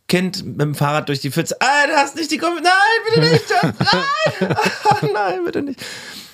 Kind 0.08 0.46
mit 0.46 0.62
dem 0.62 0.76
Fahrrad 0.76 1.10
durch 1.10 1.20
die 1.20 1.32
Pfütze. 1.32 1.56
Ah, 1.60 1.88
du 1.88 1.94
hast 1.94 2.15
nicht 2.15 2.30
die 2.32 2.38
Kom 2.38 2.54
Nein, 2.56 2.72
bitte 3.06 3.32
nicht, 3.32 3.44
nein, 3.62 4.56
Ach, 4.89 5.02
nein, 5.02 5.39
bitte 5.46 5.62
nicht. 5.63 5.80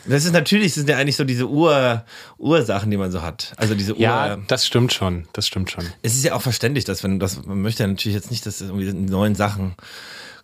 Das 0.06 0.26
ist 0.26 0.34
natürlich, 0.34 0.68
das 0.74 0.76
sind 0.76 0.90
ja 0.90 0.98
eigentlich 0.98 1.16
so 1.16 1.24
diese 1.24 1.48
Ur, 1.48 2.04
Ursachen, 2.38 2.90
die 2.90 2.98
man 2.98 3.12
so 3.12 3.22
hat. 3.22 3.54
Also 3.58 3.76
diese 3.76 3.94
Ur. 3.94 4.00
Ja, 4.02 4.36
das 4.48 4.66
stimmt 4.66 4.92
schon. 4.94 5.28
Das 5.34 5.46
stimmt 5.48 5.70
schon. 5.72 5.86
Es 6.02 6.16
ist 6.16 6.24
ja 6.26 6.34
auch 6.34 6.42
verständlich, 6.42 6.86
dass 6.86 7.04
wenn 7.04 7.20
das, 7.20 7.46
man 7.46 7.62
möchte 7.62 7.84
ja 7.84 7.88
natürlich 7.88 8.16
jetzt 8.16 8.32
nicht, 8.32 8.46
dass 8.46 8.62
irgendwie 8.62 8.86
die 8.86 8.94
neuen 8.94 9.36
Sachen 9.36 9.76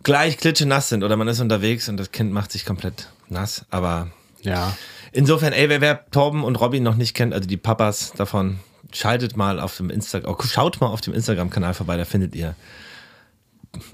gleich 0.03 0.37
klitschenass 0.37 0.89
sind 0.89 1.03
oder 1.03 1.17
man 1.17 1.27
ist 1.27 1.39
unterwegs 1.39 1.89
und 1.89 1.97
das 1.97 2.11
Kind 2.11 2.31
macht 2.31 2.51
sich 2.51 2.65
komplett 2.65 3.07
nass. 3.29 3.65
Aber 3.71 4.09
Ja. 4.41 4.77
insofern, 5.11 5.53
ey, 5.53 5.67
wer, 5.69 5.81
wer 5.81 6.05
Torben 6.11 6.43
und 6.43 6.55
Robin 6.61 6.83
noch 6.83 6.95
nicht 6.95 7.15
kennt, 7.15 7.33
also 7.33 7.47
die 7.47 7.57
Papas 7.57 8.13
davon, 8.15 8.59
schaltet 8.93 9.35
mal 9.35 9.59
auf 9.59 9.75
dem 9.75 9.89
Instagram, 9.89 10.33
oh, 10.33 10.43
schaut 10.43 10.79
mal 10.79 10.87
auf 10.87 11.01
dem 11.01 11.13
Instagram-Kanal 11.15 11.73
vorbei, 11.73 11.97
da 11.97 12.05
findet 12.05 12.35
ihr 12.35 12.55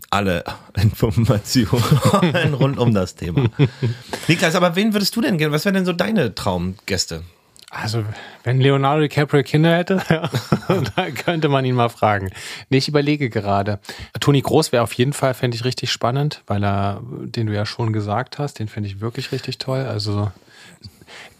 alle 0.10 0.44
Informationen 0.76 2.54
rund 2.54 2.78
um 2.80 2.94
das 2.94 3.16
Thema. 3.16 3.50
Niklas, 4.28 4.56
aber 4.56 4.76
wen 4.76 4.94
würdest 4.94 5.16
du 5.16 5.22
denn 5.22 5.38
gerne, 5.38 5.54
was 5.54 5.66
wären 5.66 5.76
denn 5.76 5.86
so 5.86 5.94
deine 5.94 6.36
Traumgäste? 6.36 7.24
Also, 7.70 8.06
wenn 8.44 8.62
Leonardo 8.62 9.02
DiCaprio 9.02 9.42
Kinder 9.42 9.76
hätte, 9.76 10.00
dann 10.96 11.14
könnte 11.16 11.50
man 11.50 11.66
ihn 11.66 11.74
mal 11.74 11.90
fragen. 11.90 12.30
Nee, 12.70 12.78
ich 12.78 12.88
überlege 12.88 13.32
gerade. 13.32 13.80
Toni 14.20 14.42
Groß 14.42 14.72
wäre 14.72 14.84
auf 14.84 14.94
jeden 14.94 15.14
Fall, 15.14 15.34
fände 15.34 15.56
ich 15.56 15.66
richtig 15.66 15.92
spannend, 15.92 16.44
weil 16.46 16.64
er, 16.64 17.02
den 17.04 17.48
du 17.48 17.54
ja 17.54 17.66
schon 17.66 17.92
gesagt 17.92 18.38
hast, 18.38 18.60
den 18.60 18.68
finde 18.68 18.90
ich 18.90 19.02
wirklich 19.02 19.32
richtig 19.32 19.58
toll. 19.58 19.82
Also, 19.82 20.32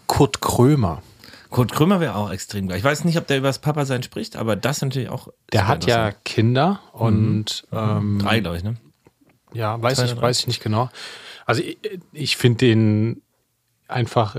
Kurt 0.08 0.40
Krömer. 0.40 1.02
Kurt 1.54 1.70
Krömer 1.70 2.00
wäre 2.00 2.16
auch 2.16 2.32
extrem 2.32 2.66
geil. 2.66 2.78
Ich 2.78 2.82
weiß 2.82 3.04
nicht, 3.04 3.16
ob 3.16 3.28
der 3.28 3.38
über 3.38 3.46
das 3.46 3.60
Papa 3.60 3.84
sein 3.84 4.02
spricht, 4.02 4.34
aber 4.34 4.56
das 4.56 4.82
natürlich 4.82 5.08
auch. 5.08 5.28
Der 5.52 5.68
hat 5.68 5.86
ja 5.86 6.08
interessant. 6.08 6.24
Kinder 6.24 6.80
und 6.92 7.64
ähm, 7.70 8.18
drei, 8.20 8.40
glaube 8.40 8.56
ich, 8.56 8.64
ne? 8.64 8.76
Ja, 9.52 9.80
weiß 9.80 9.98
Zwei 9.98 10.04
ich, 10.06 10.20
weiß 10.20 10.40
ich 10.40 10.46
nicht 10.48 10.60
genau. 10.60 10.90
Also 11.46 11.62
ich, 11.62 11.78
ich 12.12 12.36
finde 12.36 12.58
den 12.58 13.22
einfach 13.86 14.34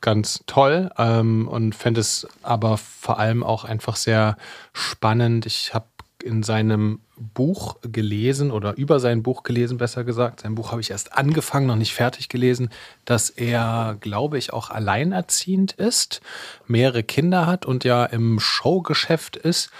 ganz 0.00 0.44
toll 0.46 0.92
ähm, 0.96 1.48
und 1.48 1.74
fände 1.74 2.00
es 2.00 2.28
aber 2.42 2.78
vor 2.78 3.18
allem 3.18 3.42
auch 3.42 3.64
einfach 3.64 3.96
sehr 3.96 4.36
spannend. 4.72 5.46
Ich 5.46 5.74
habe 5.74 5.86
in 6.22 6.42
seinem 6.42 7.00
Buch 7.16 7.76
gelesen 7.82 8.50
oder 8.50 8.76
über 8.76 9.00
sein 9.00 9.22
Buch 9.22 9.42
gelesen, 9.42 9.78
besser 9.78 10.04
gesagt. 10.04 10.40
Sein 10.40 10.54
Buch 10.54 10.70
habe 10.70 10.80
ich 10.80 10.90
erst 10.90 11.12
angefangen, 11.16 11.66
noch 11.66 11.76
nicht 11.76 11.94
fertig 11.94 12.28
gelesen, 12.28 12.70
dass 13.04 13.30
er, 13.30 13.96
glaube 14.00 14.38
ich, 14.38 14.52
auch 14.52 14.70
alleinerziehend 14.70 15.72
ist, 15.72 16.20
mehrere 16.66 17.02
Kinder 17.02 17.46
hat 17.46 17.66
und 17.66 17.84
ja 17.84 18.04
im 18.04 18.40
Showgeschäft 18.40 19.36
ist. 19.36 19.70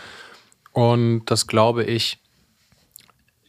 Und 0.72 1.24
das 1.26 1.46
glaube 1.46 1.84
ich, 1.84 2.18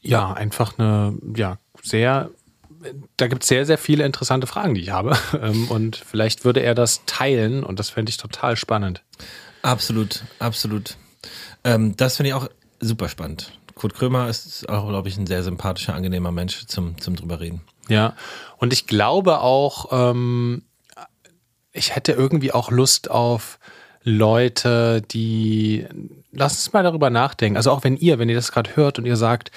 ja, 0.01 0.33
einfach 0.33 0.79
eine, 0.79 1.17
ja, 1.35 1.57
sehr, 1.83 2.31
da 3.17 3.27
gibt 3.27 3.43
es 3.43 3.49
sehr, 3.49 3.65
sehr 3.65 3.77
viele 3.77 4.05
interessante 4.05 4.47
Fragen, 4.47 4.73
die 4.73 4.81
ich 4.81 4.91
habe. 4.91 5.17
Ähm, 5.41 5.67
Und 5.69 5.95
vielleicht 5.95 6.45
würde 6.45 6.61
er 6.61 6.75
das 6.75 7.01
teilen 7.05 7.63
und 7.63 7.79
das 7.79 7.89
fände 7.89 8.09
ich 8.09 8.17
total 8.17 8.55
spannend. 8.55 9.03
Absolut, 9.61 10.23
absolut. 10.39 10.97
Ähm, 11.63 11.95
das 11.97 12.17
finde 12.17 12.29
ich 12.29 12.33
auch 12.33 12.47
super 12.81 13.07
spannend. 13.09 13.51
Kurt 13.75 13.93
Krömer 13.93 14.27
ist 14.27 14.67
auch, 14.69 14.87
glaube 14.87 15.07
ich, 15.07 15.17
ein 15.17 15.27
sehr 15.27 15.43
sympathischer, 15.43 15.93
angenehmer 15.93 16.31
Mensch 16.31 16.65
zum, 16.67 16.99
zum 16.99 17.15
drüber 17.15 17.39
reden. 17.39 17.61
Ja, 17.87 18.15
und 18.57 18.73
ich 18.73 18.85
glaube 18.85 19.39
auch, 19.39 19.87
ähm, 19.91 20.63
ich 21.71 21.95
hätte 21.95 22.11
irgendwie 22.11 22.51
auch 22.51 22.69
Lust 22.69 23.09
auf 23.09 23.59
Leute, 24.03 25.01
die, 25.01 25.85
lasst 26.31 26.65
uns 26.65 26.73
mal 26.73 26.83
darüber 26.83 27.09
nachdenken. 27.09 27.57
Also 27.57 27.71
auch 27.71 27.83
wenn 27.83 27.97
ihr, 27.97 28.19
wenn 28.19 28.29
ihr 28.29 28.35
das 28.35 28.51
gerade 28.51 28.75
hört 28.75 28.99
und 28.99 29.05
ihr 29.05 29.15
sagt, 29.15 29.51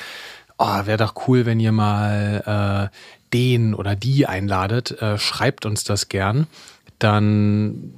oh, 0.58 0.86
wäre 0.86 0.98
doch 0.98 1.14
cool, 1.26 1.46
wenn 1.46 1.60
ihr 1.60 1.72
mal 1.72 2.90
äh, 2.92 2.96
den 3.32 3.74
oder 3.74 3.96
die 3.96 4.26
einladet, 4.26 5.02
äh, 5.02 5.18
schreibt 5.18 5.66
uns 5.66 5.84
das 5.84 6.08
gern. 6.08 6.46
Dann, 6.98 7.92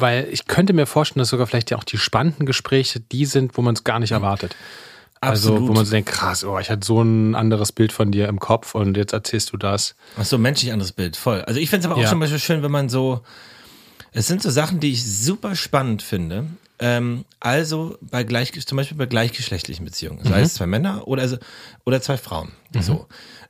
weil 0.00 0.28
ich 0.30 0.46
könnte 0.46 0.72
mir 0.72 0.86
vorstellen, 0.86 1.20
dass 1.20 1.28
sogar 1.28 1.46
vielleicht 1.46 1.70
ja 1.70 1.76
auch 1.78 1.84
die 1.84 1.98
spannenden 1.98 2.46
Gespräche 2.46 3.00
die 3.00 3.24
sind, 3.26 3.56
wo 3.56 3.62
man 3.62 3.74
es 3.74 3.84
gar 3.84 3.98
nicht 3.98 4.12
erwartet. 4.12 4.56
Also, 5.20 5.50
Absolut. 5.50 5.68
wo 5.70 5.72
man 5.74 5.84
so 5.84 5.90
denkt, 5.90 6.10
krass, 6.10 6.44
oh, 6.44 6.58
ich 6.60 6.70
hatte 6.70 6.86
so 6.86 7.02
ein 7.02 7.34
anderes 7.34 7.72
Bild 7.72 7.90
von 7.90 8.12
dir 8.12 8.28
im 8.28 8.38
Kopf 8.38 8.74
und 8.76 8.96
jetzt 8.96 9.12
erzählst 9.12 9.52
du 9.52 9.56
das. 9.56 9.96
Ach 10.16 10.24
so, 10.24 10.38
menschlich 10.38 10.72
anderes 10.72 10.92
Bild, 10.92 11.16
voll. 11.16 11.42
Also 11.42 11.58
ich 11.58 11.70
finde 11.70 11.86
es 11.86 11.90
aber 11.90 11.96
auch 11.98 12.02
Ja. 12.04 12.08
zum 12.08 12.20
Beispiel 12.20 12.38
schön, 12.38 12.62
wenn 12.62 12.70
man 12.70 12.88
so, 12.88 13.22
es 14.12 14.28
sind 14.28 14.42
so 14.42 14.50
Sachen, 14.50 14.78
die 14.78 14.92
ich 14.92 15.04
super 15.04 15.56
spannend 15.56 16.02
finde. 16.02 16.46
Ähm, 16.78 17.24
also 17.40 17.98
bei 18.00 18.22
gleich, 18.22 18.52
zum 18.64 18.76
Beispiel 18.76 18.96
bei 18.96 19.06
gleichgeschlechtlichen 19.06 19.84
Beziehungen, 19.84 20.24
sei 20.24 20.42
es 20.42 20.54
zwei 20.54 20.66
Männer 20.66 21.08
oder, 21.08 21.22
also, 21.22 21.36
oder 21.84 22.00
zwei 22.00 22.16
Frauen. 22.16 22.52
So. 22.80 23.08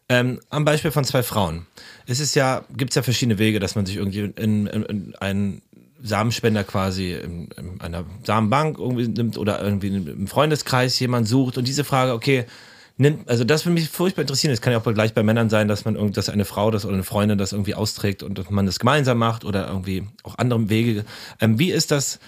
Ähm, 0.09 0.41
am 0.49 0.65
Beispiel 0.65 0.91
von 0.91 1.05
zwei 1.05 1.23
Frauen. 1.23 1.67
Es 2.07 2.19
ist 2.19 2.35
ja, 2.35 2.65
gibt 2.75 2.93
es 2.93 2.95
ja 2.95 3.03
verschiedene 3.03 3.39
Wege, 3.39 3.61
dass 3.61 3.75
man 3.75 3.85
sich 3.85 3.97
irgendwie 3.97 4.21
in, 4.21 4.67
in, 4.67 4.83
in 4.85 5.15
einen 5.17 5.63
Samenspender 6.03 6.65
quasi 6.65 7.13
in, 7.13 7.49
in 7.57 7.81
einer 7.81 8.05
Samenbank 8.25 8.79
irgendwie 8.79 9.09
nimmt 9.09 9.37
oder 9.39 9.63
irgendwie 9.63 9.89
im 9.89 10.27
Freundeskreis 10.27 10.99
jemand 11.01 11.27
sucht 11.29 11.59
und 11.59 11.67
diese 11.67 11.85
Frage, 11.85 12.13
okay, 12.13 12.47
nimmt, 12.99 13.29
also 13.29 13.45
das 13.45 13.65
würde 13.65 13.75
mich 13.75 13.89
furchtbar 13.89 14.23
interessieren. 14.23 14.53
Es 14.53 14.61
kann 14.61 14.73
ja 14.73 14.81
auch 14.81 14.95
gleich 14.95 15.15
bei 15.15 15.23
Männern 15.23 15.51
sein, 15.51 15.69
dass 15.69 15.85
man 15.85 15.97
irgend, 15.97 16.17
dass 16.17 16.29
eine 16.29 16.45
Frau 16.45 16.71
das 16.71 16.85
oder 16.85 16.95
eine 16.95 17.05
Freundin 17.05 17.39
das 17.39 17.53
irgendwie 17.53 17.75
austrägt 17.75 18.23
und 18.23 18.51
man 18.51 18.67
das 18.67 18.79
gemeinsam 18.79 19.19
macht 19.19 19.45
oder 19.45 19.69
irgendwie 19.69 20.05
auch 20.23 20.37
andere 20.39 20.69
Wege. 20.69 21.05
Ähm, 21.41 21.59
wie 21.59 21.71
ist 21.71 21.91
das? 21.91 22.19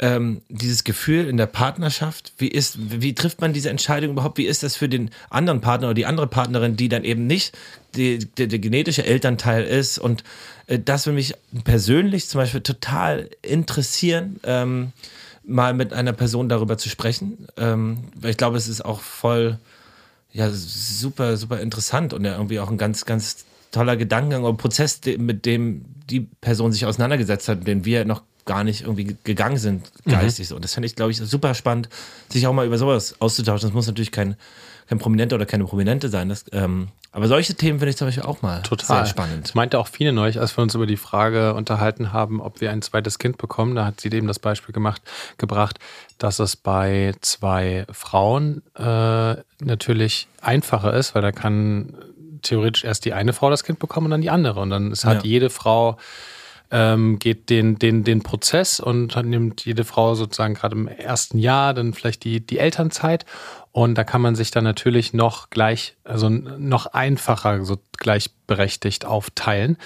Ähm, 0.00 0.42
dieses 0.48 0.84
Gefühl 0.84 1.28
in 1.28 1.36
der 1.36 1.46
Partnerschaft? 1.46 2.32
Wie 2.38 2.48
ist, 2.48 2.78
wie 2.78 3.14
trifft 3.14 3.40
man 3.40 3.52
diese 3.52 3.70
Entscheidung 3.70 4.12
überhaupt? 4.12 4.38
Wie 4.38 4.46
ist 4.46 4.62
das 4.62 4.76
für 4.76 4.88
den 4.88 5.10
anderen 5.30 5.60
Partner 5.60 5.88
oder 5.88 5.94
die 5.94 6.06
andere 6.06 6.26
Partnerin, 6.26 6.76
die 6.76 6.88
dann 6.88 7.04
eben 7.04 7.26
nicht 7.26 7.56
der, 7.96 8.18
genetische 8.46 9.04
Elternteil 9.04 9.64
ist? 9.64 9.98
Und 9.98 10.22
äh, 10.66 10.78
das 10.78 11.06
würde 11.06 11.16
mich 11.16 11.34
persönlich 11.64 12.28
zum 12.28 12.40
Beispiel 12.40 12.60
total 12.60 13.28
interessieren, 13.42 14.38
ähm, 14.44 14.92
mal 15.44 15.74
mit 15.74 15.92
einer 15.92 16.12
Person 16.12 16.48
darüber 16.48 16.78
zu 16.78 16.88
sprechen. 16.88 17.48
Ähm, 17.56 18.04
weil 18.14 18.30
ich 18.30 18.36
glaube, 18.36 18.56
es 18.56 18.68
ist 18.68 18.84
auch 18.84 19.00
voll, 19.00 19.58
ja, 20.32 20.48
super, 20.50 21.36
super 21.36 21.60
interessant 21.60 22.12
und 22.12 22.24
ja 22.24 22.34
irgendwie 22.34 22.60
auch 22.60 22.70
ein 22.70 22.78
ganz, 22.78 23.04
ganz 23.04 23.46
toller 23.72 23.96
Gedankengang 23.96 24.44
oder 24.44 24.56
Prozess, 24.56 25.00
mit 25.18 25.44
dem 25.44 25.84
die 26.08 26.20
Person 26.20 26.72
sich 26.72 26.86
auseinandergesetzt 26.86 27.48
hat, 27.48 27.66
den 27.66 27.84
wir 27.84 28.04
noch 28.04 28.22
gar 28.48 28.64
nicht 28.64 28.80
irgendwie 28.80 29.16
gegangen 29.22 29.58
sind, 29.58 29.88
geistig 30.06 30.48
so. 30.48 30.56
Und 30.56 30.64
das 30.64 30.74
fände 30.74 30.86
ich, 30.86 30.96
glaube 30.96 31.12
ich, 31.12 31.18
super 31.18 31.54
spannend, 31.54 31.88
sich 32.28 32.46
auch 32.48 32.52
mal 32.52 32.66
über 32.66 32.78
sowas 32.78 33.14
auszutauschen. 33.20 33.68
Das 33.68 33.74
muss 33.74 33.86
natürlich 33.86 34.10
kein, 34.10 34.34
kein 34.88 34.98
Prominenter 34.98 35.36
oder 35.36 35.46
keine 35.46 35.64
Prominente 35.66 36.08
sein. 36.08 36.30
Das, 36.30 36.44
ähm, 36.52 36.88
aber 37.12 37.28
solche 37.28 37.54
Themen 37.54 37.78
finde 37.78 37.90
ich 37.90 37.96
zum 37.96 38.08
Beispiel 38.08 38.24
auch 38.24 38.42
mal 38.42 38.62
Total. 38.62 38.86
sehr 39.04 39.06
spannend. 39.06 39.44
Das 39.44 39.54
meinte 39.54 39.78
auch 39.78 39.86
viele 39.88 40.12
neulich, 40.12 40.40
als 40.40 40.56
wir 40.56 40.62
uns 40.62 40.74
über 40.74 40.86
die 40.86 40.96
Frage 40.96 41.54
unterhalten 41.54 42.12
haben, 42.12 42.40
ob 42.40 42.60
wir 42.60 42.70
ein 42.70 42.82
zweites 42.82 43.18
Kind 43.18 43.36
bekommen. 43.38 43.74
Da 43.74 43.84
hat 43.84 44.00
sie 44.00 44.08
eben 44.10 44.26
das 44.26 44.38
Beispiel 44.38 44.72
gemacht, 44.72 45.02
gebracht, 45.36 45.78
dass 46.18 46.38
es 46.38 46.56
bei 46.56 47.14
zwei 47.20 47.86
Frauen 47.92 48.62
äh, 48.76 49.36
natürlich 49.60 50.26
einfacher 50.40 50.94
ist, 50.94 51.14
weil 51.14 51.22
da 51.22 51.32
kann 51.32 51.94
theoretisch 52.42 52.84
erst 52.84 53.04
die 53.04 53.12
eine 53.12 53.32
Frau 53.32 53.50
das 53.50 53.64
Kind 53.64 53.78
bekommen 53.78 54.06
und 54.06 54.10
dann 54.12 54.22
die 54.22 54.30
andere. 54.30 54.60
Und 54.60 54.70
dann 54.70 54.92
ist 54.92 55.04
halt 55.04 55.22
Ja. 55.24 55.28
jede 55.28 55.50
Frau 55.50 55.98
ähm, 56.70 57.18
geht 57.18 57.50
den, 57.50 57.78
den, 57.78 58.04
den 58.04 58.22
Prozess 58.22 58.80
und 58.80 59.16
nimmt 59.24 59.64
jede 59.64 59.84
Frau 59.84 60.14
sozusagen 60.14 60.54
gerade 60.54 60.76
im 60.76 60.88
ersten 60.88 61.38
Jahr 61.38 61.74
dann 61.74 61.94
vielleicht 61.94 62.24
die, 62.24 62.44
die 62.44 62.58
Elternzeit. 62.58 63.24
Und 63.72 63.96
da 63.96 64.04
kann 64.04 64.20
man 64.20 64.34
sich 64.34 64.50
dann 64.50 64.64
natürlich 64.64 65.12
noch 65.12 65.50
gleich, 65.50 65.96
also 66.04 66.28
noch 66.28 66.86
einfacher 66.86 67.64
so 67.64 67.78
gleichberechtigt 67.96 69.04
aufteilen. 69.04 69.76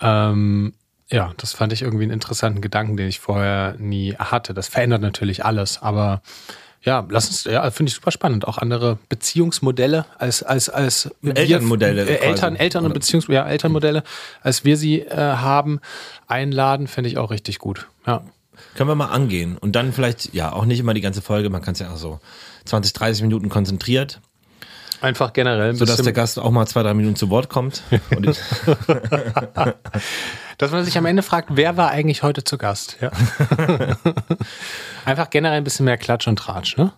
Ähm, 0.00 0.74
ja, 1.10 1.32
das 1.36 1.52
fand 1.52 1.72
ich 1.72 1.82
irgendwie 1.82 2.04
einen 2.04 2.12
interessanten 2.12 2.60
Gedanken, 2.60 2.96
den 2.96 3.08
ich 3.08 3.18
vorher 3.18 3.74
nie 3.78 4.14
hatte. 4.14 4.54
Das 4.54 4.68
verändert 4.68 5.02
natürlich 5.02 5.44
alles, 5.44 5.82
aber 5.82 6.22
ja, 6.82 7.06
lass 7.10 7.28
uns, 7.28 7.44
ja, 7.44 7.70
finde 7.70 7.90
ich 7.90 7.94
super 7.96 8.10
spannend. 8.10 8.46
Auch 8.48 8.58
andere 8.58 8.98
Beziehungsmodelle 9.08 10.06
als, 10.18 10.42
als, 10.42 10.68
als 10.68 11.10
wir- 11.20 11.36
Elternmodelle 11.36 12.02
äh, 12.02 12.16
quasi. 12.16 12.26
Eltern, 12.28 12.56
Eltern 12.56 12.84
und 12.86 12.94
Beziehungs, 12.94 13.26
ja, 13.28 13.46
Elternmodelle, 13.46 14.02
als 14.42 14.64
wir 14.64 14.76
sie 14.76 15.00
äh, 15.00 15.16
haben, 15.16 15.80
einladen, 16.26 16.86
finde 16.86 17.08
ich 17.10 17.18
auch 17.18 17.30
richtig 17.30 17.58
gut. 17.58 17.86
Ja. 18.06 18.22
Können 18.74 18.90
wir 18.90 18.94
mal 18.94 19.06
angehen. 19.06 19.56
Und 19.56 19.74
dann 19.76 19.92
vielleicht, 19.92 20.34
ja, 20.34 20.52
auch 20.52 20.64
nicht 20.64 20.78
immer 20.80 20.94
die 20.94 21.00
ganze 21.00 21.22
Folge, 21.22 21.48
man 21.50 21.62
kann 21.62 21.72
es 21.72 21.80
ja 21.80 21.90
auch 21.92 21.96
so 21.96 22.20
20, 22.66 22.92
30 22.92 23.22
Minuten 23.22 23.48
konzentriert, 23.48 24.20
Einfach 25.00 25.32
generell 25.32 25.70
ein 25.70 25.76
sodass 25.76 25.96
der 25.96 26.02
bisschen, 26.02 26.14
Gast 26.14 26.38
auch 26.38 26.50
mal 26.50 26.66
zwei, 26.66 26.82
drei 26.82 26.94
Minuten 26.94 27.16
zu 27.16 27.30
Wort 27.30 27.48
kommt. 27.48 27.82
Und 28.16 28.26
dass 30.58 30.70
man 30.72 30.84
sich 30.84 30.98
am 30.98 31.06
Ende 31.06 31.22
fragt, 31.22 31.50
wer 31.52 31.76
war 31.76 31.90
eigentlich 31.90 32.22
heute 32.22 32.44
zu 32.44 32.58
Gast? 32.58 32.98
Ja. 33.00 33.10
Einfach 35.06 35.30
generell 35.30 35.56
ein 35.56 35.64
bisschen 35.64 35.86
mehr 35.86 35.96
Klatsch 35.96 36.28
und 36.28 36.38
Tratsch, 36.38 36.76
ne? 36.76 36.92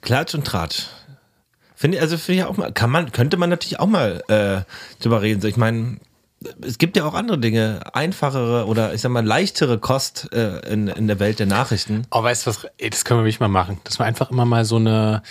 Klatsch 0.00 0.34
und 0.34 0.44
Tratsch. 0.44 0.88
Finde 1.76 2.00
also 2.00 2.16
finde 2.16 2.40
ich 2.40 2.46
auch 2.46 2.56
mal, 2.56 2.72
kann 2.72 2.90
man, 2.90 3.12
könnte 3.12 3.36
man 3.36 3.50
natürlich 3.50 3.78
auch 3.78 3.86
mal 3.86 4.22
äh, 4.28 4.62
drüber 5.02 5.22
reden. 5.22 5.40
So, 5.40 5.48
ich 5.48 5.56
meine, 5.56 5.98
es 6.60 6.78
gibt 6.78 6.96
ja 6.96 7.04
auch 7.04 7.14
andere 7.14 7.38
Dinge, 7.38 7.80
einfachere 7.92 8.66
oder 8.66 8.94
ich 8.94 9.00
sag 9.00 9.10
mal 9.10 9.24
leichtere 9.24 9.78
Kost 9.78 10.32
äh, 10.32 10.58
in, 10.72 10.88
in 10.88 11.06
der 11.06 11.20
Welt 11.20 11.38
der 11.38 11.46
Nachrichten. 11.46 12.06
Oh, 12.10 12.22
weißt 12.22 12.46
du 12.46 12.50
was? 12.50 12.66
Ey, 12.78 12.90
das 12.90 13.04
können 13.04 13.20
wir 13.20 13.24
wirklich 13.24 13.40
mal 13.40 13.48
machen. 13.48 13.80
Dass 13.84 13.98
wir 13.98 14.06
einfach 14.06 14.30
immer 14.30 14.44
mal 14.44 14.64
so 14.64 14.76
eine, 14.76 15.22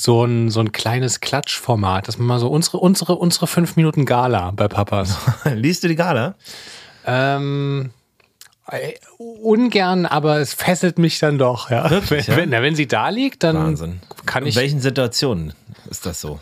so 0.00 0.24
ein, 0.24 0.48
so 0.48 0.60
ein 0.60 0.72
kleines 0.72 1.20
Klatschformat, 1.20 2.08
dass 2.08 2.16
man 2.16 2.26
mal 2.26 2.38
so 2.38 2.48
unsere, 2.48 2.78
unsere, 2.78 3.16
unsere 3.16 3.46
fünf 3.46 3.76
Minuten 3.76 4.06
Gala 4.06 4.50
bei 4.52 4.66
Papas. 4.66 5.18
Liest 5.54 5.84
du 5.84 5.88
die 5.88 5.96
Gala? 5.96 6.36
ähm, 7.04 7.90
ey, 8.66 8.98
ungern, 9.18 10.06
aber 10.06 10.38
es 10.38 10.54
fesselt 10.54 10.98
mich 10.98 11.18
dann 11.18 11.36
doch, 11.36 11.70
ja. 11.70 11.90
Wirklich, 11.90 12.28
wenn, 12.28 12.34
ja? 12.34 12.40
wenn, 12.40 12.48
na, 12.48 12.62
wenn 12.62 12.74
sie 12.74 12.86
da 12.88 13.10
liegt, 13.10 13.42
dann 13.42 13.56
Wahnsinn. 13.56 14.00
kann 14.24 14.44
In 14.44 14.48
ich, 14.48 14.56
welchen 14.56 14.80
Situationen 14.80 15.52
ist 15.90 16.06
das 16.06 16.18
so? 16.22 16.38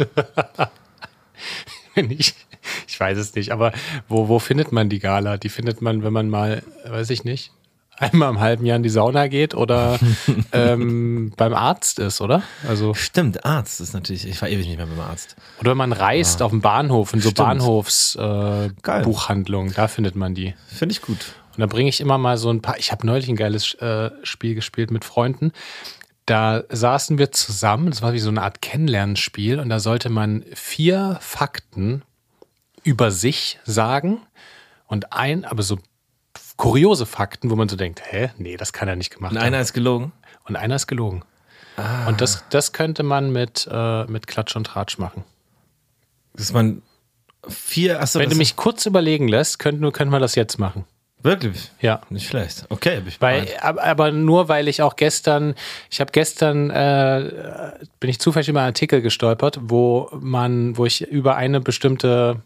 wenn 1.97 2.12
ich, 2.12 2.35
ich 2.87 3.01
weiß 3.01 3.18
es 3.18 3.35
nicht, 3.35 3.51
aber 3.51 3.73
wo, 4.09 4.29
wo 4.29 4.38
findet 4.38 4.71
man 4.71 4.88
die 4.88 5.01
Gala? 5.01 5.37
Die 5.37 5.49
findet 5.49 5.83
man, 5.83 6.05
wenn 6.05 6.12
man 6.12 6.29
mal, 6.31 6.62
weiß 6.87 7.11
ich 7.11 7.25
nicht, 7.25 7.51
einmal 7.99 8.31
im 8.31 8.41
halben 8.41 8.65
Jahr 8.67 8.77
in 8.77 8.83
die 8.83 8.89
Sauna 8.89 9.29
geht 9.29 9.55
oder 9.55 9.99
ähm, 10.53 11.33
beim 11.37 11.55
Arzt 11.55 11.99
ist, 11.99 12.21
oder? 12.21 12.43
Also 12.67 12.95
Stimmt, 12.95 13.45
Arzt 13.45 13.81
ist 13.81 13.95
natürlich, 13.95 14.27
ich 14.27 14.41
war 14.41 14.49
ewig 14.49 14.67
nicht 14.67 14.79
mehr 14.79 14.87
beim 14.87 15.01
Arzt. 15.01 15.37
Oder 15.61 15.73
wenn 15.73 15.79
man 15.79 15.93
reist 15.93 16.43
auf 16.43 16.51
dem 16.51 16.61
Bahnhof, 16.61 17.13
in 17.13 17.21
so. 17.21 17.33
Bahnhofsbuchhandlungen, 17.33 19.73
äh, 19.73 19.75
da 19.75 19.89
findet 19.89 20.15
man 20.17 20.35
die. 20.35 20.55
Finde 20.67 20.93
ich 20.93 21.03
gut. 21.03 21.35
Und 21.55 21.61
da 21.61 21.67
bringe 21.67 21.89
ich 21.89 22.01
immer 22.01 22.19
mal 22.19 22.37
so 22.39 22.51
ein 22.51 22.63
paar. 22.63 22.79
Ich 22.79 22.93
habe 22.93 23.05
neulich 23.07 23.29
ein 23.29 23.37
geiles 23.37 23.75
äh, 23.75 24.11
Spiel 24.23 24.55
gespielt 24.55 24.91
mit 24.91 25.05
Freunden. 25.05 25.53
Da 26.25 26.63
saßen 26.69 27.19
wir 27.19 27.33
zusammen, 27.33 27.91
das 27.91 28.03
war 28.03 28.13
wie 28.13 28.19
so 28.19 28.29
eine 28.29 28.43
Art 28.43 28.61
Kennenlernspiel, 28.61 29.59
und 29.59 29.71
da 29.71 29.81
sollte 29.81 30.11
man 30.11 30.45
vier 30.53 31.17
Fakten 31.21 32.03
über 32.85 33.11
sich 33.11 33.59
sagen 33.65 34.21
und 34.87 35.13
ein, 35.13 35.45
aber 35.45 35.63
so 35.63 35.79
kuriose 36.59 37.07
Fakten, 37.07 37.51
wo 37.51 37.57
man 37.57 37.71
so 37.71 37.77
denkt, 37.77 38.03
hä, 38.05 38.31
nee, 38.37 38.59
das 38.59 38.75
kann 38.75 38.87
er 38.88 38.97
nicht 38.97 39.11
gemacht 39.14 39.33
Und 39.33 39.38
haben. 39.38 39.47
einer 39.47 39.61
ist 39.61 39.73
gelogen. 39.73 40.12
Und 40.44 40.57
einer 40.57 40.77
ist 40.77 40.87
gelogen. 40.87 41.23
Und 42.07 42.21
das, 42.21 42.44
das 42.51 42.73
könnte 42.73 43.03
man 43.05 43.31
mit, 43.33 43.66
äh, 43.71 44.05
mit 44.07 44.27
Klatsch 44.27 44.57
und 44.57 44.64
Tratsch 44.66 44.99
machen. 44.99 45.25
Dass 46.35 46.53
man 46.53 46.83
vier, 47.49 48.01
achso, 48.01 48.18
Wenn 48.18 48.31
du 48.31 48.37
mich 48.37 48.57
kurz 48.57 48.85
überlegen 48.85 49.29
lässt, 49.29 49.59
könnten, 49.61 49.90
können 49.92 50.11
wir 50.11 50.18
das 50.18 50.35
jetzt 50.35 50.59
machen. 50.59 50.85
wirklich? 51.23 51.71
Ja. 51.81 52.01
Nicht 52.11 52.27
schlecht. 52.29 52.64
Okay, 52.68 52.97
hab 52.97 53.07
ich 53.07 53.21
Weil, 53.21 53.47
aber, 53.61 53.85
aber 53.85 54.11
nur 54.11 54.49
weil 54.49 54.66
ich 54.66 54.83
auch 54.83 54.97
gestern, 54.97 55.55
ich 55.90 56.01
habe 56.01 56.11
gestern, 56.11 56.71
äh, 56.71 57.71
bin 58.01 58.11
ich 58.11 58.18
zufällig 58.18 58.49
über 58.49 58.61
einen 58.61 58.68
Artikel 58.71 59.01
gestolpert, 59.01 59.61
wo 59.62 60.11
man, 60.21 60.77
wo 60.77 60.85
ich 60.87 61.03
über 61.03 61.37
eine 61.37 61.61
bestimmte 61.61 62.42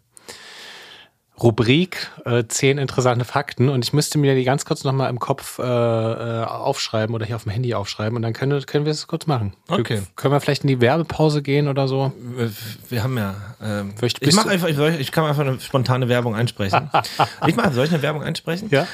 Rubrik, 1.40 2.08
äh, 2.24 2.44
zehn 2.46 2.78
interessante 2.78 3.24
Fakten 3.24 3.68
und 3.68 3.84
ich 3.84 3.92
müsste 3.92 4.18
mir 4.18 4.34
die 4.34 4.44
ganz 4.44 4.64
kurz 4.64 4.84
nochmal 4.84 5.08
im 5.10 5.18
Kopf 5.18 5.58
äh, 5.58 5.62
äh, 5.62 6.44
aufschreiben 6.44 7.14
oder 7.14 7.24
hier 7.26 7.36
auf 7.36 7.44
dem 7.44 7.52
Handy 7.52 7.74
aufschreiben 7.74 8.16
und 8.16 8.22
dann 8.22 8.32
können, 8.32 8.64
können 8.66 8.84
wir 8.84 8.92
es 8.92 9.06
kurz 9.06 9.26
machen. 9.26 9.54
Okay. 9.68 10.02
Können 10.14 10.34
wir 10.34 10.40
vielleicht 10.40 10.62
in 10.62 10.68
die 10.68 10.80
Werbepause 10.80 11.42
gehen 11.42 11.68
oder 11.68 11.88
so? 11.88 12.12
Wir- 12.36 12.50
Wir 12.90 13.02
haben 13.02 13.16
ja. 13.16 13.34
Ähm, 13.62 13.94
ich 14.20 14.34
mach 14.34 14.46
einfach, 14.46 14.68
ich, 14.68 14.78
ich 15.00 15.10
kann 15.10 15.24
einfach 15.24 15.42
eine 15.46 15.58
spontane 15.58 16.08
Werbung 16.08 16.36
einsprechen. 16.36 16.90
ich 17.46 17.56
mache, 17.56 17.72
soll 17.72 17.86
ich 17.86 17.92
eine 17.92 18.02
Werbung 18.02 18.22
einsprechen? 18.22 18.68
Ja. 18.70 18.86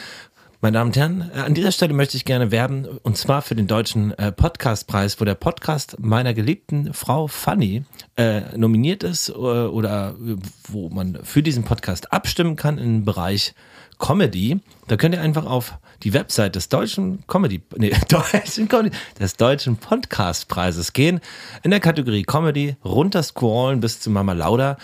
Meine 0.60 0.78
Damen 0.78 0.88
und 0.88 0.96
Herren, 0.96 1.30
äh, 1.32 1.38
an 1.38 1.54
dieser 1.54 1.70
Stelle 1.70 1.94
möchte 1.94 2.16
ich 2.16 2.24
gerne 2.24 2.50
werben 2.50 2.84
und 2.84 3.16
zwar 3.16 3.42
für 3.42 3.54
den 3.54 3.68
deutschen 3.68 4.10
äh, 4.18 4.32
Podcastpreis, 4.32 5.20
wo 5.20 5.24
der 5.24 5.36
Podcast 5.36 6.00
meiner 6.00 6.34
geliebten 6.34 6.92
Frau 6.94 7.28
Fanny 7.28 7.84
äh, 8.16 8.40
nominiert 8.56 9.04
ist 9.04 9.28
äh, 9.28 9.32
oder 9.34 10.16
äh, 10.20 10.34
wo 10.66 10.88
man 10.88 11.20
für 11.22 11.44
diesen 11.44 11.62
Podcast 11.62 12.12
abstimmen 12.12 12.56
kann 12.56 12.76
im 12.76 13.04
Bereich 13.04 13.54
Comedy. 14.00 14.58
Da 14.88 14.96
könnt 14.96 15.14
ihr 15.14 15.20
einfach 15.20 15.46
auf 15.46 15.78
die 16.02 16.12
Website 16.12 16.56
des 16.56 16.68
deutschen 16.68 17.24
Comedy, 17.28 17.62
nee, 17.76 17.92
deutschen 18.08 18.68
Comedy, 18.68 18.96
des 19.20 19.36
deutschen 19.36 19.76
Podcastpreises 19.76 20.92
gehen, 20.92 21.20
in 21.62 21.70
der 21.70 21.78
Kategorie 21.78 22.24
Comedy 22.24 22.74
runterscrollen 22.84 23.78
bis 23.78 24.00
zu 24.00 24.10
Mama 24.10 24.32
Lauda. 24.32 24.76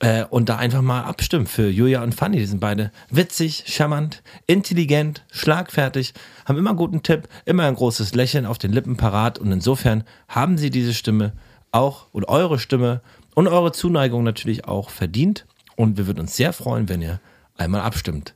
Äh, 0.00 0.24
und 0.24 0.48
da 0.48 0.56
einfach 0.56 0.80
mal 0.80 1.02
abstimmen 1.02 1.46
für 1.46 1.68
Julia 1.68 2.02
und 2.02 2.14
Fanny. 2.14 2.38
Die 2.38 2.46
sind 2.46 2.60
beide 2.60 2.90
witzig, 3.10 3.64
charmant, 3.66 4.22
intelligent, 4.46 5.24
schlagfertig, 5.30 6.14
haben 6.46 6.58
immer 6.58 6.70
einen 6.70 6.78
guten 6.78 7.02
Tipp, 7.02 7.28
immer 7.44 7.64
ein 7.64 7.74
großes 7.74 8.14
Lächeln 8.14 8.46
auf 8.46 8.58
den 8.58 8.72
Lippen 8.72 8.96
parat. 8.96 9.38
Und 9.38 9.52
insofern 9.52 10.04
haben 10.26 10.56
sie 10.58 10.70
diese 10.70 10.94
Stimme 10.94 11.32
auch 11.70 12.06
und 12.12 12.24
eure 12.28 12.58
Stimme 12.58 13.02
und 13.34 13.46
eure 13.46 13.72
Zuneigung 13.72 14.24
natürlich 14.24 14.64
auch 14.64 14.90
verdient. 14.90 15.46
Und 15.76 15.98
wir 15.98 16.06
würden 16.06 16.20
uns 16.20 16.34
sehr 16.34 16.52
freuen, 16.52 16.88
wenn 16.88 17.02
ihr 17.02 17.20
einmal 17.56 17.82
abstimmt. 17.82 18.34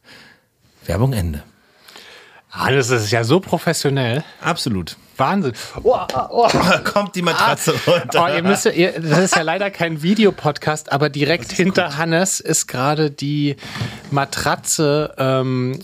Werbung 0.86 1.14
Ende. 1.14 1.42
Alles 2.57 2.90
ist 2.90 3.11
ja 3.11 3.24
so 3.24 3.40
professionell. 3.40 4.22
Absolut. 4.40 4.96
Wahnsinn. 5.16 5.52
Oh, 5.82 5.98
oh, 6.30 6.48
Kommt 6.84 7.14
die 7.14 7.22
Matratze 7.22 7.74
runter. 7.86 8.24
oh, 8.24 8.34
ihr 8.34 8.42
müsst, 8.42 8.66
ihr, 8.66 9.00
das 9.00 9.18
ist 9.18 9.36
ja 9.36 9.42
leider 9.42 9.70
kein 9.70 10.02
Videopodcast, 10.02 10.92
aber 10.92 11.09
direkt 11.09 11.52
hinter 11.52 11.96
Hannes 11.96 12.40
ist 12.40 12.66
gerade 12.66 13.11
die 13.11 13.57
Matratze 14.11 15.14
ähm, 15.18 15.78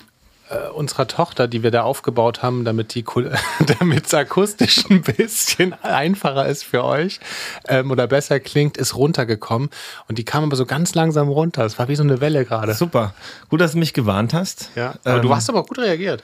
äh, 0.51 0.69
unserer 0.71 1.07
Tochter, 1.07 1.47
die 1.49 1.63
wir 1.63 1.71
da 1.71 1.83
aufgebaut 1.83 2.43
haben, 2.43 2.65
damit 2.65 2.95
die 2.95 3.05
damit 3.79 4.07
es 4.07 4.15
akustisch 4.15 4.85
ein 4.91 5.03
bisschen 5.03 5.75
einfacher 5.83 6.47
ist 6.47 6.65
für 6.65 6.85
euch 6.85 7.21
ähm, 7.69 7.91
oder 7.91 8.07
besser 8.07 8.41
klingt, 8.41 8.77
ist 8.77 8.97
runtergekommen 8.97 9.71
und 10.09 10.19
die 10.19 10.25
kam 10.25 10.45
aber 10.45 10.57
so 10.57 10.67
ganz 10.67 10.95
langsam 10.95 11.29
runter. 11.29 11.65
Es 11.65 11.79
war 11.79 11.89
wie 11.89 11.97
so 11.97 12.03
eine 12.03 12.21
Welle 12.21 12.45
gerade. 12.45 12.75
Super. 12.75 13.15
Gut, 13.49 13.61
dass 13.61 13.73
du 13.73 13.79
mich 13.79 13.93
gewarnt 13.93 14.35
hast. 14.35 14.71
Ja, 14.75 14.95
Ähm, 15.05 15.23
du 15.23 15.35
hast 15.35 15.49
aber 15.49 15.63
gut 15.63 15.79
reagiert. 15.79 16.23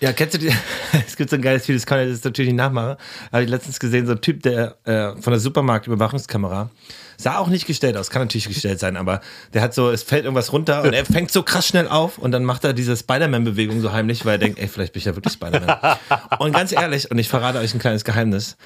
Ja, 0.00 0.12
kennst 0.12 0.34
du 0.34 0.38
die? 0.38 0.52
Es 1.06 1.16
gibt 1.16 1.30
so 1.30 1.36
ein 1.36 1.42
geiles 1.42 1.62
Video, 1.64 1.76
das 1.76 1.86
kann 1.86 2.00
ich 2.00 2.10
jetzt 2.10 2.24
natürlich 2.24 2.52
nicht 2.52 2.58
nachmachen. 2.58 2.96
Habe 3.32 3.44
ich 3.44 3.50
letztens 3.50 3.78
gesehen, 3.80 4.06
so 4.06 4.12
ein 4.12 4.20
Typ, 4.20 4.42
der 4.42 4.76
äh, 4.84 5.20
von 5.20 5.32
der 5.32 5.40
Supermarktüberwachungskamera 5.40 6.70
sah 7.16 7.38
auch 7.38 7.48
nicht 7.48 7.66
gestellt 7.66 7.96
aus, 7.96 8.10
kann 8.10 8.22
natürlich 8.22 8.48
gestellt 8.48 8.78
sein, 8.78 8.96
aber 8.96 9.20
der 9.54 9.62
hat 9.62 9.72
so, 9.74 9.90
es 9.90 10.02
fällt 10.02 10.24
irgendwas 10.24 10.52
runter 10.52 10.82
und 10.82 10.92
er 10.92 11.04
fängt 11.06 11.30
so 11.30 11.42
krass 11.42 11.66
schnell 11.66 11.88
auf 11.88 12.18
und 12.18 12.30
dann 12.30 12.44
macht 12.44 12.64
er 12.64 12.74
diese 12.74 12.96
Spider-Man-Bewegung 12.96 13.80
so 13.80 13.92
heimlich, 13.92 14.24
weil 14.26 14.32
er 14.32 14.38
denkt, 14.38 14.58
ey, 14.58 14.68
vielleicht 14.68 14.92
bin 14.92 15.00
ich 15.00 15.06
ja 15.06 15.16
wirklich 15.16 15.32
Spider-Man. 15.32 15.96
und 16.38 16.52
ganz 16.52 16.72
ehrlich, 16.72 17.10
und 17.10 17.18
ich 17.18 17.28
verrate 17.28 17.58
euch 17.58 17.74
ein 17.74 17.80
kleines 17.80 18.04
Geheimnis. 18.04 18.56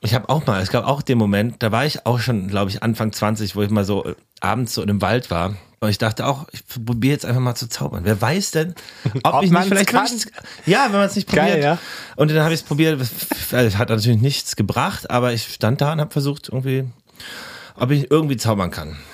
Ich 0.00 0.14
habe 0.14 0.28
auch 0.28 0.46
mal, 0.46 0.60
es 0.62 0.70
gab 0.70 0.86
auch 0.86 1.02
den 1.02 1.18
Moment, 1.18 1.56
da 1.62 1.72
war 1.72 1.84
ich 1.84 2.06
auch 2.06 2.20
schon, 2.20 2.48
glaube 2.48 2.70
ich, 2.70 2.82
Anfang 2.82 3.12
20, 3.12 3.56
wo 3.56 3.62
ich 3.62 3.70
mal 3.70 3.84
so 3.84 4.04
äh, 4.04 4.14
abends 4.40 4.74
so 4.74 4.82
im 4.82 5.00
Wald 5.02 5.30
war. 5.30 5.56
Und 5.80 5.90
ich 5.90 5.98
dachte 5.98 6.26
auch, 6.26 6.46
ich 6.52 6.66
probiere 6.66 7.12
jetzt 7.12 7.24
einfach 7.24 7.40
mal 7.40 7.54
zu 7.54 7.68
zaubern. 7.68 8.04
Wer 8.04 8.20
weiß 8.20 8.50
denn, 8.52 8.74
ob, 9.22 9.34
Ob 9.34 9.42
ich 9.42 9.50
nicht 9.50 9.64
vielleicht 9.64 9.88
kann? 9.90 10.08
ja, 10.66 10.86
wenn 10.86 10.98
man 10.98 11.06
es 11.08 11.16
nicht 11.16 11.28
Geil, 11.28 11.46
probiert. 11.52 11.64
ja. 11.64 11.78
Und 12.16 12.30
dann 12.30 12.42
habe 12.42 12.54
ich 12.54 12.60
es 12.60 12.66
probiert. 12.66 13.00
Es 13.00 13.76
hat 13.76 13.88
natürlich 13.88 14.20
nichts 14.20 14.56
gebracht, 14.56 15.10
aber 15.10 15.32
ich 15.32 15.52
stand 15.54 15.80
da 15.80 15.92
und 15.92 16.00
habe 16.00 16.10
versucht, 16.10 16.48
irgendwie, 16.48 16.84
ob 17.76 17.90
ich 17.90 18.10
irgendwie 18.10 18.36
zaubern 18.36 18.70
kann. 18.70 18.96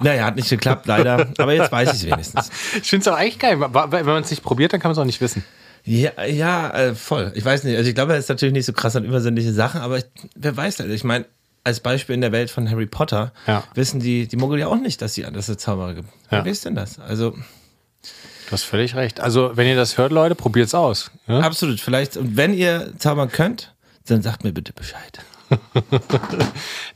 Naja, 0.00 0.26
hat 0.26 0.36
nicht 0.36 0.48
geklappt, 0.48 0.86
leider. 0.86 1.26
Aber 1.38 1.52
jetzt 1.54 1.72
weiß 1.72 1.88
ich 1.94 2.04
es 2.04 2.06
wenigstens. 2.06 2.50
Ich 2.80 2.88
finde 2.88 3.02
es 3.02 3.08
auch 3.08 3.18
echt 3.18 3.40
geil. 3.40 3.58
Wenn 3.60 4.06
man 4.06 4.22
es 4.22 4.30
nicht 4.30 4.44
probiert, 4.44 4.72
dann 4.72 4.78
kann 4.80 4.90
man 4.90 4.92
es 4.92 4.98
auch 4.98 5.04
nicht 5.04 5.20
wissen. 5.20 5.44
Ja, 5.84 6.24
ja, 6.24 6.70
äh, 6.70 6.94
voll. 6.94 7.32
Ich 7.34 7.44
weiß 7.44 7.64
nicht. 7.64 7.76
Also 7.76 7.88
ich 7.88 7.94
glaube, 7.94 8.12
er 8.12 8.18
ist 8.18 8.28
natürlich 8.28 8.52
nicht 8.52 8.66
so 8.66 8.72
krass 8.72 8.94
an 8.96 9.04
übersinnliche 9.04 9.52
Sachen, 9.52 9.80
aber 9.80 9.98
ich, 9.98 10.04
wer 10.36 10.56
weiß 10.56 10.76
das? 10.76 10.86
Ich 10.88 11.04
meine, 11.04 11.24
als 11.64 11.80
Beispiel 11.80 12.14
in 12.14 12.20
der 12.20 12.32
Welt 12.32 12.50
von 12.50 12.68
Harry 12.70 12.86
Potter 12.86 13.32
Ja. 13.46 13.64
wissen 13.74 14.00
die, 14.00 14.26
die 14.28 14.36
Muggel 14.36 14.58
ja 14.60 14.66
auch 14.68 14.76
nicht, 14.76 15.02
dass 15.02 15.14
sie 15.14 15.22
dass 15.22 15.48
es 15.48 15.56
Zauberer 15.58 15.94
gibt. 15.94 16.08
Ja. 16.30 16.44
Wer 16.44 16.52
ist 16.52 16.64
denn 16.64 16.74
das? 16.74 16.98
Also 16.98 17.30
Du 17.32 18.52
hast 18.56 18.64
völlig 18.64 18.94
recht. 18.96 19.18
Also, 19.18 19.52
wenn 19.56 19.66
ihr 19.66 19.76
das 19.76 19.96
hört, 19.96 20.12
Leute, 20.12 20.34
probiert 20.34 20.66
es 20.66 20.74
aus. 20.74 21.10
Ja? 21.26 21.40
absolut. 21.40 21.80
Vielleicht, 21.80 22.18
und 22.18 22.36
wenn 22.36 22.52
ihr 22.52 22.92
zaubern 22.98 23.30
könnt, 23.30 23.74
dann 24.06 24.20
sagt 24.20 24.44
mir 24.44 24.52
bitte 24.52 24.74
Bescheid. 24.74 25.20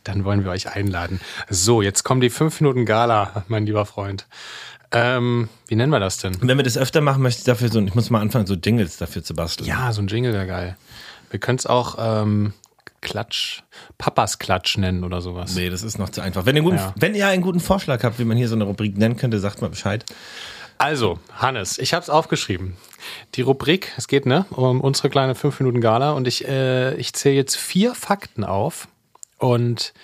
Dann 0.05 0.25
wollen 0.25 0.45
wir 0.45 0.51
euch 0.51 0.69
einladen. 0.75 1.21
So, 1.49 1.83
jetzt 1.83 2.05
kommen 2.05 2.21
die 2.21 2.31
fünf 2.31 2.61
Minuten 2.61 2.85
Gala, 2.87 3.45
mein 3.49 3.67
lieber 3.67 3.87
Freund. 3.87 4.27
Ähm, 4.93 5.49
wie 5.69 5.75
nennen 5.77 5.91
wir 5.93 6.01
das 6.01 6.19
denn? 6.19 6.37
Wenn 6.41 6.57
wir 6.57 6.65
das 6.65 6.79
öfter 6.79 7.01
machen, 7.01 7.23
möchte 7.23 7.41
ich 7.41 7.45
dafür 7.45 7.69
so, 7.71 7.81
ich 7.81 7.95
muss 7.95 8.11
mal 8.11 8.21
anfangen, 8.21 8.47
so 8.47 8.55
Jingles 8.55 8.97
dafür 8.99 9.23
zu 9.23 9.35
basteln. 9.35 9.69
Ja, 9.69 9.93
so 9.93 10.01
ein 10.03 10.07
Jingle 10.09 10.33
wäre 10.33 10.47
geil. 10.47 10.77
Wir 11.31 11.41
können 11.41 11.59
es 11.59 11.67
auch 11.67 11.97
ähm, 11.99 12.53
Klatsch, 13.01 13.63
Papas 13.99 14.39
Klatsch 14.39 14.79
nennen 14.79 15.05
oder 15.05 15.21
sowas. 15.21 15.55
Nee, 15.55 15.71
das 15.71 15.83
ist 15.83 15.99
noch 15.99 16.09
zu 16.11 16.21
einfach. 16.21 16.47
Wenn 16.47 16.57
ihr, 16.57 16.61
einen 16.63 16.71
guten, 16.71 16.77
Ja. 16.79 16.95
wenn 16.97 17.15
ihr 17.15 17.27
einen 17.29 17.43
guten 17.43 17.61
Vorschlag 17.61 18.03
habt, 18.05 18.19
wie 18.19 18.25
man 18.25 18.37
hier 18.37 18.49
so 18.49 18.55
eine 18.55 18.65
Rubrik 18.65 18.97
nennen 18.97 19.17
könnte, 19.17 19.39
sagt 19.39 19.61
mal 19.61 19.71
Bescheid. 19.71 20.05
Also, 20.79 21.19
Hannes, 21.35 21.79
ich 21.79 21.95
habe 21.95 22.03
es 22.03 22.11
aufgeschrieben. 22.11 22.77
Die 23.35 23.41
Rubrik, 23.43 23.93
es 23.97 24.09
geht 24.09 24.27
ne 24.27 24.45
um 24.51 24.81
unsere 24.81 25.09
kleine 25.11 25.35
5 25.35 25.59
Minuten 25.61 25.81
Gala 25.81 26.13
und 26.13 26.29
ich, 26.29 26.47
äh, 26.47 26.95
ich 26.97 27.13
zähle 27.15 27.35
jetzt 27.37 27.57
vier 27.57 27.95
Fakten 27.95 28.45
auf 28.45 28.87
und 29.39 29.95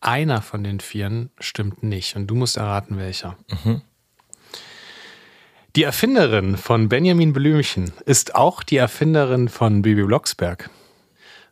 einer 0.00 0.40
von 0.40 0.62
den 0.62 0.78
vieren 0.80 1.30
stimmt 1.40 1.82
nicht 1.82 2.14
und 2.14 2.28
du 2.28 2.36
musst 2.36 2.56
erraten, 2.56 2.96
welcher. 2.98 3.36
Die 5.78 5.84
Erfinderin 5.84 6.56
von 6.56 6.88
Benjamin 6.88 7.32
Blümchen 7.32 7.92
ist 8.04 8.34
auch 8.34 8.64
die 8.64 8.78
Erfinderin 8.78 9.48
von 9.48 9.82
Bibi 9.82 10.02
Blocksberg. 10.02 10.70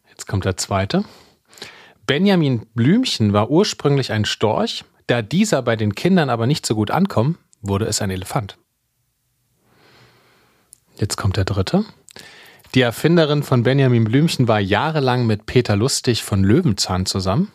Jetzt 0.09 0.27
kommt 0.27 0.45
der 0.45 0.57
zweite. 0.57 1.05
Benjamin 2.09 2.66
Blümchen 2.74 3.33
war 3.33 3.53
ursprünglich 3.53 4.11
ein 4.11 4.24
Storch, 4.24 4.85
da 5.07 5.22
dieser 5.22 5.62
bei 5.62 5.77
den 5.77 5.95
Kindern 5.95 6.29
aber 6.29 6.49
nicht 6.49 6.66
so 6.66 6.74
gut 6.74 6.91
ankommt, 6.91 7.39
wurde 7.61 7.85
es 7.87 8.03
ein 8.03 8.11
Elefant. 8.11 8.59
Jetzt 10.97 11.16
kommt 11.16 11.37
der 11.37 11.45
dritte. 11.45 11.85
Die 12.74 12.81
Erfinderin 12.81 13.45
von 13.45 13.62
Benjamin 13.62 14.03
Blümchen 14.03 14.49
war 14.49 14.59
jahrelang 14.59 15.29
mit 15.29 15.47
Peter 15.47 15.77
Lustig 15.77 16.24
von 16.24 16.43
Löwenzahn 16.43 17.07
zusammen. 17.07 17.53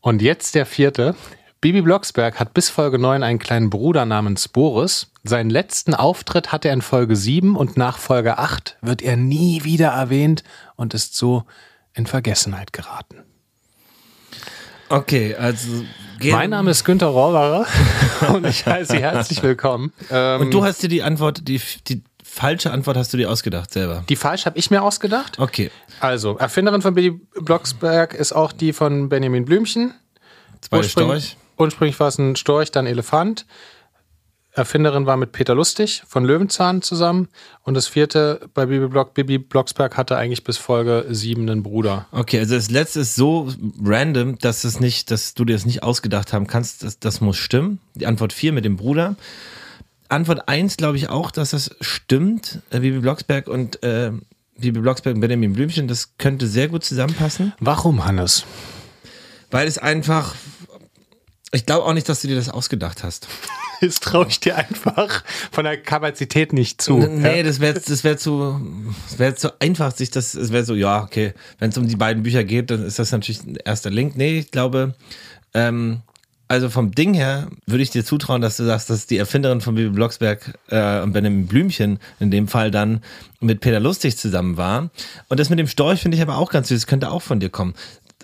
Und 0.00 0.22
jetzt 0.22 0.54
der 0.54 0.64
vierte. 0.64 1.16
Bibi 1.62 1.80
Blocksberg 1.82 2.40
hat 2.40 2.54
bis 2.54 2.68
Folge 2.70 2.98
9 2.98 3.22
einen 3.22 3.38
kleinen 3.38 3.70
Bruder 3.70 4.04
namens 4.04 4.48
Boris. 4.48 5.12
Seinen 5.22 5.48
letzten 5.48 5.94
Auftritt 5.94 6.50
hat 6.50 6.64
er 6.64 6.72
in 6.72 6.82
Folge 6.82 7.14
7 7.14 7.56
und 7.56 7.76
nach 7.76 7.98
Folge 7.98 8.36
8 8.38 8.78
wird 8.82 9.00
er 9.00 9.16
nie 9.16 9.62
wieder 9.62 9.88
erwähnt 9.90 10.42
und 10.74 10.92
ist 10.92 11.14
so 11.16 11.44
in 11.94 12.06
Vergessenheit 12.06 12.72
geraten. 12.72 13.22
Okay, 14.88 15.36
also. 15.36 15.84
gehen- 16.18 16.32
Mein 16.34 16.50
Name 16.50 16.72
ist 16.72 16.84
Günter 16.84 17.06
Rohrbauer 17.06 17.66
und 18.34 18.44
ich 18.46 18.66
heiße 18.66 18.92
Sie 18.92 18.98
herzlich 19.00 19.40
willkommen. 19.42 19.92
Ähm, 20.10 20.40
Und 20.42 20.50
du 20.52 20.64
hast 20.64 20.82
dir 20.82 20.88
die 20.88 21.04
Antwort, 21.04 21.46
die, 21.46 21.60
die 21.86 22.02
falsche 22.24 22.72
Antwort 22.72 22.96
hast 22.96 23.12
du 23.12 23.16
dir 23.18 23.30
ausgedacht 23.30 23.72
selber. 23.72 24.04
die 24.08 24.16
falsch 24.16 24.46
habe 24.46 24.58
ich 24.58 24.70
mir 24.72 24.82
ausgedacht. 24.82 25.38
Okay. 25.38 25.70
Also, 26.00 26.36
Erfinderin 26.38 26.82
von 26.82 26.94
Billy 26.94 27.12
Blocksberg 27.40 28.14
ist 28.14 28.32
auch 28.32 28.50
die 28.50 28.72
von 28.72 29.08
Benjamin 29.08 29.44
Blümchen. 29.44 29.94
Zwei 30.60 30.82
Storch. 30.82 31.36
Ursprünglich 31.62 31.98
war 32.00 32.08
es 32.08 32.18
ein 32.18 32.36
Storch, 32.36 32.70
dann 32.70 32.86
Elefant. 32.86 33.46
Erfinderin 34.54 35.06
war 35.06 35.16
mit 35.16 35.32
Peter 35.32 35.54
Lustig 35.54 36.02
von 36.06 36.24
Löwenzahn 36.24 36.82
zusammen. 36.82 37.28
Und 37.62 37.72
das 37.74 37.86
vierte 37.86 38.40
bei 38.52 38.66
Bibi, 38.66 38.88
Block, 38.88 39.14
Bibi 39.14 39.38
Blocksberg 39.38 39.96
hatte 39.96 40.16
eigentlich 40.18 40.44
bis 40.44 40.58
Folge 40.58 41.06
7 41.08 41.48
einen 41.48 41.62
Bruder. 41.62 42.06
Okay, 42.12 42.38
also 42.38 42.54
das 42.54 42.70
letzte 42.70 43.00
ist 43.00 43.14
so 43.14 43.48
random, 43.82 44.38
dass 44.38 44.64
es 44.64 44.78
nicht, 44.78 45.10
dass 45.10 45.32
du 45.32 45.46
dir 45.46 45.54
das 45.54 45.64
nicht 45.64 45.82
ausgedacht 45.82 46.34
haben 46.34 46.46
kannst. 46.46 46.82
Das, 46.82 46.98
das 46.98 47.22
muss 47.22 47.38
stimmen. 47.38 47.78
Die 47.94 48.06
Antwort 48.06 48.34
4 48.34 48.52
mit 48.52 48.66
dem 48.66 48.76
Bruder. 48.76 49.16
Antwort 50.10 50.48
1 50.48 50.76
glaube 50.76 50.98
ich 50.98 51.08
auch, 51.08 51.30
dass 51.30 51.52
das 51.52 51.74
stimmt. 51.80 52.60
Äh, 52.70 52.80
Bibi 52.80 52.98
Blocksberg 52.98 53.48
und 53.48 53.82
äh, 53.82 54.12
Bibi 54.58 54.80
Blocksberg 54.80 55.14
und 55.14 55.22
Benjamin 55.22 55.54
Blümchen, 55.54 55.88
das 55.88 56.18
könnte 56.18 56.46
sehr 56.46 56.68
gut 56.68 56.84
zusammenpassen. 56.84 57.54
Warum, 57.58 58.04
Hannes? 58.04 58.44
Weil 59.50 59.66
es 59.66 59.78
einfach. 59.78 60.34
Ich 61.54 61.66
glaube 61.66 61.84
auch 61.84 61.92
nicht, 61.92 62.08
dass 62.08 62.22
du 62.22 62.28
dir 62.28 62.36
das 62.36 62.48
ausgedacht 62.48 63.02
hast. 63.04 63.28
Das 63.84 63.98
traue 63.98 64.28
ich 64.28 64.38
dir 64.38 64.56
einfach 64.56 65.24
von 65.50 65.64
der 65.64 65.76
Kapazität 65.76 66.52
nicht 66.52 66.80
zu. 66.80 66.98
Nee, 66.98 67.38
Ja. 67.38 67.42
das 67.42 67.58
wäre 67.58 67.74
das 67.74 68.04
wär 68.04 68.16
zu, 68.16 68.60
das 69.10 69.18
wär 69.18 69.34
zu 69.34 69.60
einfach, 69.60 69.90
sich 69.92 70.08
das, 70.12 70.34
es 70.34 70.52
wäre 70.52 70.64
so, 70.64 70.76
ja, 70.76 71.02
okay, 71.02 71.34
wenn 71.58 71.70
es 71.70 71.76
um 71.78 71.88
die 71.88 71.96
beiden 71.96 72.22
Bücher 72.22 72.44
geht, 72.44 72.70
dann 72.70 72.84
ist 72.86 73.00
das 73.00 73.10
natürlich 73.10 73.42
ein 73.42 73.56
erster 73.56 73.90
Link. 73.90 74.16
Nee, 74.16 74.38
ich 74.38 74.52
glaube, 74.52 74.94
ähm, 75.52 76.02
also 76.46 76.70
vom 76.70 76.92
Ding 76.92 77.12
her 77.14 77.48
würde 77.66 77.82
ich 77.82 77.90
dir 77.90 78.04
zutrauen, 78.04 78.40
dass 78.40 78.56
du 78.56 78.64
sagst, 78.64 78.88
dass 78.88 79.06
die 79.08 79.16
Erfinderin 79.16 79.60
von 79.60 79.74
Bibi 79.74 79.88
Blocksberg 79.90 80.56
äh, 80.68 81.00
und 81.00 81.12
Benjamin 81.12 81.48
Blümchen 81.48 81.98
in 82.20 82.30
dem 82.30 82.46
Fall 82.46 82.70
dann 82.70 83.02
mit 83.40 83.60
Peter 83.60 83.80
Lustig 83.80 84.16
zusammen 84.16 84.56
war. 84.56 84.90
Und 85.28 85.40
das 85.40 85.50
mit 85.50 85.58
dem 85.58 85.66
Storch 85.66 86.02
finde 86.02 86.16
ich 86.16 86.22
aber 86.22 86.36
auch 86.36 86.50
ganz 86.50 86.68
süß, 86.68 86.82
das 86.82 86.86
könnte 86.86 87.10
auch 87.10 87.22
von 87.22 87.40
dir 87.40 87.48
kommen. 87.50 87.74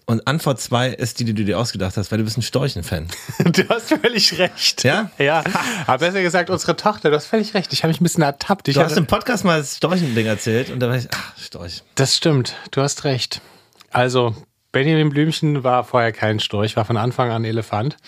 Und 0.08 0.26
Antwort 0.26 0.58
zwei 0.58 0.88
ist 0.88 1.20
die, 1.20 1.26
die 1.26 1.34
du 1.34 1.44
dir 1.44 1.58
ausgedacht 1.58 1.98
hast, 1.98 2.10
weil 2.10 2.16
du 2.16 2.24
bist 2.24 2.38
ein 2.38 2.42
Storchen-Fan. 2.42 3.08
Du 3.52 3.68
hast 3.68 3.90
völlig 3.90 4.38
recht. 4.38 4.82
Ja? 4.82 5.10
Ja. 5.18 5.44
Aber 5.86 5.98
besser 5.98 6.22
gesagt, 6.22 6.48
unsere 6.48 6.76
Tochter, 6.76 7.10
du 7.10 7.16
hast 7.16 7.26
völlig 7.26 7.52
recht. 7.52 7.74
Ich 7.74 7.82
habe 7.82 7.88
mich 7.88 8.00
ein 8.00 8.04
bisschen 8.04 8.22
ertappt. 8.22 8.68
Ich 8.68 8.74
Du 8.74 8.80
hast 8.80 8.96
im 8.96 9.06
Podcast 9.06 9.44
mal 9.44 9.58
das 9.58 9.76
Storchen-Ding 9.76 10.24
erzählt 10.24 10.70
und 10.70 10.80
da 10.80 10.88
war 10.88 10.96
ich, 10.96 11.08
ach, 11.12 11.36
Storch. 11.38 11.82
Das 11.94 12.16
stimmt, 12.16 12.56
du 12.70 12.80
hast 12.80 13.04
recht. 13.04 13.42
Also, 13.90 14.34
Benjamin 14.72 15.10
Blümchen 15.10 15.62
war 15.62 15.84
vorher 15.84 16.12
kein 16.12 16.40
Storch, 16.40 16.74
war 16.74 16.86
von 16.86 16.96
Anfang 16.96 17.30
an 17.30 17.44
Elefant. 17.44 17.98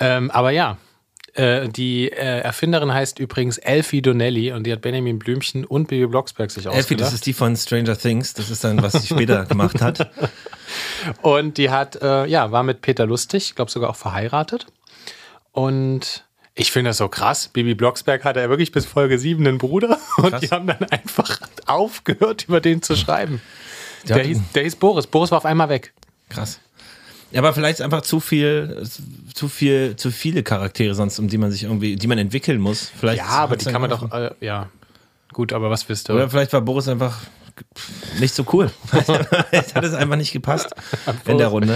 Ähm, 0.00 0.32
aber 0.32 0.50
ja, 0.50 0.78
äh, 1.34 1.68
die 1.68 2.10
äh, 2.10 2.40
Erfinderin 2.40 2.92
heißt 2.92 3.20
übrigens 3.20 3.58
Elfie 3.58 4.02
Donnelly 4.02 4.50
und 4.50 4.66
die 4.66 4.72
hat 4.72 4.80
Benjamin 4.80 5.20
Blümchen 5.20 5.64
und 5.64 5.86
Bibi 5.86 6.08
Blocksberg 6.08 6.50
sich 6.50 6.66
Elfie, 6.66 6.78
ausgedacht. 6.78 7.06
das 7.06 7.14
ist 7.14 7.26
die 7.26 7.34
von 7.34 7.56
Stranger 7.56 7.96
Things. 7.96 8.34
Das 8.34 8.50
ist 8.50 8.64
dann, 8.64 8.82
was 8.82 8.94
sie 8.94 9.06
später 9.06 9.44
gemacht 9.44 9.80
hat. 9.80 10.10
Und 11.22 11.58
die 11.58 11.70
hat, 11.70 12.00
äh, 12.02 12.26
ja, 12.26 12.52
war 12.52 12.62
mit 12.62 12.82
Peter 12.82 13.06
Lustig, 13.06 13.44
ich 13.50 13.54
glaube 13.54 13.70
sogar 13.70 13.90
auch 13.90 13.96
verheiratet. 13.96 14.66
Und 15.52 16.24
ich 16.54 16.72
finde 16.72 16.90
das 16.90 16.98
so 16.98 17.08
krass. 17.08 17.48
Bibi 17.48 17.74
Blocksberg 17.74 18.24
hatte 18.24 18.40
ja 18.40 18.48
wirklich 18.48 18.72
bis 18.72 18.84
Folge 18.86 19.18
7 19.18 19.46
einen 19.46 19.58
Bruder 19.58 19.98
und 20.18 20.30
Krass. 20.30 20.40
die 20.40 20.48
haben 20.48 20.66
dann 20.66 20.84
einfach 20.90 21.40
aufgehört, 21.66 22.44
über 22.48 22.60
den 22.60 22.82
zu 22.82 22.96
schreiben. 22.96 23.40
Der 24.08 24.16
Der 24.16 24.24
hieß, 24.26 24.38
der 24.54 24.62
hieß 24.64 24.76
Boris. 24.76 25.06
Boris 25.06 25.30
war 25.30 25.38
auf 25.38 25.44
einmal 25.44 25.68
weg. 25.68 25.92
Krass. 26.28 26.60
Ja, 27.30 27.40
aber 27.40 27.52
vielleicht 27.52 27.80
einfach 27.80 28.02
zu 28.02 28.18
viel, 28.18 28.82
zu 29.34 29.48
viel, 29.48 29.94
zu 29.96 30.10
viele 30.10 30.42
Charaktere 30.42 30.94
sonst, 30.94 31.18
um 31.18 31.28
die 31.28 31.38
man 31.38 31.52
sich 31.52 31.62
irgendwie, 31.62 31.94
die 31.96 32.06
man 32.08 32.18
entwickeln 32.18 32.60
muss. 32.60 32.90
Vielleicht 32.98 33.18
Ja, 33.18 33.28
aber 33.28 33.56
die 33.56 33.66
kann 33.66 33.80
man 33.80 33.90
doch, 33.90 34.10
äh, 34.12 34.30
ja. 34.40 34.68
Gut, 35.32 35.52
aber 35.52 35.70
was 35.70 35.88
willst 35.88 36.08
du? 36.08 36.14
Oder 36.14 36.28
vielleicht 36.28 36.52
war 36.52 36.60
Boris 36.60 36.88
einfach 36.88 37.20
nicht 38.18 38.34
so 38.34 38.44
cool. 38.52 38.70
Vielleicht 39.50 39.74
hat 39.74 39.84
es 39.84 39.94
einfach 39.94 40.16
nicht 40.16 40.32
gepasst 40.32 40.70
in 41.26 41.38
der 41.38 41.48
Runde. 41.48 41.74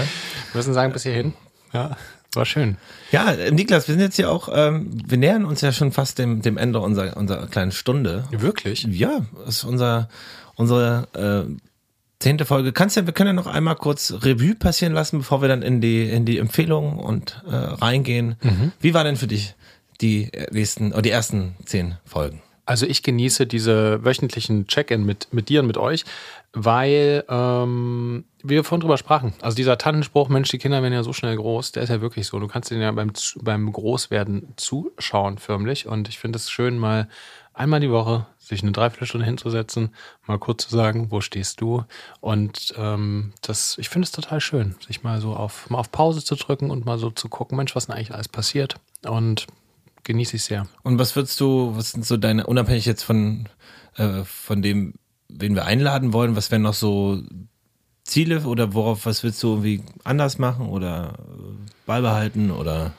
Wir 0.51 0.57
müssen 0.57 0.73
sagen, 0.73 0.93
bis 0.93 1.03
hierhin. 1.03 1.33
Ja, 1.73 1.97
war 2.35 2.45
schön. 2.45 2.77
Ja, 3.11 3.31
äh, 3.31 3.51
Niklas, 3.51 3.87
wir 3.87 3.93
sind 3.95 4.01
jetzt 4.01 4.17
ja 4.17 4.29
auch, 4.29 4.49
ähm, 4.51 4.89
wir 5.05 5.17
nähern 5.17 5.45
uns 5.45 5.61
ja 5.61 5.71
schon 5.71 5.91
fast 5.91 6.19
dem, 6.19 6.41
dem 6.41 6.57
Ende 6.57 6.79
unserer, 6.79 7.17
unserer 7.17 7.47
kleinen 7.47 7.71
Stunde. 7.71 8.25
Wirklich? 8.31 8.83
Ja, 8.83 9.25
ist 9.47 9.63
unser, 9.63 10.09
unsere 10.55 11.07
äh, 11.13 11.51
zehnte 12.19 12.45
Folge. 12.45 12.73
Kannst 12.73 12.95
ja, 12.95 13.05
wir 13.05 13.13
können 13.13 13.29
ja 13.29 13.33
noch 13.33 13.47
einmal 13.47 13.75
kurz 13.75 14.13
Revue 14.21 14.55
passieren 14.55 14.93
lassen, 14.93 15.19
bevor 15.19 15.41
wir 15.41 15.47
dann 15.47 15.61
in 15.61 15.81
die, 15.81 16.09
in 16.09 16.25
die 16.25 16.37
Empfehlungen 16.37 16.97
und 16.99 17.43
äh, 17.47 17.55
reingehen. 17.55 18.35
Wie 18.79 18.93
war 18.93 19.03
denn 19.03 19.15
für 19.15 19.27
dich 19.27 19.55
die 20.01 20.31
nächsten, 20.51 20.91
oder 20.91 21.01
die 21.01 21.11
ersten 21.11 21.55
zehn 21.65 21.97
Folgen? 22.05 22.41
Also 22.65 22.85
ich 22.85 23.03
genieße 23.03 23.45
diese 23.45 24.03
wöchentlichen 24.03 24.67
Check-in 24.67 25.05
mit, 25.05 25.27
mit 25.31 25.49
dir 25.49 25.61
und 25.61 25.67
mit 25.67 25.77
euch, 25.77 26.03
weil 26.53 27.23
ähm, 27.29 28.25
wir 28.43 28.63
vorhin 28.63 28.81
drüber 28.81 28.97
sprachen. 28.97 29.33
Also 29.41 29.55
dieser 29.55 29.77
Tannenspruch, 29.77 30.29
Mensch, 30.29 30.49
die 30.49 30.57
Kinder 30.57 30.81
werden 30.81 30.93
ja 30.93 31.03
so 31.03 31.13
schnell 31.13 31.35
groß, 31.35 31.73
der 31.73 31.83
ist 31.83 31.89
ja 31.89 32.01
wirklich 32.01 32.27
so. 32.27 32.39
Du 32.39 32.47
kannst 32.47 32.71
denen 32.71 32.81
ja 32.81 32.91
beim, 32.91 33.11
beim 33.41 33.71
Großwerden 33.71 34.53
zuschauen 34.55 35.37
förmlich. 35.37 35.87
Und 35.87 36.09
ich 36.09 36.17
finde 36.17 36.37
es 36.37 36.49
schön, 36.49 36.79
mal 36.79 37.07
einmal 37.53 37.79
die 37.81 37.91
Woche 37.91 38.25
sich 38.39 38.61
eine 38.61 38.71
Dreiviertelstunde 38.71 39.25
hinzusetzen, 39.25 39.89
mal 40.27 40.37
kurz 40.37 40.67
zu 40.67 40.75
sagen, 40.75 41.11
wo 41.11 41.21
stehst 41.21 41.61
du? 41.61 41.83
Und 42.19 42.73
ähm, 42.77 43.33
das, 43.41 43.77
ich 43.79 43.89
finde 43.89 44.05
es 44.05 44.11
total 44.11 44.39
schön, 44.39 44.75
sich 44.85 45.03
mal 45.03 45.19
so 45.19 45.35
auf, 45.35 45.69
mal 45.69 45.79
auf 45.79 45.91
Pause 45.91 46.23
zu 46.23 46.35
drücken 46.35 46.69
und 46.69 46.85
mal 46.85 46.99
so 46.99 47.09
zu 47.09 47.27
gucken, 47.27 47.57
Mensch, 47.57 47.75
was 47.75 47.87
denn 47.87 47.95
eigentlich 47.95 48.13
alles 48.13 48.27
passiert? 48.27 48.75
Und 49.07 49.47
genieße 50.05 50.37
ich 50.37 50.43
sehr. 50.43 50.67
Und 50.83 50.97
was 50.97 51.15
würdest 51.15 51.39
du, 51.41 51.75
was 51.75 51.91
sind 51.91 52.05
so 52.05 52.15
deine, 52.15 52.47
unabhängig 52.47 52.85
jetzt 52.85 53.03
von, 53.03 53.49
äh, 53.97 54.23
von 54.23 54.61
dem, 54.61 54.93
wen 55.27 55.55
wir 55.55 55.65
einladen 55.65 56.13
wollen, 56.13 56.35
was 56.35 56.51
wären 56.51 56.61
noch 56.61 56.73
so 56.73 57.21
Ziele 58.05 58.41
oder 58.41 58.73
worauf, 58.73 59.05
was 59.05 59.23
willst 59.23 59.43
du 59.43 59.49
irgendwie 59.49 59.83
anders 60.03 60.37
machen 60.37 60.69
oder 60.69 61.15
beibehalten 61.85 62.51
oder? 62.51 62.93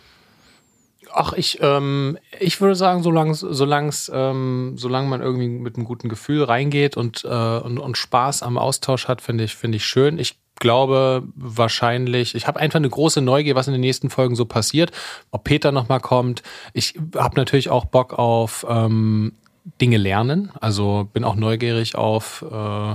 Ach, 1.12 1.32
ich, 1.32 1.58
ähm, 1.62 2.18
ich 2.40 2.60
würde 2.60 2.74
sagen, 2.74 3.02
solange 3.02 3.34
solang's, 3.34 4.10
ähm, 4.12 4.74
solange 4.76 5.08
man 5.08 5.22
irgendwie 5.22 5.48
mit 5.48 5.76
einem 5.76 5.86
guten 5.86 6.08
Gefühl 6.08 6.42
reingeht 6.42 6.96
und, 6.96 7.24
äh, 7.24 7.28
und, 7.58 7.78
und 7.78 7.96
Spaß 7.96 8.42
am 8.42 8.58
Austausch 8.58 9.08
hat, 9.08 9.22
finde 9.22 9.44
ich, 9.44 9.54
finde 9.54 9.76
ich 9.76 9.86
schön. 9.86 10.18
Ich 10.18 10.36
glaube 10.56 11.22
wahrscheinlich, 11.34 12.34
ich 12.34 12.46
habe 12.46 12.60
einfach 12.60 12.78
eine 12.78 12.88
große 12.88 13.20
Neugier, 13.20 13.54
was 13.54 13.66
in 13.66 13.72
den 13.72 13.80
nächsten 13.80 14.10
Folgen 14.10 14.36
so 14.36 14.44
passiert, 14.44 14.92
ob 15.30 15.44
Peter 15.44 15.72
nochmal 15.72 16.00
kommt. 16.00 16.42
Ich 16.72 16.94
habe 17.16 17.36
natürlich 17.36 17.70
auch 17.70 17.84
Bock 17.84 18.14
auf 18.18 18.66
ähm, 18.68 19.32
Dinge 19.80 19.96
lernen. 19.96 20.52
Also 20.60 21.08
bin 21.12 21.24
auch 21.24 21.36
neugierig 21.36 21.96
auf 21.96 22.44
äh, 22.50 22.94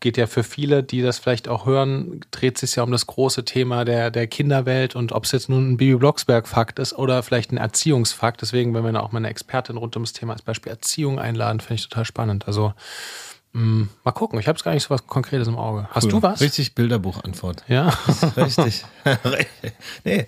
geht 0.00 0.16
ja 0.16 0.26
für 0.26 0.42
viele, 0.42 0.82
die 0.82 1.00
das 1.00 1.18
vielleicht 1.18 1.48
auch 1.48 1.64
hören, 1.64 2.20
dreht 2.30 2.58
sich 2.58 2.74
ja 2.74 2.82
um 2.82 2.90
das 2.90 3.06
große 3.06 3.44
Thema 3.44 3.84
der, 3.84 4.10
der 4.10 4.26
Kinderwelt 4.26 4.96
und 4.96 5.12
ob 5.12 5.24
es 5.24 5.32
jetzt 5.32 5.48
nun 5.48 5.72
ein 5.72 5.76
Bibi 5.76 5.96
Blocksberg-Fakt 5.96 6.78
ist 6.80 6.92
oder 6.92 7.22
vielleicht 7.22 7.52
ein 7.52 7.56
Erziehungsfakt. 7.56 8.42
Deswegen, 8.42 8.74
wenn 8.74 8.84
wir 8.84 8.92
da 8.92 9.00
auch 9.00 9.12
mal 9.12 9.18
eine 9.18 9.28
Expertin 9.28 9.76
rund 9.76 9.94
ums 9.94 10.12
Thema 10.12 10.32
als 10.32 10.42
Beispiel 10.42 10.72
Erziehung 10.72 11.20
einladen, 11.20 11.60
finde 11.60 11.74
ich 11.74 11.88
total 11.88 12.04
spannend. 12.04 12.48
Also 12.48 12.74
mal 13.52 14.12
gucken. 14.12 14.38
Ich 14.38 14.46
habe 14.46 14.56
jetzt 14.56 14.64
gar 14.64 14.74
nicht 14.74 14.84
so 14.84 14.90
was 14.90 15.06
Konkretes 15.06 15.48
im 15.48 15.56
Auge. 15.56 15.88
Hast 15.90 16.10
du 16.10 16.22
was? 16.22 16.40
Richtig 16.40 16.74
Bilderbuchantwort. 16.74 17.64
Ja. 17.68 17.92
Richtig. 18.36 18.84
nee. 20.04 20.26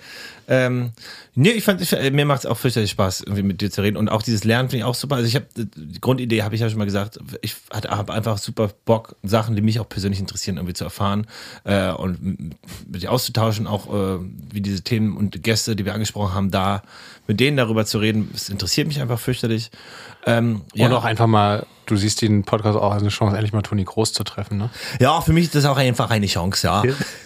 Ähm, 0.48 0.92
nee, 1.34 1.50
ich 1.50 1.64
fand, 1.64 1.80
ich, 1.80 1.92
mir 2.12 2.24
macht 2.24 2.40
es 2.40 2.46
auch 2.46 2.56
fürchterlich 2.56 2.90
Spaß, 2.90 3.22
irgendwie 3.22 3.42
mit 3.42 3.60
dir 3.60 3.70
zu 3.70 3.82
reden. 3.82 3.96
Und 3.96 4.08
auch 4.08 4.22
dieses 4.22 4.44
Lernen 4.44 4.68
finde 4.68 4.78
ich 4.78 4.84
auch 4.84 4.94
super. 4.94 5.16
Also 5.16 5.28
ich 5.28 5.34
habe, 5.34 5.46
die 5.56 6.00
Grundidee 6.00 6.42
habe 6.42 6.54
ich 6.54 6.60
ja 6.60 6.68
schon 6.68 6.78
mal 6.78 6.84
gesagt, 6.84 7.18
ich 7.40 7.56
habe 7.72 8.12
einfach 8.12 8.38
super 8.38 8.70
Bock, 8.84 9.16
Sachen, 9.22 9.56
die 9.56 9.62
mich 9.62 9.80
auch 9.80 9.88
persönlich 9.88 10.20
interessieren, 10.20 10.56
irgendwie 10.56 10.74
zu 10.74 10.84
erfahren 10.84 11.26
äh, 11.64 11.90
und 11.92 12.22
mit 12.86 13.02
dir 13.02 13.10
auszutauschen, 13.10 13.66
auch 13.66 13.92
äh, 13.92 14.18
wie 14.52 14.60
diese 14.60 14.82
Themen 14.82 15.16
und 15.16 15.42
Gäste, 15.42 15.76
die 15.76 15.84
wir 15.84 15.94
angesprochen 15.94 16.34
haben, 16.34 16.50
da 16.50 16.82
mit 17.26 17.40
denen 17.40 17.56
darüber 17.56 17.86
zu 17.86 17.98
reden. 17.98 18.30
Es 18.34 18.48
interessiert 18.48 18.88
mich 18.88 19.00
einfach 19.00 19.18
fürchterlich. 19.18 19.70
Ähm, 20.26 20.62
ja. 20.74 20.86
Und 20.86 20.92
auch 20.92 21.04
einfach 21.04 21.26
mal, 21.26 21.66
du 21.86 21.96
siehst 21.96 22.22
den 22.22 22.44
Podcast 22.44 22.78
auch 22.78 22.92
als 22.92 23.02
eine 23.02 23.10
Chance, 23.10 23.36
endlich 23.36 23.52
mal 23.52 23.62
Toni 23.62 23.84
Groß 23.84 24.12
zu 24.12 24.24
treffen, 24.24 24.58
ne? 24.58 24.70
Ja, 25.00 25.20
für 25.20 25.32
mich 25.32 25.44
ist 25.44 25.54
das 25.54 25.64
auch 25.64 25.76
einfach 25.76 26.10
eine 26.10 26.26
Chance, 26.26 26.66
ja. 26.66 26.82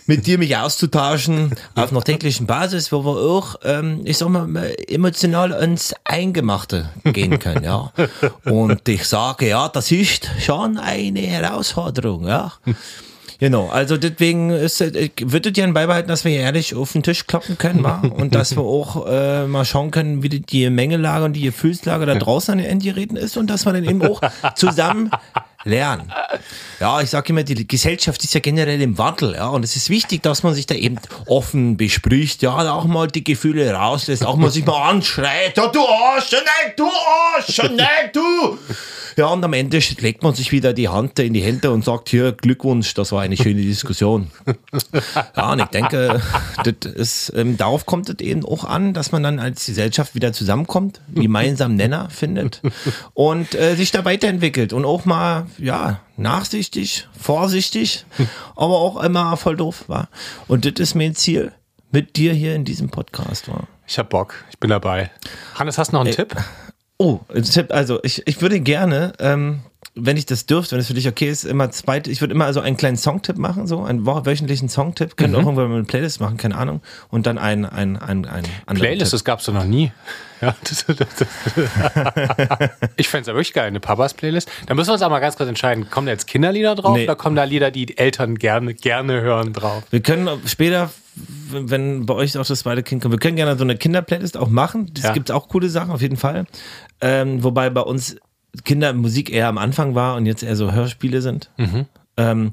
Mit 0.07 0.27
dir 0.27 0.39
mich 0.39 0.57
auszutauschen 0.57 1.55
auf 1.75 1.91
einer 1.91 2.03
täglichen 2.03 2.47
Basis, 2.47 2.93
wo 2.93 3.05
wir 3.07 3.17
auch, 3.17 3.57
ähm, 3.65 4.01
ich 4.05 4.19
sag 4.19 4.29
mal, 4.29 4.75
emotional 4.89 5.53
ins 5.53 5.95
Eingemachte 6.05 6.91
gehen 7.05 7.39
können, 7.39 7.65
ja. 7.65 7.93
Und 8.45 8.89
ich 8.89 9.05
sage, 9.05 9.49
ja, 9.49 9.69
das 9.69 9.91
ist 9.91 10.29
schon 10.41 10.79
eine 10.79 11.21
Herausforderung, 11.21 12.27
ja. 12.27 12.53
Genau, 13.39 13.69
also 13.69 13.97
deswegen 13.99 14.51
ist, 14.51 14.81
ich 14.81 15.13
würde 15.21 15.53
gerne 15.53 15.75
beibehalten, 15.75 16.09
dass 16.09 16.25
wir 16.25 16.33
ehrlich 16.33 16.75
auf 16.75 16.93
den 16.93 17.03
Tisch 17.03 17.27
kloppen 17.27 17.59
können, 17.59 17.85
wa? 17.85 18.03
und 18.09 18.35
dass 18.35 18.57
wir 18.57 18.63
auch 18.63 19.07
äh, 19.07 19.47
mal 19.47 19.65
schauen 19.65 19.91
können, 19.91 20.23
wie 20.23 20.31
die, 20.31 20.41
die 20.41 20.71
Mengelage 20.71 21.25
und 21.25 21.35
die 21.35 21.43
Gefühlslage 21.43 22.07
da 22.07 22.15
draußen 22.19 22.53
an 22.53 22.59
den 22.59 22.67
Endgeräten 22.67 23.17
ist 23.17 23.37
und 23.37 23.49
dass 23.49 23.67
wir 23.67 23.75
dann 23.75 23.85
eben 23.85 24.03
auch 24.03 24.23
zusammen 24.55 25.11
lernen. 25.67 26.13
Ja, 26.81 27.01
ich 27.01 27.11
sage 27.11 27.31
immer, 27.31 27.43
die 27.43 27.67
Gesellschaft 27.67 28.23
ist 28.25 28.35
ja 28.35 28.41
generell 28.41 28.81
im 28.81 28.97
Wandel, 28.99 29.35
ja, 29.35 29.49
und 29.49 29.65
es 29.65 29.77
ist 29.77 29.91
wichtig, 29.91 30.23
dass 30.23 30.43
man 30.43 30.55
sich 30.55 30.67
da 30.67 30.75
eben 30.75 30.99
offen 31.27 31.77
bespricht, 31.77 32.43
ja, 32.43 32.55
auch 32.73 32.85
mal 32.85 33.09
die 33.09 33.25
Gefühle 33.25 33.71
rauslässt, 33.73 34.25
auch 34.25 34.37
mal 34.37 34.51
sich 34.51 34.65
mal 34.65 34.91
anschreit, 34.91 35.57
ja, 35.57 35.67
du 35.69 35.81
Arsch, 35.87 36.33
nein, 36.33 36.73
du 36.77 36.87
Arsch, 36.87 37.59
nein, 37.59 38.11
du. 38.13 38.59
Ja, 39.17 39.29
und 39.29 39.43
am 39.43 39.55
Ende 39.55 39.81
legt 40.01 40.23
man 40.23 40.35
sich 40.35 40.53
wieder 40.53 40.75
die 40.75 40.89
Hand 40.89 41.19
in 41.19 41.33
die 41.33 41.41
Hände 41.41 41.71
und 41.71 41.85
sagt, 41.85 42.11
hier, 42.11 42.33
Glückwunsch, 42.33 42.93
das 42.93 43.13
war 43.13 43.23
eine 43.23 43.37
schöne 43.37 43.63
Diskussion. 43.63 44.31
Ja, 45.35 45.53
und 45.53 45.61
ich 45.61 45.67
denke, 45.67 46.21
das 46.63 46.93
ist, 46.93 47.33
ähm, 47.35 47.57
darauf 47.57 47.87
kommt 47.87 48.11
es 48.11 48.21
eben 48.21 48.45
auch 48.45 48.65
an, 48.65 48.93
dass 48.93 49.13
man 49.13 49.23
dann 49.23 49.39
als 49.39 49.65
Gesellschaft 49.65 50.15
wieder 50.15 50.33
zusammenkommt, 50.33 51.01
einen 51.09 51.23
gemeinsamen 51.23 51.77
Nenner 51.77 52.11
findet 52.11 52.61
und 53.15 53.55
äh, 53.55 53.75
sich 53.75 53.91
da 53.91 54.05
weiterentwickelt 54.05 54.73
und 54.73 54.85
auch 54.85 55.07
mal, 55.07 55.47
ja, 55.59 56.01
nachsichtig, 56.19 57.09
vorsichtig, 57.19 58.05
aber 58.55 58.79
auch 58.79 59.03
immer 59.03 59.37
voll 59.37 59.57
doof 59.57 59.85
war. 59.87 60.09
Und 60.47 60.65
das 60.67 60.75
ist 60.75 60.95
mein 60.95 61.15
Ziel 61.15 61.53
mit 61.91 62.17
dir 62.17 62.35
hier 62.35 62.55
in 62.55 62.65
diesem 62.65 62.91
Podcast 62.91 63.49
war. 63.49 63.67
Ich 63.87 63.99
hab 63.99 64.11
Bock, 64.11 64.35
ich 64.51 64.59
bin 64.59 64.71
dabei. 64.71 65.11
Hannes, 65.55 65.79
hast 65.79 65.93
du 65.93 65.97
noch 65.97 66.05
einen 66.05 66.15
Tipp? 66.15 66.37
Oh, 66.99 67.21
also 67.69 68.01
ich, 68.03 68.27
ich 68.27 68.41
würde 68.41 68.59
gerne, 68.61 69.13
ähm, 69.19 69.61
wenn 69.95 70.17
ich 70.17 70.27
das 70.27 70.47
dürfte, 70.47 70.73
wenn 70.73 70.81
es 70.81 70.87
für 70.87 70.95
dich 70.95 71.09
okay 71.09 71.29
ist, 71.29 71.45
immer 71.45 71.71
zweit, 71.71 72.09
ich 72.09 72.21
würde 72.21 72.33
immer 72.35 72.47
also 72.47 72.61
einen 72.61 72.77
kleinen 72.77 72.97
Songtipp 72.97 73.37
machen, 73.37 73.67
so 73.67 73.83
einen 73.83 74.07
wöchentlichen 74.07 74.69
Songtipp, 74.69 75.17
können 75.17 75.35
auch 75.35 75.41
irgendwann 75.41 75.69
mal 75.69 75.75
eine 75.77 75.85
Playlist 75.85 76.21
machen, 76.21 76.37
keine 76.39 76.57
Ahnung, 76.57 76.81
und 77.11 77.27
dann 77.27 77.37
ein, 77.39 77.65
ein, 77.67 77.97
ein, 77.99 78.27
ein 78.27 78.45
Playlist, 78.77 79.11
Tipp. 79.11 79.13
das 79.13 79.25
gab's 79.25 79.45
doch 79.45 79.55
noch 79.55 79.65
nie. 79.65 79.93
Ja, 80.43 80.55
das, 80.65 80.85
das, 80.85 80.97
das. 80.99 81.29
ich 82.99 83.09
fände 83.09 83.23
es 83.23 83.27
ja 83.29 83.33
wirklich 83.33 83.55
geil, 83.55 83.69
eine 83.69 83.81
Papas-Playlist. 83.81 84.51
Da 84.67 84.75
müssen 84.75 84.91
wir 84.91 84.93
uns 84.93 85.01
auch 85.03 85.09
mal 85.09 85.21
ganz 85.21 85.35
kurz 85.39 85.49
entscheiden, 85.49 85.89
kommen 85.89 86.07
da 86.07 86.13
jetzt 86.13 86.27
Kinderlieder 86.27 86.75
drauf 86.75 86.95
Nee. 86.95 87.05
oder 87.05 87.17
kommen 87.17 87.37
da 87.37 87.45
Lieder, 87.45 87.71
die 87.71 87.87
die 87.87 87.97
Eltern 87.97 88.35
gerne, 88.37 88.75
gerne 88.75 89.23
hören 89.23 89.55
drauf? 89.55 89.85
Wir 89.89 90.01
können 90.01 90.29
später, 90.45 90.91
wenn 91.51 92.07
bei 92.07 92.15
euch 92.15 92.37
auch 92.39 92.47
das 92.47 92.61
zweite 92.61 92.83
Kind 92.83 93.03
kommt, 93.03 93.13
wir 93.13 93.19
können 93.19 93.37
gerne 93.37 93.57
so 93.57 93.65
eine 93.65 93.77
Kinderplaylist 93.77 94.37
auch 94.37 94.49
machen. 94.49 94.91
Es 94.97 95.03
Ja. 95.05 95.13
gibt 95.13 95.31
auch 95.31 95.49
coole 95.49 95.69
Sachen 95.71 95.91
auf 95.91 96.03
jeden 96.03 96.17
Fall. 96.17 96.47
Ähm, 97.01 97.43
wobei 97.43 97.71
bei 97.71 97.81
uns 97.81 98.17
Kindermusik 98.65 99.31
eher 99.33 99.49
am 99.49 99.59
Anfang 99.59 99.95
war 99.95 100.17
und 100.17 100.27
jetzt 100.27 100.43
eher 100.43 100.57
so 100.57 100.73
Hörspiele 100.73 101.23
sind. 101.23 101.51
Mhm. 101.57 101.87
Ähm, 102.19 102.51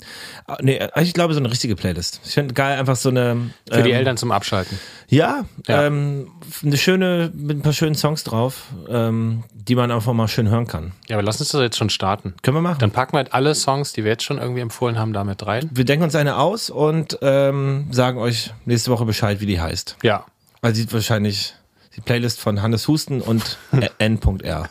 nee, 0.61 0.79
ich 0.99 1.13
glaube 1.13 1.33
so 1.33 1.39
eine 1.39 1.49
richtige 1.49 1.75
Playlist. 1.75 2.19
Ich 2.25 2.33
finde 2.33 2.53
geil 2.53 2.77
einfach 2.77 2.95
so 2.95 3.09
eine. 3.09 3.51
Für 3.71 3.83
die 3.83 3.91
ähm, 3.91 3.97
Eltern 3.97 4.17
zum 4.17 4.31
Abschalten. 4.31 4.77
Ja, 5.07 5.45
Ja. 5.67 5.85
Ähm, 5.85 6.31
eine 6.61 6.77
schöne, 6.77 7.31
mit 7.33 7.57
ein 7.57 7.61
paar 7.61 7.73
schönen 7.73 7.95
Songs 7.95 8.23
drauf, 8.23 8.65
ähm, 8.89 9.43
die 9.53 9.75
man 9.75 9.91
einfach 9.91 10.13
mal 10.13 10.27
schön 10.27 10.49
hören 10.49 10.67
kann. 10.67 10.91
Ja, 11.07 11.15
aber 11.15 11.23
lass 11.23 11.39
uns 11.39 11.49
das 11.49 11.61
jetzt 11.61 11.77
schon 11.77 11.89
starten. 11.89 12.33
Können 12.41 12.57
wir 12.57 12.61
machen. 12.61 12.79
Dann 12.79 12.91
packen 12.91 13.13
wir 13.13 13.19
halt 13.19 13.33
alle 13.33 13.55
Songs, 13.55 13.93
die 13.93 14.03
wir 14.03 14.11
jetzt 14.11 14.23
schon 14.23 14.37
irgendwie 14.37 14.61
empfohlen 14.61 14.97
haben, 14.99 15.13
damit 15.13 15.45
rein. 15.45 15.69
wir 15.73 15.85
denken 15.85 16.03
uns 16.03 16.15
eine 16.15 16.37
aus 16.37 16.69
und 16.69 17.17
ähm, 17.21 17.87
sagen 17.91 18.17
euch 18.17 18.53
nächste 18.65 18.91
Woche 18.91 19.05
Bescheid, 19.05 19.39
wie 19.39 19.45
die 19.45 19.61
heißt. 19.61 19.97
Ja. 20.03 20.25
Weil 20.61 20.75
sieht 20.75 20.91
wahrscheinlich 20.93 21.53
die 21.95 22.01
Playlist 22.01 22.39
von 22.39 22.61
Hannes 22.61 22.87
Husten 22.87 23.21
und 23.21 23.57
N.R. 23.97 24.69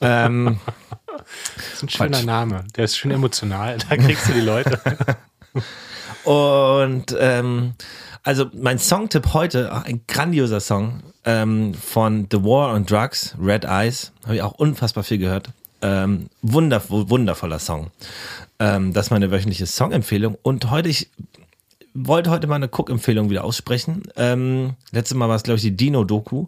ähm, 0.00 0.58
Das 1.18 1.74
ist 1.74 1.82
ein 1.82 1.88
schöner 1.88 2.22
Name. 2.22 2.64
Der 2.76 2.84
ist 2.84 2.96
schön 2.96 3.10
emotional. 3.10 3.78
Da 3.88 3.96
kriegst 3.96 4.28
du 4.28 4.32
die 4.32 4.40
Leute. 4.40 4.80
Und 6.24 7.16
ähm, 7.18 7.74
also 8.22 8.46
mein 8.54 8.78
Songtipp 8.78 9.34
heute, 9.34 9.72
ein 9.72 10.02
grandioser 10.06 10.60
Song 10.60 11.02
ähm, 11.24 11.74
von 11.74 12.28
The 12.30 12.44
War 12.44 12.72
on 12.74 12.86
Drugs, 12.86 13.34
Red 13.40 13.64
Eyes, 13.64 14.12
habe 14.24 14.36
ich 14.36 14.42
auch 14.42 14.52
unfassbar 14.52 15.02
viel 15.02 15.18
gehört. 15.18 15.50
Ähm, 15.82 16.28
wunder, 16.42 16.80
wundervoller 16.88 17.58
Song. 17.58 17.90
Ähm, 18.60 18.92
das 18.92 19.06
ist 19.06 19.10
meine 19.10 19.32
wöchentliche 19.32 19.66
Songempfehlung. 19.66 20.38
Und 20.42 20.70
heute, 20.70 20.88
ich 20.88 21.10
wollte 21.94 22.30
heute 22.30 22.46
mal 22.46 22.56
eine 22.56 22.68
Cook-Empfehlung 22.68 23.30
wieder 23.30 23.42
aussprechen. 23.42 24.04
Ähm, 24.16 24.74
letztes 24.92 25.16
Mal 25.16 25.28
war 25.28 25.36
es, 25.36 25.42
glaube 25.42 25.56
ich, 25.56 25.62
die 25.62 25.76
Dino-Doku. 25.76 26.46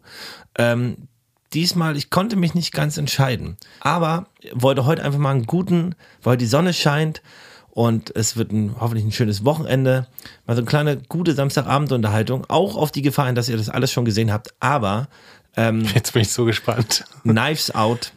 Ähm, 0.56 1.08
diesmal, 1.54 1.96
ich 1.96 2.10
konnte 2.10 2.36
mich 2.36 2.54
nicht 2.54 2.72
ganz 2.72 2.96
entscheiden. 2.98 3.56
Aber 3.80 4.26
wollte 4.52 4.84
heute 4.84 5.02
einfach 5.04 5.18
mal 5.18 5.30
einen 5.30 5.46
guten, 5.46 5.94
weil 6.22 6.36
die 6.36 6.46
Sonne 6.46 6.72
scheint 6.74 7.22
und 7.70 8.14
es 8.14 8.36
wird 8.36 8.52
ein, 8.52 8.76
hoffentlich 8.78 9.04
ein 9.04 9.12
schönes 9.12 9.44
Wochenende. 9.44 10.06
Mal 10.46 10.54
so 10.54 10.60
eine 10.62 10.68
kleine, 10.68 10.96
gute 11.08 11.34
Samstagabendunterhaltung. 11.34 12.44
Auch 12.48 12.76
auf 12.76 12.92
die 12.92 13.02
Gefahr 13.02 13.26
hin, 13.26 13.34
dass 13.34 13.48
ihr 13.48 13.56
das 13.56 13.68
alles 13.68 13.90
schon 13.92 14.04
gesehen 14.04 14.32
habt. 14.32 14.54
Aber 14.60 15.08
ähm, 15.56 15.84
Jetzt 15.94 16.12
bin 16.12 16.22
ich 16.22 16.30
so 16.32 16.44
gespannt. 16.44 17.04
Knives 17.22 17.74
Out 17.74 18.12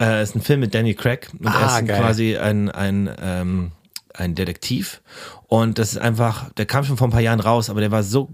äh, 0.00 0.22
ist 0.22 0.34
ein 0.34 0.42
Film 0.42 0.60
mit 0.60 0.74
Danny 0.74 0.94
Craig. 0.94 1.28
Und 1.38 1.46
er 1.46 1.54
Ah, 1.54 1.78
ist 1.78 1.86
geil. 1.88 2.00
quasi 2.00 2.36
ein, 2.36 2.70
ein, 2.70 3.10
ähm, 3.20 3.72
ein 4.14 4.34
Detektiv. 4.34 5.00
Und 5.46 5.78
das 5.78 5.92
ist 5.92 5.98
einfach, 5.98 6.50
der 6.54 6.66
kam 6.66 6.84
schon 6.84 6.96
vor 6.96 7.08
ein 7.08 7.12
paar 7.12 7.20
Jahren 7.20 7.40
raus, 7.40 7.68
aber 7.70 7.80
der 7.80 7.90
war 7.90 8.02
so 8.02 8.30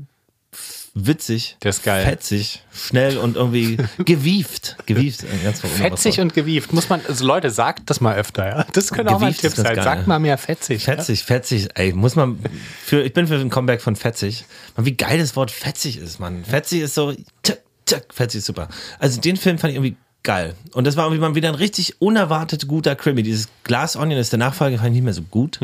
witzig, 1.07 1.57
Der 1.63 1.71
ist 1.71 1.83
geil. 1.83 2.05
fetzig, 2.05 2.63
schnell 2.75 3.19
und 3.19 3.37
irgendwie 3.37 3.77
gewieft. 4.05 4.77
Gewieft, 4.87 5.25
ein 5.25 5.43
ganz 5.45 5.61
Fetzig 5.61 6.21
und 6.21 6.35
gewieft. 6.35 6.73
Muss 6.73 6.89
man, 6.89 7.01
also 7.07 7.25
Leute, 7.27 7.51
sagt 7.51 7.89
das 7.91 8.01
mal 8.01 8.17
öfter, 8.17 8.47
ja. 8.49 8.67
Das 8.73 8.91
könnte 8.91 9.15
auch 9.15 9.21
mal 9.21 9.27
ein 9.29 9.33
Gewieft 9.33 9.41
Tipp 9.43 9.51
ist 9.51 9.57
ganz 9.57 9.67
sein. 9.69 9.77
geil. 9.77 9.85
Sagt 9.85 10.07
mal 10.07 10.19
mehr 10.19 10.39
fetzig. 10.39 10.87
ja? 10.87 10.95
Fetzig, 10.95 11.23
fetzig, 11.25 11.69
ey, 11.75 11.93
muss 11.93 12.17
man 12.17 12.39
für, 12.85 13.03
ich 13.03 13.13
bin 13.13 13.27
für 13.27 13.37
ein 13.37 13.51
Comeback 13.51 13.81
von 13.81 13.97
fetzig. 13.97 14.45
Man, 14.77 14.87
wie 14.87 14.95
geil 14.97 15.19
das 15.19 15.37
Wort 15.37 15.51
fetzig 15.51 15.99
ist, 15.99 16.19
man. 16.21 16.45
Fetzig 16.45 16.83
ist 16.83 16.95
so, 16.95 17.13
tsk, 17.43 17.59
tsk, 17.87 18.03
fetzig 18.13 18.39
ist 18.41 18.47
super. 18.47 18.69
Also 18.99 19.21
den 19.21 19.37
Film 19.37 19.59
fand 19.59 19.71
ich 19.73 19.77
irgendwie 19.77 19.97
geil. 20.25 20.55
Und 20.73 20.87
das 20.87 20.97
war 20.97 21.05
irgendwie 21.07 21.21
mal 21.21 21.35
wieder 21.35 21.49
ein 21.49 21.55
richtig 21.55 22.01
unerwartet 22.03 22.67
guter 22.69 22.97
Krimi. 22.97 23.23
Dieses 23.23 23.49
Glass 23.65 23.97
Onion 23.97 24.21
ist 24.21 24.33
der 24.33 24.39
Nachfolger, 24.39 24.77
fand 24.79 24.89
ich 24.89 24.95
nicht 24.95 25.05
mehr 25.05 25.15
so 25.15 25.23
gut. 25.23 25.59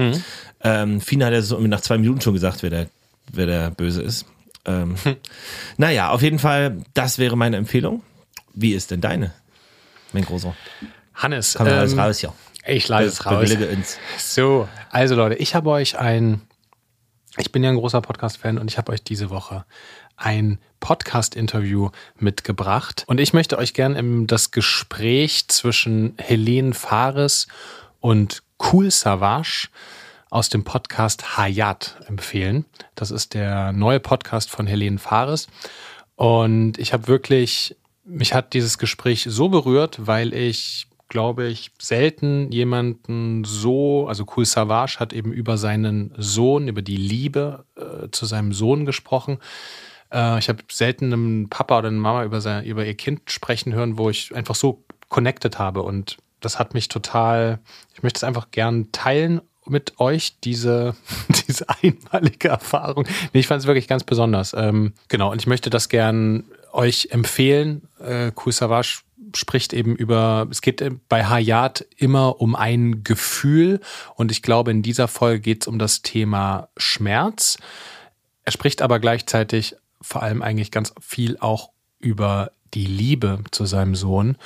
Ähm, 0.62 1.00
Fina 1.00 1.26
hat 1.26 1.32
ja 1.34 1.42
so 1.42 1.58
nach 1.58 1.80
zwei 1.82 1.98
Minuten 1.98 2.20
schon 2.20 2.32
gesagt, 2.34 2.62
wer 2.62 2.70
der, 2.70 2.86
wer 3.32 3.46
der 3.46 3.70
Böse 3.70 4.00
ist. 4.02 4.24
Ähm, 4.64 4.96
Naja, 5.76 6.10
auf 6.10 6.22
jeden 6.22 6.38
Fall, 6.38 6.78
das 6.94 7.18
wäre 7.18 7.36
meine 7.36 7.56
Empfehlung. 7.56 8.02
Wie 8.52 8.72
ist 8.72 8.90
denn 8.90 9.00
deine? 9.00 9.32
Mein 10.12 10.24
Großer. 10.24 10.54
Hannes, 11.14 11.54
Komm 11.56 11.66
ähm, 11.66 11.72
alles 11.74 11.96
raus, 11.96 12.22
ja. 12.22 12.32
ich 12.66 12.88
leise 12.88 13.10
es 13.10 13.26
raus. 13.26 13.50
Uns. 13.50 13.98
So, 14.18 14.68
also 14.90 15.14
Leute, 15.14 15.36
ich 15.36 15.54
habe 15.54 15.70
euch 15.70 15.98
ein, 15.98 16.40
ich 17.36 17.52
bin 17.52 17.62
ja 17.62 17.70
ein 17.70 17.76
großer 17.76 18.00
Podcast-Fan 18.00 18.58
und 18.58 18.70
ich 18.70 18.78
habe 18.78 18.92
euch 18.92 19.02
diese 19.02 19.30
Woche 19.30 19.64
ein 20.16 20.58
Podcast-Interview 20.80 21.90
mitgebracht. 22.18 23.04
Und 23.06 23.18
ich 23.18 23.32
möchte 23.32 23.58
euch 23.58 23.74
gerne 23.74 23.98
im 23.98 24.26
das 24.26 24.50
Gespräch 24.50 25.48
zwischen 25.48 26.14
Helene 26.18 26.74
Fares 26.74 27.48
und 28.00 28.42
Cool 28.60 28.90
Savage 28.90 29.68
aus 30.34 30.48
dem 30.48 30.64
Podcast 30.64 31.38
Hayat 31.38 31.96
empfehlen. 32.08 32.64
Das 32.96 33.12
ist 33.12 33.34
der 33.34 33.72
neue 33.72 34.00
Podcast 34.00 34.50
von 34.50 34.66
Helene 34.66 34.98
Fares. 34.98 35.46
Und 36.16 36.76
ich 36.76 36.92
habe 36.92 37.06
wirklich, 37.06 37.76
mich 38.04 38.34
hat 38.34 38.52
dieses 38.52 38.78
Gespräch 38.78 39.28
so 39.28 39.48
berührt, 39.48 40.08
weil 40.08 40.34
ich, 40.34 40.88
glaube 41.08 41.46
ich, 41.46 41.70
selten 41.80 42.50
jemanden 42.50 43.44
so, 43.44 44.08
also 44.08 44.26
Cool 44.34 44.44
Savage 44.44 44.98
hat 44.98 45.12
eben 45.12 45.32
über 45.32 45.56
seinen 45.56 46.12
Sohn, 46.16 46.66
über 46.66 46.82
die 46.82 46.96
Liebe 46.96 47.64
äh, 47.76 48.08
zu 48.10 48.26
seinem 48.26 48.52
Sohn 48.52 48.86
gesprochen. 48.86 49.38
Äh, 50.12 50.40
ich 50.40 50.48
habe 50.48 50.64
selten 50.68 51.12
einen 51.12 51.48
Papa 51.48 51.78
oder 51.78 51.88
eine 51.88 51.98
Mama 51.98 52.24
über, 52.24 52.40
sein, 52.40 52.64
über 52.64 52.84
ihr 52.84 52.96
Kind 52.96 53.30
sprechen 53.30 53.72
hören, 53.72 53.98
wo 53.98 54.10
ich 54.10 54.34
einfach 54.34 54.56
so 54.56 54.82
connected 55.10 55.60
habe. 55.60 55.82
Und 55.82 56.16
das 56.40 56.58
hat 56.58 56.74
mich 56.74 56.88
total, 56.88 57.60
ich 57.94 58.02
möchte 58.02 58.18
es 58.18 58.24
einfach 58.24 58.50
gern 58.50 58.90
teilen 58.90 59.40
mit 59.66 59.98
euch, 60.00 60.38
diese, 60.42 60.94
diese 61.48 61.66
einmalige 61.68 62.48
Erfahrung. 62.48 63.06
Nee, 63.32 63.40
ich 63.40 63.46
fand 63.46 63.60
es 63.60 63.66
wirklich 63.66 63.88
ganz 63.88 64.04
besonders. 64.04 64.54
Ähm, 64.54 64.92
genau, 65.08 65.32
und 65.32 65.40
ich 65.40 65.46
möchte 65.46 65.70
das 65.70 65.88
gern 65.88 66.44
euch 66.72 67.08
empfehlen. 67.10 67.82
Äh, 68.00 68.32
Savage 68.50 69.00
spricht 69.36 69.72
eben 69.72 69.96
über, 69.96 70.46
es 70.50 70.60
geht 70.60 70.82
bei 71.08 71.24
Hayat 71.24 71.86
immer 71.96 72.40
um 72.40 72.54
ein 72.54 73.04
Gefühl 73.04 73.80
und 74.14 74.30
ich 74.30 74.42
glaube, 74.42 74.70
in 74.70 74.82
dieser 74.82 75.08
Folge 75.08 75.40
geht 75.40 75.62
es 75.62 75.68
um 75.68 75.78
das 75.78 76.02
Thema 76.02 76.68
Schmerz. 76.76 77.58
Er 78.44 78.52
spricht 78.52 78.82
aber 78.82 79.00
gleichzeitig 79.00 79.76
vor 80.00 80.22
allem 80.22 80.42
eigentlich 80.42 80.70
ganz 80.70 80.92
viel 81.00 81.38
auch 81.38 81.70
über 81.98 82.52
die 82.74 82.86
Liebe 82.86 83.40
zu 83.50 83.64
seinem 83.66 83.94
Sohn 83.94 84.36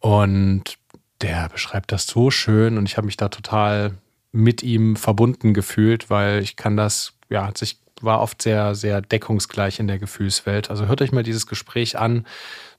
und 0.00 0.76
der 1.20 1.48
beschreibt 1.48 1.92
das 1.92 2.06
so 2.06 2.30
schön 2.30 2.76
und 2.76 2.88
ich 2.88 2.96
habe 2.96 3.06
mich 3.06 3.16
da 3.16 3.28
total 3.28 3.94
mit 4.34 4.62
ihm 4.62 4.96
verbunden 4.96 5.54
gefühlt, 5.54 6.10
weil 6.10 6.42
ich 6.42 6.56
kann 6.56 6.76
das, 6.76 7.14
ja, 7.30 7.46
hat 7.46 7.56
sich 7.56 7.78
war 8.00 8.20
oft 8.20 8.42
sehr, 8.42 8.74
sehr 8.74 9.00
deckungsgleich 9.00 9.78
in 9.78 9.86
der 9.86 9.98
Gefühlswelt. 9.98 10.68
Also 10.68 10.86
hört 10.86 11.00
euch 11.00 11.12
mal 11.12 11.22
dieses 11.22 11.46
Gespräch 11.46 11.98
an. 11.98 12.26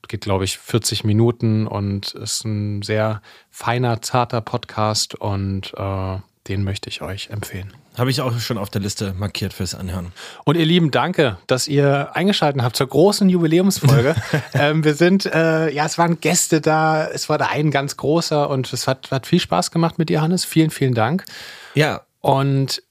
Geht, 0.08 0.20
glaube 0.20 0.44
ich, 0.44 0.58
40 0.58 1.02
Minuten 1.02 1.66
und 1.66 2.14
ist 2.14 2.44
ein 2.44 2.82
sehr 2.82 3.22
feiner, 3.50 4.02
zarter 4.02 4.40
Podcast 4.40 5.16
und 5.16 5.72
äh, 5.76 6.18
den 6.46 6.62
möchte 6.62 6.88
ich 6.88 7.02
euch 7.02 7.30
empfehlen. 7.30 7.72
Habe 7.98 8.10
ich 8.10 8.20
auch 8.20 8.38
schon 8.40 8.58
auf 8.58 8.68
der 8.68 8.82
Liste 8.82 9.14
markiert 9.16 9.52
fürs 9.54 9.74
Anhören. 9.74 10.12
Und 10.44 10.56
ihr 10.56 10.66
Lieben, 10.66 10.90
danke, 10.90 11.38
dass 11.46 11.66
ihr 11.66 12.14
eingeschaltet 12.14 12.62
habt 12.62 12.76
zur 12.76 12.88
großen 12.88 13.28
Jubiläumsfolge. 13.28 14.14
ähm, 14.54 14.84
wir 14.84 14.94
sind, 14.94 15.24
äh, 15.26 15.70
ja, 15.70 15.86
es 15.86 15.96
waren 15.96 16.20
Gäste 16.20 16.60
da, 16.60 17.06
es 17.08 17.28
war 17.28 17.38
da 17.38 17.46
ein 17.46 17.70
ganz 17.70 17.96
großer 17.96 18.50
und 18.50 18.70
es 18.72 18.86
hat, 18.86 19.10
hat 19.10 19.26
viel 19.26 19.40
Spaß 19.40 19.70
gemacht 19.70 19.98
mit 19.98 20.10
dir, 20.10 20.20
Hannes. 20.20 20.44
Vielen, 20.44 20.70
vielen 20.70 20.94
Dank. 20.94 21.24
Ja, 21.74 22.02
Und 22.20 22.82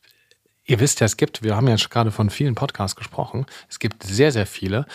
ihr 0.66 0.80
wisst 0.80 1.00
ja, 1.00 1.06
es 1.06 1.18
gibt, 1.18 1.44
wir 1.44 1.56
haben 1.56 1.68
ja 1.68 1.78
schon 1.78 1.90
gerade 1.90 2.12
von 2.12 2.30
vielen 2.30 2.56
Podcasts 2.56 2.96
gesprochen, 2.96 3.46
es 3.70 3.80
gibt 3.80 4.04
sehr, 4.04 4.32
sehr 4.32 4.48
viele. 4.48 4.86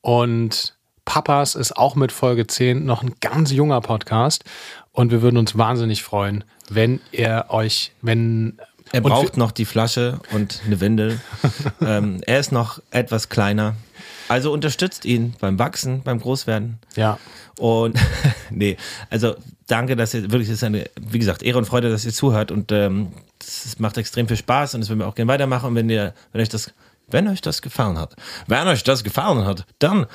Und 0.00 0.78
Papas 1.04 1.54
ist 1.54 1.76
auch 1.76 1.94
mit 1.94 2.12
Folge 2.12 2.46
10 2.46 2.84
noch 2.84 3.02
ein 3.02 3.14
ganz 3.20 3.50
junger 3.50 3.80
Podcast. 3.80 4.44
Und 4.92 5.10
wir 5.10 5.22
würden 5.22 5.36
uns 5.36 5.56
wahnsinnig 5.56 6.02
freuen, 6.02 6.44
wenn 6.68 7.00
ihr 7.12 7.46
euch, 7.48 7.92
wenn 8.02 8.58
er 8.92 9.00
braucht 9.00 9.36
noch 9.36 9.52
die 9.52 9.64
Flasche 9.64 10.20
und 10.32 10.60
eine 10.66 10.80
Windel. 10.80 11.20
ähm, 11.80 12.20
er 12.26 12.40
ist 12.40 12.52
noch 12.52 12.80
etwas 12.90 13.28
kleiner. 13.28 13.74
Also 14.28 14.52
unterstützt 14.52 15.04
ihn 15.04 15.34
beim 15.40 15.58
Wachsen, 15.58 16.02
beim 16.02 16.20
Großwerden. 16.20 16.78
Ja. 16.96 17.18
Und 17.58 17.98
nee, 18.50 18.76
also 19.10 19.36
danke, 19.66 19.96
dass 19.96 20.14
ihr 20.14 20.30
wirklich, 20.30 20.48
es 20.48 20.56
ist 20.56 20.64
eine, 20.64 20.88
wie 21.00 21.18
gesagt, 21.18 21.42
Ehre 21.42 21.58
und 21.58 21.64
Freude, 21.64 21.90
dass 21.90 22.04
ihr 22.04 22.12
zuhört 22.12 22.50
und 22.50 22.70
ähm, 22.72 23.12
es 23.40 23.78
macht 23.78 23.96
extrem 23.96 24.28
viel 24.28 24.36
Spaß 24.36 24.74
und 24.74 24.80
das 24.80 24.90
würden 24.90 25.00
wir 25.00 25.08
auch 25.08 25.14
gerne 25.14 25.32
weitermachen. 25.32 25.68
Und 25.68 25.74
wenn 25.74 25.88
ihr, 25.88 26.14
wenn 26.32 26.42
euch 26.42 26.48
das, 26.48 26.72
wenn 27.08 27.28
euch 27.28 27.40
das 27.40 27.62
gefallen 27.62 27.98
hat, 27.98 28.16
wenn 28.46 28.68
euch 28.68 28.84
das 28.84 29.02
gefallen 29.02 29.44
hat, 29.44 29.64
dann 29.78 30.06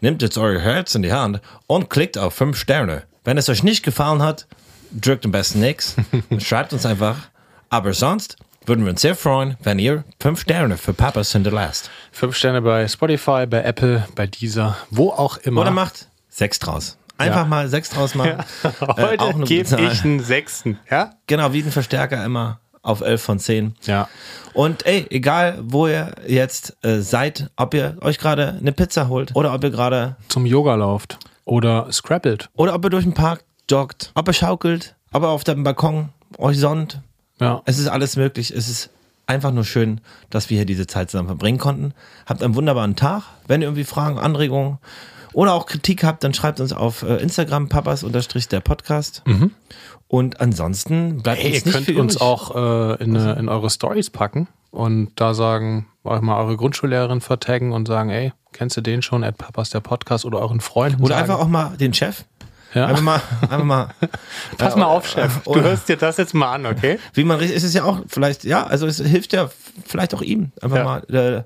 nehmt 0.00 0.22
jetzt 0.22 0.36
euer 0.38 0.60
Herz 0.60 0.94
in 0.94 1.02
die 1.02 1.12
Hand 1.12 1.40
und 1.66 1.88
klickt 1.88 2.18
auf 2.18 2.34
fünf 2.34 2.56
Sterne. 2.56 3.04
Wenn 3.24 3.38
es 3.38 3.48
euch 3.48 3.62
nicht 3.62 3.84
gefallen 3.84 4.22
hat, 4.22 4.48
drückt 4.90 5.24
am 5.24 5.30
besten 5.30 5.60
nichts, 5.60 5.94
schreibt 6.38 6.72
uns 6.72 6.84
einfach. 6.84 7.28
Aber 7.72 7.94
sonst 7.94 8.36
würden 8.66 8.84
wir 8.84 8.90
uns 8.90 9.00
sehr 9.00 9.14
freuen, 9.16 9.56
wenn 9.62 9.78
ihr 9.78 10.04
fünf 10.20 10.42
Sterne 10.42 10.76
für 10.76 10.92
Papas 10.92 11.32
hinterlasst. 11.32 11.90
Fünf 12.12 12.36
Sterne 12.36 12.60
bei 12.60 12.86
Spotify, 12.86 13.46
bei 13.46 13.62
Apple, 13.62 14.06
bei 14.14 14.26
Deezer, 14.26 14.76
wo 14.90 15.08
auch 15.08 15.38
immer. 15.38 15.62
Oder 15.62 15.70
macht 15.70 16.08
sechs 16.28 16.58
draus. 16.58 16.98
Einfach 17.16 17.40
Ja. 17.40 17.46
mal 17.46 17.68
sechs 17.70 17.88
draus 17.88 18.14
machen. 18.14 18.44
Äh, 18.62 18.70
Heute 19.02 19.22
auch 19.24 19.34
eine 19.34 19.44
gebe 19.46 19.80
ich 19.80 20.04
einen 20.04 20.20
Sechsten. 20.20 20.78
Ja? 20.90 21.14
Genau, 21.26 21.54
wie 21.54 21.62
ein 21.62 21.72
Verstärker 21.72 22.22
immer 22.22 22.60
auf 22.82 23.00
11 23.00 23.22
von 23.22 23.38
10. 23.38 23.74
Ja. 23.84 24.06
Und 24.52 24.84
ey, 24.84 25.06
egal 25.08 25.58
wo 25.62 25.86
ihr 25.86 26.14
jetzt 26.26 26.76
äh, 26.84 27.00
seid, 27.00 27.50
ob 27.56 27.72
ihr 27.72 27.96
euch 28.02 28.18
gerade 28.18 28.58
eine 28.60 28.72
Pizza 28.72 29.08
holt 29.08 29.34
oder 29.34 29.54
ob 29.54 29.64
ihr 29.64 29.70
gerade 29.70 30.16
Zum 30.28 30.44
Yoga 30.44 30.74
lauft. 30.74 31.18
Oder 31.46 31.90
scrappelt. 31.90 32.50
oder 32.54 32.74
ob 32.74 32.84
ihr 32.84 32.90
durch 32.90 33.04
den 33.04 33.14
Park 33.14 33.44
joggt, 33.70 34.10
ob 34.14 34.28
ihr 34.28 34.34
schaukelt, 34.34 34.94
ob 35.12 35.22
ihr 35.22 35.28
auf 35.28 35.42
dem 35.44 35.64
Balkon 35.64 36.10
euch 36.36 36.58
sonnt. 36.58 37.00
Ja. 37.42 37.62
Es 37.64 37.78
ist 37.78 37.88
alles 37.88 38.16
möglich. 38.16 38.50
Es 38.50 38.68
ist 38.68 38.90
einfach 39.26 39.52
nur 39.52 39.64
schön, 39.64 40.00
dass 40.30 40.50
wir 40.50 40.56
hier 40.56 40.66
diese 40.66 40.86
Zeit 40.86 41.10
zusammen 41.10 41.28
verbringen 41.28 41.58
konnten. 41.58 41.94
Habt 42.26 42.42
einen 42.42 42.54
wunderbaren 42.54 42.96
Tag. 42.96 43.24
Wenn 43.46 43.60
ihr 43.62 43.68
irgendwie 43.68 43.84
Fragen, 43.84 44.18
Anregungen 44.18 44.78
oder 45.32 45.54
auch 45.54 45.66
Kritik 45.66 46.04
habt, 46.04 46.24
dann 46.24 46.34
schreibt 46.34 46.60
uns 46.60 46.72
auf 46.72 47.02
äh, 47.02 47.16
Instagram 47.16 47.68
papas 47.68 48.04
unterstrich 48.04 48.48
der 48.48 48.60
Podcast. 48.60 49.22
Und 50.08 50.40
ansonsten 50.40 51.22
bleibt 51.22 51.40
Hey, 51.40 51.50
ihr 51.50 51.54
uns 51.56 51.64
nicht 51.64 51.74
könnt 51.74 51.86
viel 51.86 51.98
uns 52.00 52.20
auch 52.20 52.54
äh, 52.54 53.02
in, 53.02 53.16
eine, 53.16 53.32
in 53.34 53.48
eure 53.48 53.70
Stories 53.70 54.10
packen 54.10 54.48
und 54.70 55.12
da 55.16 55.32
sagen, 55.32 55.86
euch 56.04 56.20
mal 56.20 56.38
eure 56.38 56.56
Grundschullehrerin 56.56 57.20
vertaggen 57.20 57.72
und 57.72 57.88
sagen, 57.88 58.10
ey, 58.10 58.32
kennst 58.52 58.76
du 58.76 58.80
den 58.80 59.00
schon, 59.02 59.24
at 59.24 59.38
Papas 59.38 59.70
der 59.70 59.80
Podcast 59.80 60.24
oder 60.24 60.40
euren 60.40 60.60
Freunden 60.60 61.02
Oder 61.02 61.14
sagen. 61.14 61.30
einfach 61.30 61.42
auch 61.42 61.48
mal 61.48 61.76
den 61.78 61.94
Chef. 61.94 62.24
Ja. 62.74 62.86
Einfach 62.86 63.02
mal, 63.02 63.20
einfach 63.42 63.64
mal. 63.64 63.88
Pass 64.58 64.76
mal 64.76 64.86
auf, 64.86 65.06
Chef. 65.08 65.40
Du 65.44 65.50
oder- 65.50 65.62
hörst 65.64 65.88
dir 65.88 65.96
das 65.96 66.16
jetzt 66.16 66.34
mal 66.34 66.52
an, 66.54 66.66
okay? 66.66 66.98
Wie 67.14 67.24
man 67.24 67.38
richtig, 67.38 67.56
ist 67.56 67.64
es 67.64 67.74
ja 67.74 67.84
auch 67.84 68.00
vielleicht, 68.06 68.44
ja, 68.44 68.64
also 68.66 68.86
es 68.86 68.98
hilft 68.98 69.32
ja 69.32 69.50
vielleicht 69.84 70.14
auch 70.14 70.22
ihm. 70.22 70.52
Einfach 70.60 70.76
Ja. 70.78 70.84
mal, 70.84 70.98
äh, 71.14 71.42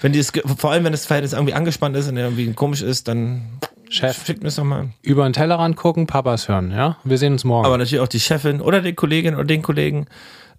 wenn 0.00 0.12
die 0.12 0.18
das, 0.18 0.32
vor 0.58 0.70
allem 0.72 0.84
wenn 0.84 0.92
das 0.92 1.06
Verhältnis 1.06 1.32
irgendwie 1.32 1.54
angespannt 1.54 1.96
ist 1.96 2.08
und 2.08 2.16
irgendwie 2.16 2.52
komisch 2.54 2.82
ist, 2.82 3.06
dann 3.08 3.42
Chef. 3.88 4.24
schickt 4.26 4.42
mir 4.42 4.48
es 4.48 4.56
doch 4.56 4.64
mal. 4.64 4.88
Über 5.02 5.24
den 5.24 5.32
Tellerrand 5.32 5.76
gucken, 5.76 6.06
Papas 6.08 6.48
hören, 6.48 6.72
ja? 6.72 6.96
Wir 7.04 7.18
sehen 7.18 7.34
uns 7.34 7.44
morgen. 7.44 7.66
Aber 7.66 7.78
natürlich 7.78 8.00
auch 8.00 8.08
die 8.08 8.20
Chefin 8.20 8.60
oder 8.60 8.80
die 8.80 8.94
Kollegin 8.94 9.34
oder 9.34 9.44
den 9.44 9.62
Kollegen 9.62 10.06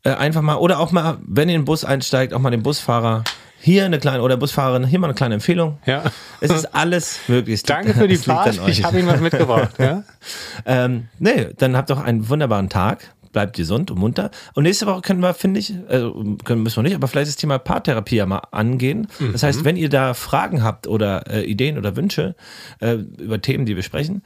äh, 0.04 0.12
einfach 0.12 0.42
mal, 0.42 0.56
oder 0.56 0.80
auch 0.80 0.92
mal, 0.92 1.18
wenn 1.26 1.50
ihr 1.50 1.56
in 1.56 1.62
den 1.62 1.66
Bus 1.66 1.84
einsteigt, 1.84 2.34
auch 2.34 2.40
mal 2.40 2.52
den 2.52 2.64
Busfahrer. 2.64 3.24
Hier 3.66 3.84
eine 3.84 3.98
kleine, 3.98 4.22
oder 4.22 4.38
Busfahrerin, 4.38 4.86
hier 4.86 5.00
mal 5.00 5.08
eine 5.08 5.16
kleine 5.16 5.34
Empfehlung. 5.34 5.80
ja. 5.88 6.04
Es 6.40 6.52
ist 6.52 6.76
alles 6.76 7.18
möglich. 7.28 7.64
Danke 7.64 7.96
für 7.96 8.08
die 8.08 8.18
Fahrt. 8.18 8.60
Ich 8.68 8.84
habe 8.84 9.00
Ihnen 9.00 9.08
was 9.08 9.20
mitgebracht. 9.20 9.72
Ja? 9.80 10.04
Ähm, 10.68 11.08
nee, 11.18 11.48
dann 11.58 11.76
habt 11.76 11.90
doch 11.90 12.00
einen 12.00 12.30
wunderbaren 12.30 12.70
Tag. 12.70 13.12
Bleibt 13.32 13.56
gesund 13.56 13.90
und 13.92 13.98
munter. 14.00 14.30
Und 14.54 14.64
nächste 14.64 14.86
Woche 14.86 15.02
können 15.02 15.20
wir, 15.20 15.34
finde 15.34 15.60
ich, 15.60 15.74
also 15.90 16.14
können, 16.44 16.64
müssen 16.64 16.78
wir 16.78 16.84
nicht, 16.84 16.96
aber 16.96 17.08
vielleicht 17.08 17.28
das 17.28 17.36
Thema 17.36 17.58
Paartherapie 17.58 18.16
ja 18.16 18.26
mal 18.26 18.42
angehen. 18.52 19.08
Das 19.34 19.44
heißt, 19.44 19.66
wenn 19.66 19.78
ihr 19.78 19.90
da 19.90 20.14
Fragen 20.14 20.64
habt 20.64 20.88
oder 20.88 21.30
äh, 21.30 21.44
Ideen 21.44 21.78
oder 21.78 21.96
Wünsche 21.96 22.36
äh, 22.80 22.94
über 22.94 23.42
Themen, 23.42 23.66
die 23.66 23.72
wir 23.72 23.78
besprechen, 23.78 24.22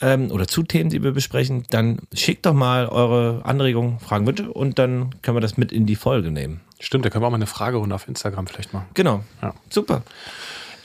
ähm, 0.00 0.30
oder 0.30 0.46
zu 0.48 0.62
Themen, 0.62 0.88
die 0.88 1.02
wir 1.02 1.12
besprechen, 1.12 1.64
dann 1.70 1.98
schickt 2.14 2.46
doch 2.46 2.54
mal 2.54 2.86
eure 2.86 3.44
Anregungen, 3.44 3.98
Fragen, 3.98 4.26
Wünsche 4.26 4.50
und 4.50 4.78
dann 4.78 5.14
können 5.22 5.36
wir 5.36 5.42
das 5.42 5.56
mit 5.56 5.70
in 5.70 5.84
die 5.84 5.96
Folge 5.96 6.30
nehmen. 6.30 6.60
Stimmt, 6.84 7.06
da 7.06 7.10
können 7.10 7.22
wir 7.22 7.28
auch 7.28 7.30
mal 7.30 7.36
eine 7.36 7.46
Fragerunde 7.46 7.94
auf 7.94 8.06
Instagram 8.08 8.46
vielleicht 8.46 8.74
machen. 8.74 8.86
Genau. 8.92 9.24
Ja. 9.40 9.54
Super. 9.70 10.02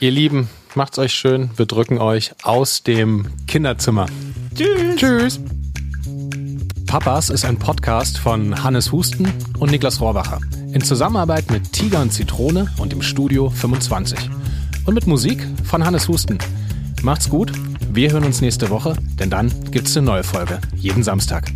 Ihr 0.00 0.10
Lieben, 0.10 0.48
macht's 0.74 0.98
euch 0.98 1.12
schön. 1.12 1.50
Wir 1.56 1.66
drücken 1.66 1.98
euch 1.98 2.32
aus 2.42 2.82
dem 2.82 3.26
Kinderzimmer. 3.46 4.06
Tschüss. 4.54 4.96
Tschüss. 4.96 5.40
Papas 6.86 7.28
ist 7.28 7.44
ein 7.44 7.58
Podcast 7.58 8.16
von 8.16 8.64
Hannes 8.64 8.92
Husten 8.92 9.30
und 9.58 9.70
Niklas 9.70 10.00
Rohrwacher. 10.00 10.40
In 10.72 10.80
Zusammenarbeit 10.80 11.50
mit 11.50 11.70
Tiger 11.70 12.00
und 12.00 12.12
Zitrone 12.14 12.72
und 12.78 12.94
im 12.94 13.02
Studio 13.02 13.50
25. 13.50 14.18
Und 14.86 14.94
mit 14.94 15.06
Musik 15.06 15.46
von 15.64 15.84
Hannes 15.84 16.08
Husten. 16.08 16.38
Macht's 17.02 17.28
gut. 17.28 17.52
Wir 17.92 18.10
hören 18.10 18.24
uns 18.24 18.40
nächste 18.40 18.70
Woche, 18.70 18.96
denn 19.18 19.28
dann 19.28 19.52
gibt's 19.70 19.94
eine 19.98 20.06
neue 20.06 20.24
Folge. 20.24 20.60
Jeden 20.76 21.02
Samstag. 21.02 21.52